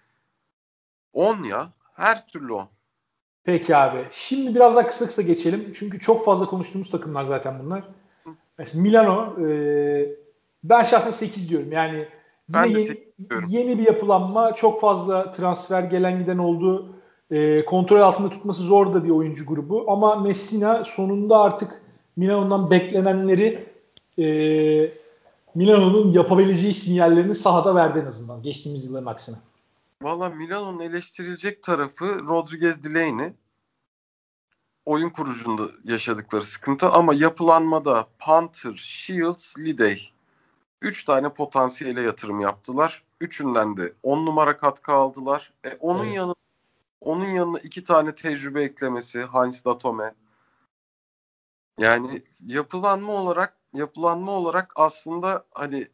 [1.12, 1.68] 10 ya.
[1.94, 2.68] Her türlü 10.
[3.44, 4.06] Peki abi.
[4.10, 5.72] Şimdi biraz daha kısa kısa geçelim.
[5.74, 7.84] Çünkü çok fazla konuştuğumuz takımlar zaten bunlar.
[8.59, 10.16] Mesela Milano e,
[10.64, 11.72] ben şahsen 8 diyorum.
[11.72, 12.09] Yani yine
[12.48, 12.98] Ben yeni,
[13.48, 14.55] yeni bir yapılanma.
[14.55, 16.97] Çok fazla transfer gelen giden oldu.
[17.30, 19.84] E, kontrol altında tutması zor da bir oyuncu grubu.
[19.89, 21.82] Ama Messina sonunda artık
[22.16, 23.68] Milano'dan beklenenleri
[24.18, 24.24] e,
[25.55, 28.43] Milano'nun yapabileceği sinyallerini sahada verdi en azından.
[28.43, 29.36] Geçtiğimiz yılların aksine.
[30.03, 33.33] Valla Milano'nun eleştirilecek tarafı Rodriguez Delaney.
[34.85, 40.12] Oyun kurucunda yaşadıkları sıkıntı ama yapılanmada Panther, Shields, Lidey.
[40.81, 43.05] 3 tane potansiyele yatırım yaptılar.
[43.20, 45.53] Üçünden de 10 numara katkı aldılar.
[45.65, 46.16] E, onun Evet.
[46.16, 46.35] yanı
[47.01, 50.15] onun yanına iki tane tecrübe eklemesi Heinz Datome.
[51.79, 55.89] Yani yapılanma olarak yapılanma olarak aslında hani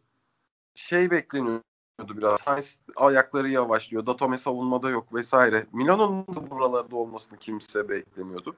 [0.74, 1.64] şey bekleniyordu
[1.98, 2.46] biraz.
[2.46, 4.06] Heinz ayakları yavaşlıyor.
[4.06, 5.66] Datome savunmada yok vesaire.
[5.72, 8.56] Milano'nun da buralarda olmasını kimse beklemiyordu.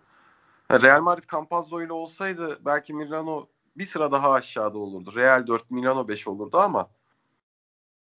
[0.72, 3.46] Real Madrid Campazzo ile olsaydı belki Milano
[3.76, 5.12] bir sıra daha aşağıda olurdu.
[5.16, 6.88] Real 4, Milano 5 olurdu ama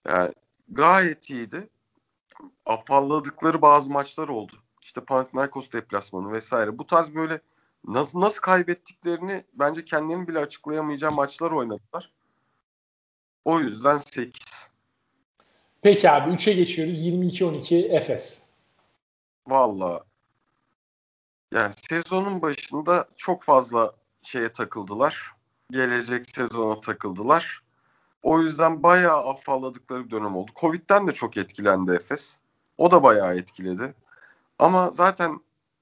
[0.08, 0.34] yani
[0.70, 1.70] gayet iyiydi.
[2.66, 4.54] Afalladıkları bazı maçlar oldu.
[4.82, 6.78] İşte Panathinaikos deplasmanı vesaire.
[6.78, 7.42] Bu tarz böyle
[7.88, 12.12] nasıl nasıl kaybettiklerini bence kendilerini bile açıklayamayacağı maçlar oynadılar.
[13.46, 14.51] O yüzden 8.
[15.82, 17.06] Peki abi 3'e geçiyoruz.
[17.06, 18.44] 22-12 Efes.
[19.48, 20.04] Valla
[21.54, 23.92] yani sezonun başında çok fazla
[24.22, 25.32] şeye takıldılar.
[25.72, 27.62] Gelecek sezona takıldılar.
[28.24, 30.52] O yüzden bayağı afalladıkları bir dönem oldu.
[30.56, 32.40] Covid'den de çok etkilendi Efes.
[32.78, 33.94] O da bayağı etkiledi.
[34.60, 35.40] Ama zaten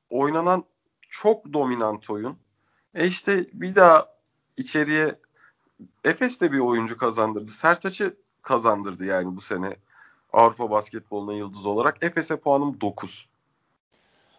[0.10, 0.64] oynanan
[1.10, 2.38] çok dominant oyun.
[2.96, 4.06] E işte bir daha
[4.58, 5.16] içeriye
[6.04, 7.52] Efes de bir oyuncu kazandırdı.
[7.52, 9.76] Sertaç'ı kazandırdı yani bu sene
[10.34, 12.04] Avrupa basketboluna yıldız olarak.
[12.04, 13.26] Efes'e puanım 9.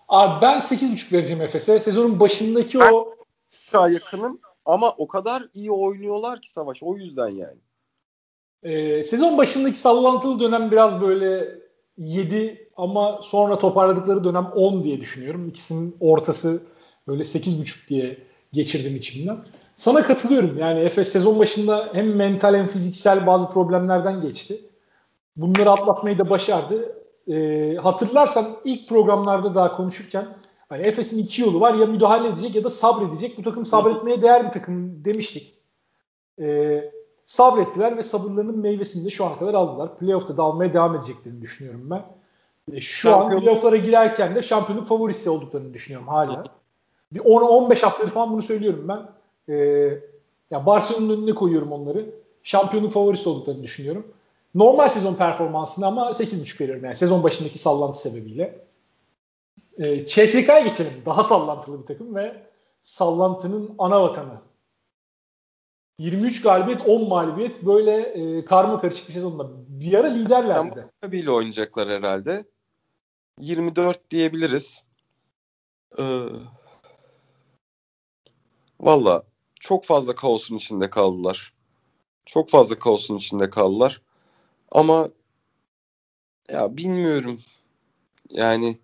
[0.08, 1.80] Abi ben 8.5 vereceğim Efes'e.
[1.80, 3.14] Sezonun başındaki Ben- o
[3.72, 6.82] Daha yakınım ama o kadar iyi oynuyorlar ki Savaş.
[6.82, 7.58] O yüzden yani.
[8.62, 11.48] e, sezon başındaki sallantılı dönem biraz böyle
[11.98, 15.48] 7 ama sonra toparladıkları dönem 10 diye düşünüyorum.
[15.48, 16.62] İkisinin ortası
[17.08, 18.18] böyle 8.5 diye
[18.52, 19.38] geçirdim içimden.
[19.76, 20.58] Sana katılıyorum.
[20.58, 24.60] Yani Efes sezon başında hem mental hem fiziksel bazı problemlerden geçti.
[25.36, 26.96] Bunları atlatmayı da başardı.
[27.28, 30.26] E, hatırlarsan ilk programlarda daha konuşurken
[30.68, 31.74] hani Efes'in iki yolu var.
[31.74, 33.38] Ya müdahale edecek ya da sabredecek.
[33.38, 35.54] Bu takım sabretmeye değer bir takım demiştik.
[36.40, 36.84] E,
[37.24, 39.98] sabrettiler ve sabırlarının meyvesini de şu ana kadar aldılar.
[39.98, 42.04] Playoff'ta da almaya devam edeceklerini düşünüyorum ben.
[42.72, 46.44] E, şu an Şampiyon- playoff'lara girerken de şampiyonluk favorisi olduklarını düşünüyorum hala.
[47.12, 49.08] Bir 10-15 haftadır falan bunu söylüyorum ben.
[49.54, 49.54] E,
[50.50, 52.10] ya Barcelona'nın önüne koyuyorum onları.
[52.42, 54.06] Şampiyonluk favorisi olduklarını düşünüyorum.
[54.54, 58.66] Normal sezon performansını ama 8.5 veriyorum yani sezon başındaki sallantı sebebiyle.
[59.78, 60.92] E, CSK'ya geçelim.
[61.06, 62.46] Daha sallantılı bir takım ve
[62.82, 64.40] sallantının ana vatanı.
[65.98, 69.48] 23 galibiyet, 10 mağlubiyet böyle e, karma karışık bir sezonda.
[69.68, 70.84] Bir ara liderlerdi de.
[71.02, 72.44] Maccabi'yle oynayacaklar herhalde.
[73.40, 74.84] 24 diyebiliriz.
[75.98, 76.22] Ee,
[78.80, 79.22] Valla
[79.60, 81.54] çok fazla kaosun içinde kaldılar.
[82.26, 84.02] Çok fazla kaosun içinde kaldılar.
[84.70, 85.10] Ama
[86.48, 87.40] ya bilmiyorum.
[88.30, 88.78] Yani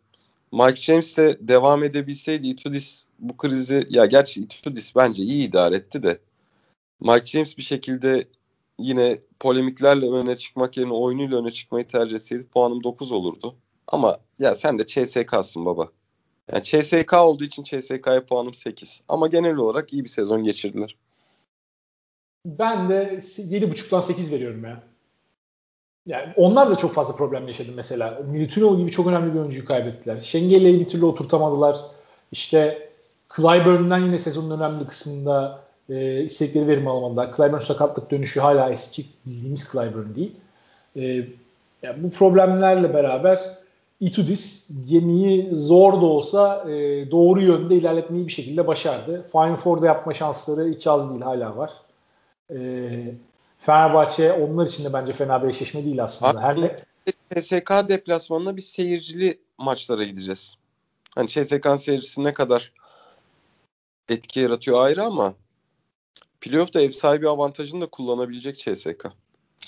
[0.53, 6.03] Mike James de devam edebilseydi Itudis bu krizi ya gerçi Itudis bence iyi idare etti
[6.03, 6.21] de
[7.01, 8.29] Mike James bir şekilde
[8.79, 13.57] yine polemiklerle öne çıkmak yerine oyunuyla öne çıkmayı tercih etseydi puanım 9 olurdu.
[13.87, 15.89] Ama ya sen de CSK'sın baba.
[16.53, 19.03] Yani CSK olduğu için CSK'ya puanım 8.
[19.09, 20.97] Ama genel olarak iyi bir sezon geçirdiler.
[22.47, 24.96] Ben de 7.5'tan 8 veriyorum ya.
[26.07, 28.23] Yani onlar da çok fazla problem yaşadı mesela.
[28.31, 30.21] Militinov gibi çok önemli bir oyuncuyu kaybettiler.
[30.21, 31.77] Şengeli'yi bir türlü oturtamadılar.
[32.33, 32.89] İşte
[33.37, 37.37] Clyburn'dan yine sezonun önemli kısmında e, istedikleri verim alamadılar.
[37.37, 40.33] Clyburn sakatlık dönüşü hala eski bildiğimiz Clyburn değil.
[40.97, 41.03] E,
[41.83, 43.41] yani bu problemlerle beraber
[44.01, 49.27] Itudis gemiyi zor da olsa e, doğru yönde ilerletmeyi bir şekilde başardı.
[49.33, 51.73] Final Four'da yapma şansları hiç az değil hala var.
[52.51, 52.59] E,
[53.67, 56.43] Fenerbahçe onlar için de bence fena bir eşleşme değil aslında.
[56.43, 56.77] Her ne...
[57.35, 60.57] CSK deplasmanına biz seyircili maçlara gideceğiz.
[61.15, 62.73] Hani CSK seyircisi ne kadar
[64.09, 65.35] etki yaratıyor ayrı ama
[66.41, 69.07] playoff'ta ev sahibi avantajını da kullanabilecek CSK.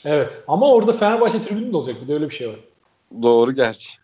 [0.05, 2.61] Evet ama orada Fenerbahçe tribünü de olacak bir de öyle bir şey var.
[3.23, 3.99] Doğru gerçi.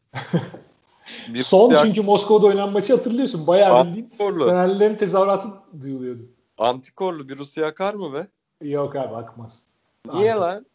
[1.29, 3.47] bir Son bir çünkü Moskova'da oynanan maçı hatırlıyorsun.
[3.47, 5.49] Bayağı bildiğin Fenerlilerin tezahüratı
[5.81, 6.23] duyuluyordu.
[6.59, 8.29] Antikorlu bir Rusya akar mı be?
[8.69, 9.74] Yok abi akmaz.
[10.13, 10.67] Niye lan?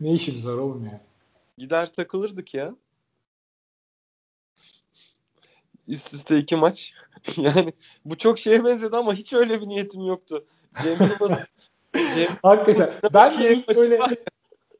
[0.00, 1.00] ne işimiz var oğlum ya?
[1.58, 2.76] Gider takılırdık ya.
[5.88, 6.92] Üst üste iki maç.
[7.36, 7.72] yani
[8.04, 10.44] bu çok şeye benzedi ama hiç öyle bir niyetim yoktu.
[10.82, 11.38] Cem Yılmaz
[12.14, 12.92] Cem Hakikaten.
[13.14, 14.00] Ben de ilk öyle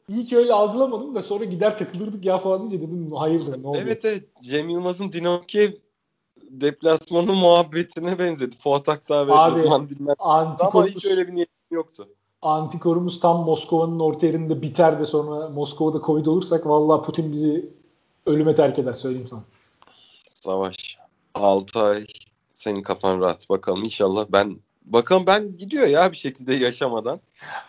[0.08, 3.78] ilk öyle algılamadım da sonra gider takılırdık ya falan deyince dedim hayırdır ne oldu?
[3.82, 4.24] Evet evet.
[4.42, 5.72] Cem Yılmaz'ın Dinamo Kiev
[6.50, 8.56] deplasmanı muhabbetine benzedi.
[8.56, 10.16] Fuat Aktağ ve Abi, Rıdvan Dilmen.
[10.18, 12.08] Ama hiç öyle bir niyetim yoktu.
[12.42, 17.70] Antikorumuz tam Moskova'nın orta yerinde biter de sonra Moskova'da Covid olursak vallahi Putin bizi
[18.26, 19.42] ölüme terk eder söyleyeyim sana.
[20.34, 20.98] Savaş.
[21.34, 22.06] 6 ay
[22.54, 23.50] senin kafan rahat.
[23.50, 27.20] Bakalım inşallah ben bakalım ben gidiyor ya bir şekilde yaşamadan.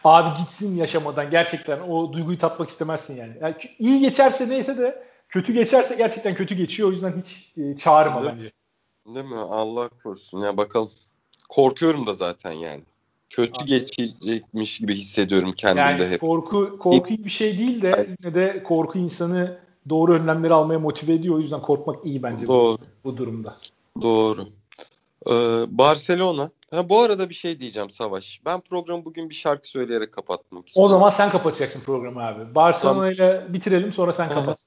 [0.04, 3.34] Abi gitsin yaşamadan gerçekten o duyguyu tatmak istemezsin yani.
[3.42, 6.90] yani iyi geçerse neyse de kötü geçerse gerçekten kötü geçiyor.
[6.90, 8.52] O yüzden hiç e, çağırma Değil bence.
[9.16, 9.40] Değil mi?
[9.40, 10.40] Allah korusun.
[10.40, 10.92] Ya bakalım.
[11.50, 12.84] Korkuyorum da zaten yani.
[13.30, 16.22] Kötü geçecekmiş gibi hissediyorum kendimde yani hep.
[16.22, 19.60] Korku korku iyi bir şey değil de yine de korku insanı
[19.90, 21.36] doğru önlemleri almaya motive ediyor.
[21.36, 22.78] O yüzden korkmak iyi bence Doğru.
[22.78, 23.58] Bu, bu durumda.
[24.02, 24.48] Doğru.
[25.28, 26.52] Ee, Barcelona.
[26.72, 28.42] Ha, bu arada bir şey diyeceğim Savaş.
[28.46, 30.86] Ben programı bugün bir şarkı söyleyerek kapatmak istiyorum.
[30.86, 32.56] O zaman sen kapatacaksın programı abi.
[32.56, 33.54] Barcelona ile tamam.
[33.54, 34.58] bitirelim sonra sen kapat.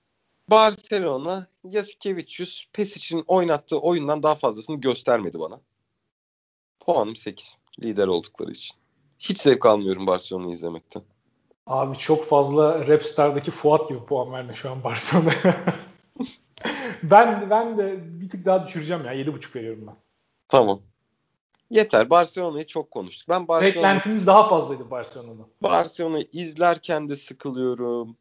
[0.50, 5.60] Barcelona, Yasikevicius, Pesic'in oynattığı oyundan daha fazlasını göstermedi bana.
[6.80, 7.58] Puanım 8.
[7.82, 8.76] Lider oldukları için.
[9.18, 11.02] Hiç zevk almıyorum Barcelona'yı izlemekten.
[11.66, 15.64] Abi çok fazla Rapstar'daki Fuat gibi puan verdi şu an Barcelona'ya.
[17.02, 19.14] ben ben de bir tık daha düşüreceğim ya.
[19.14, 19.96] 7.5 veriyorum ben.
[20.48, 20.80] Tamam.
[21.70, 22.10] Yeter.
[22.10, 23.28] Barcelona'yı çok konuştuk.
[23.28, 25.42] Ben Barcelona Beklentimiz daha fazlaydı Barcelona'da.
[25.62, 28.16] Barcelona'yı izlerken de sıkılıyorum.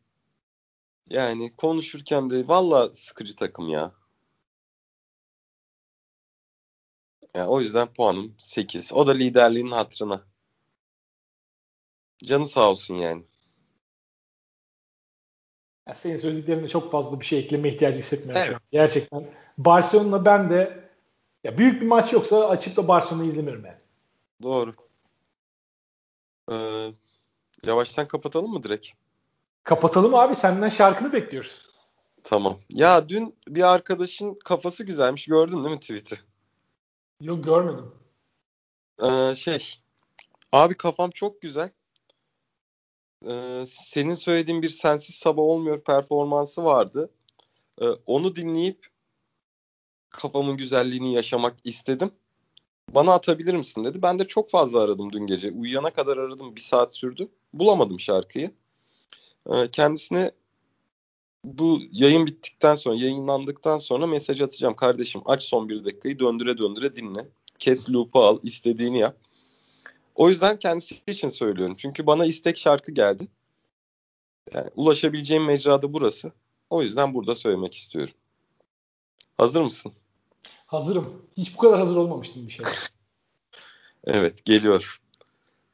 [1.10, 3.92] Yani konuşurken de valla sıkıcı takım ya.
[7.36, 8.94] Yani o yüzden puanım 8.
[8.94, 10.24] O da liderliğin hatırına.
[12.24, 13.22] Canı sağ olsun yani.
[15.88, 18.50] Ya senin söylediklerine çok fazla bir şey ekleme ihtiyacı hissetmiyorum evet.
[18.50, 18.62] şu an.
[18.72, 19.32] Gerçekten.
[19.58, 20.90] Barcelona ben de
[21.44, 23.78] ya büyük bir maç yoksa açıp da Barcelona'yı izlemiyorum yani.
[24.44, 24.74] Doğru.
[26.52, 26.92] Ee,
[27.64, 28.88] yavaştan kapatalım mı direkt?
[29.64, 30.36] Kapatalım abi.
[30.36, 31.70] Senden şarkını bekliyoruz.
[32.24, 32.60] Tamam.
[32.70, 35.26] Ya dün bir arkadaşın kafası güzelmiş.
[35.26, 36.29] Gördün değil mi tweet'i?
[37.22, 37.92] Yok görmedim.
[39.04, 39.76] Ee, şey.
[40.52, 41.72] Abi kafam çok güzel.
[43.28, 47.10] Ee, senin söylediğin bir sensiz sabah olmuyor performansı vardı.
[47.82, 48.88] Ee, onu dinleyip
[50.10, 52.12] kafamın güzelliğini yaşamak istedim.
[52.90, 54.02] Bana atabilir misin dedi.
[54.02, 55.52] Ben de çok fazla aradım dün gece.
[55.52, 56.56] Uyuyana kadar aradım.
[56.56, 57.30] Bir saat sürdü.
[57.54, 58.52] Bulamadım şarkıyı.
[59.50, 60.32] Ee, kendisine
[61.44, 64.76] bu yayın bittikten sonra, yayınlandıktan sonra mesaj atacağım.
[64.76, 67.28] Kardeşim aç son bir dakikayı döndüre döndüre dinle.
[67.60, 69.18] Kes loop'u al, istediğini yap.
[70.16, 71.76] O yüzden kendisi için söylüyorum.
[71.78, 73.28] Çünkü bana istek şarkı geldi.
[74.54, 76.32] Yani ulaşabileceğim mecrada burası.
[76.70, 78.14] O yüzden burada söylemek istiyorum.
[79.38, 79.94] Hazır mısın?
[80.66, 81.26] Hazırım.
[81.38, 82.66] Hiç bu kadar hazır olmamıştım bir şey.
[84.04, 84.99] evet geliyor.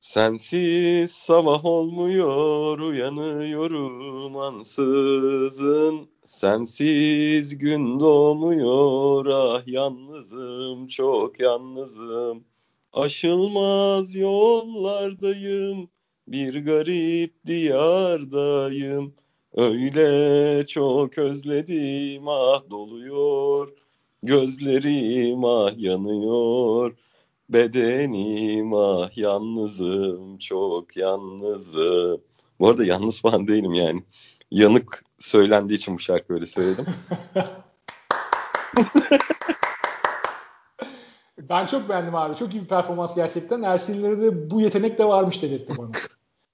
[0.05, 6.07] Sensiz sabah olmuyor uyanıyorum ansızın.
[6.25, 12.43] Sensiz gün doğmuyor ah yalnızım çok yalnızım.
[12.93, 15.89] Aşılmaz yollardayım
[16.27, 19.15] bir garip diyardayım.
[19.53, 23.71] Öyle çok özledim ah doluyor
[24.23, 26.95] Gözlerim ah yanıyor
[27.49, 32.21] Bedenim ah yalnızım çok yalnızım.
[32.59, 34.03] Bu arada yalnız falan değilim yani.
[34.51, 36.85] Yanık söylendiği için bu şarkı öyle söyledim.
[41.49, 42.35] ben çok beğendim abi.
[42.35, 43.61] Çok iyi bir performans gerçekten.
[43.61, 45.91] Ersin'lere de bu yetenek de varmış dedirtti bana.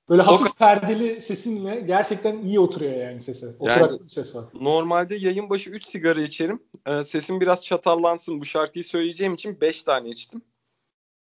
[0.09, 3.47] Böyle hafif perdeli sesinle gerçekten iyi oturuyor yani sese.
[3.59, 4.43] Oturaklı yani, bir ses var.
[4.53, 6.63] Normalde yayın başı 3 sigara içerim.
[6.85, 8.41] Ee, sesim biraz çatallansın.
[8.41, 10.41] Bu şarkıyı söyleyeceğim için 5 tane içtim.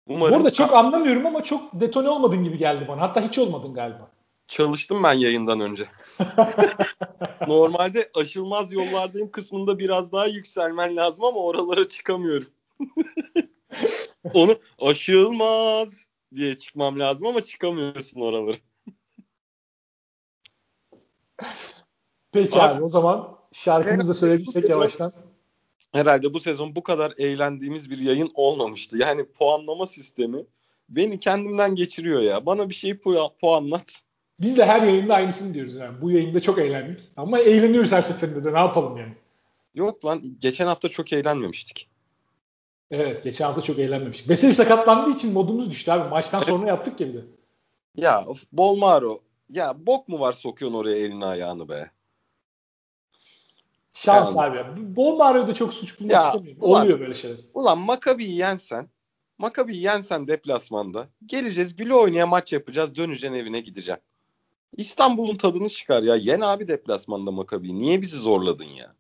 [0.08, 3.02] Umarım Bu arada çok anlamıyorum ama çok detone olmadın gibi geldi bana.
[3.02, 4.12] Hatta hiç olmadın galiba.
[4.48, 5.88] Çalıştım ben yayından önce.
[7.48, 12.48] Normalde aşılmaz yollardayım kısmında biraz daha yükselmen lazım ama oralara çıkamıyorum.
[14.34, 18.58] Onu aşılmaz diye çıkmam lazım ama çıkamıyorsun oraları.
[22.32, 25.14] Peki abi, abi o zaman şarkımızı da söylediysek yavaştan.
[25.96, 28.98] Herhalde bu sezon bu kadar eğlendiğimiz bir yayın olmamıştı.
[28.98, 30.38] Yani puanlama sistemi
[30.90, 32.46] beni kendimden geçiriyor ya.
[32.46, 34.02] Bana bir şeyi pu- puanlat.
[34.40, 36.02] Biz de her yayında aynısını diyoruz yani.
[36.02, 37.00] Bu yayında çok eğlendik.
[37.18, 39.14] Ama eğleniyoruz her seferinde de ne yapalım yani.
[39.76, 41.90] Yok lan geçen hafta çok eğlenmemiştik.
[42.92, 44.30] Evet geçen hafta çok eğlenmemiştik.
[44.30, 46.10] Veseli sakatlandığı için modumuz düştü abi.
[46.10, 47.22] Maçtan sonra yaptık ya bir de.
[47.96, 49.20] Ya of, Bolmaro.
[49.50, 51.92] Ya bok mu var sokuyorsun oraya elini ayağını be.
[53.96, 54.60] Şans yani.
[54.60, 54.96] abi.
[54.96, 56.62] Bolmaro'da çok suç bulmak ya, istemiyorum.
[56.62, 57.38] Ulan, Oluyor böyle şeyler.
[57.54, 58.90] Ulan Makabi'yi yensen
[59.38, 64.04] Makabi'yi yensen deplasmanda geleceğiz güle oynaya maç yapacağız döneceksin evine gideceksin.
[64.78, 66.16] İstanbul'un tadını çıkar ya.
[66.16, 67.80] Yen abi deplasmanda Makabi'yi.
[67.80, 68.94] Niye bizi zorladın ya?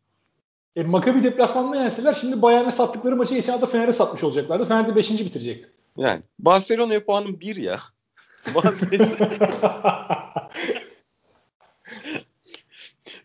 [0.75, 4.65] E, Makabi deplasmanda yenseler şimdi Bayern'e sattıkları maçı geçen hafta Fener'e satmış olacaklardı.
[4.65, 5.11] Fener de 5.
[5.11, 5.69] bitirecekti.
[5.97, 7.79] Yani Barcelona'ya puanım 1 ya.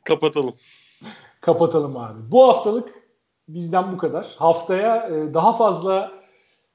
[0.04, 0.54] Kapatalım.
[1.40, 2.18] Kapatalım abi.
[2.30, 2.94] Bu haftalık
[3.48, 4.34] bizden bu kadar.
[4.38, 6.12] Haftaya e, daha fazla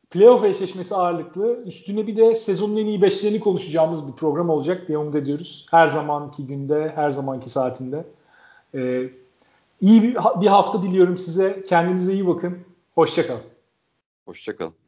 [0.10, 4.98] playoff eşleşmesi ağırlıklı üstüne bir de sezonun en iyi beşlerini konuşacağımız bir program olacak diye
[4.98, 5.66] umut ediyoruz.
[5.72, 8.06] Her zamanki günde, her zamanki saatinde.
[8.76, 9.10] Ee,
[9.82, 11.64] iyi bir, bir hafta diliyorum size.
[11.64, 12.58] Kendinize iyi bakın.
[12.96, 13.42] Hoşçakalın.
[14.26, 14.85] Hoşçakalın.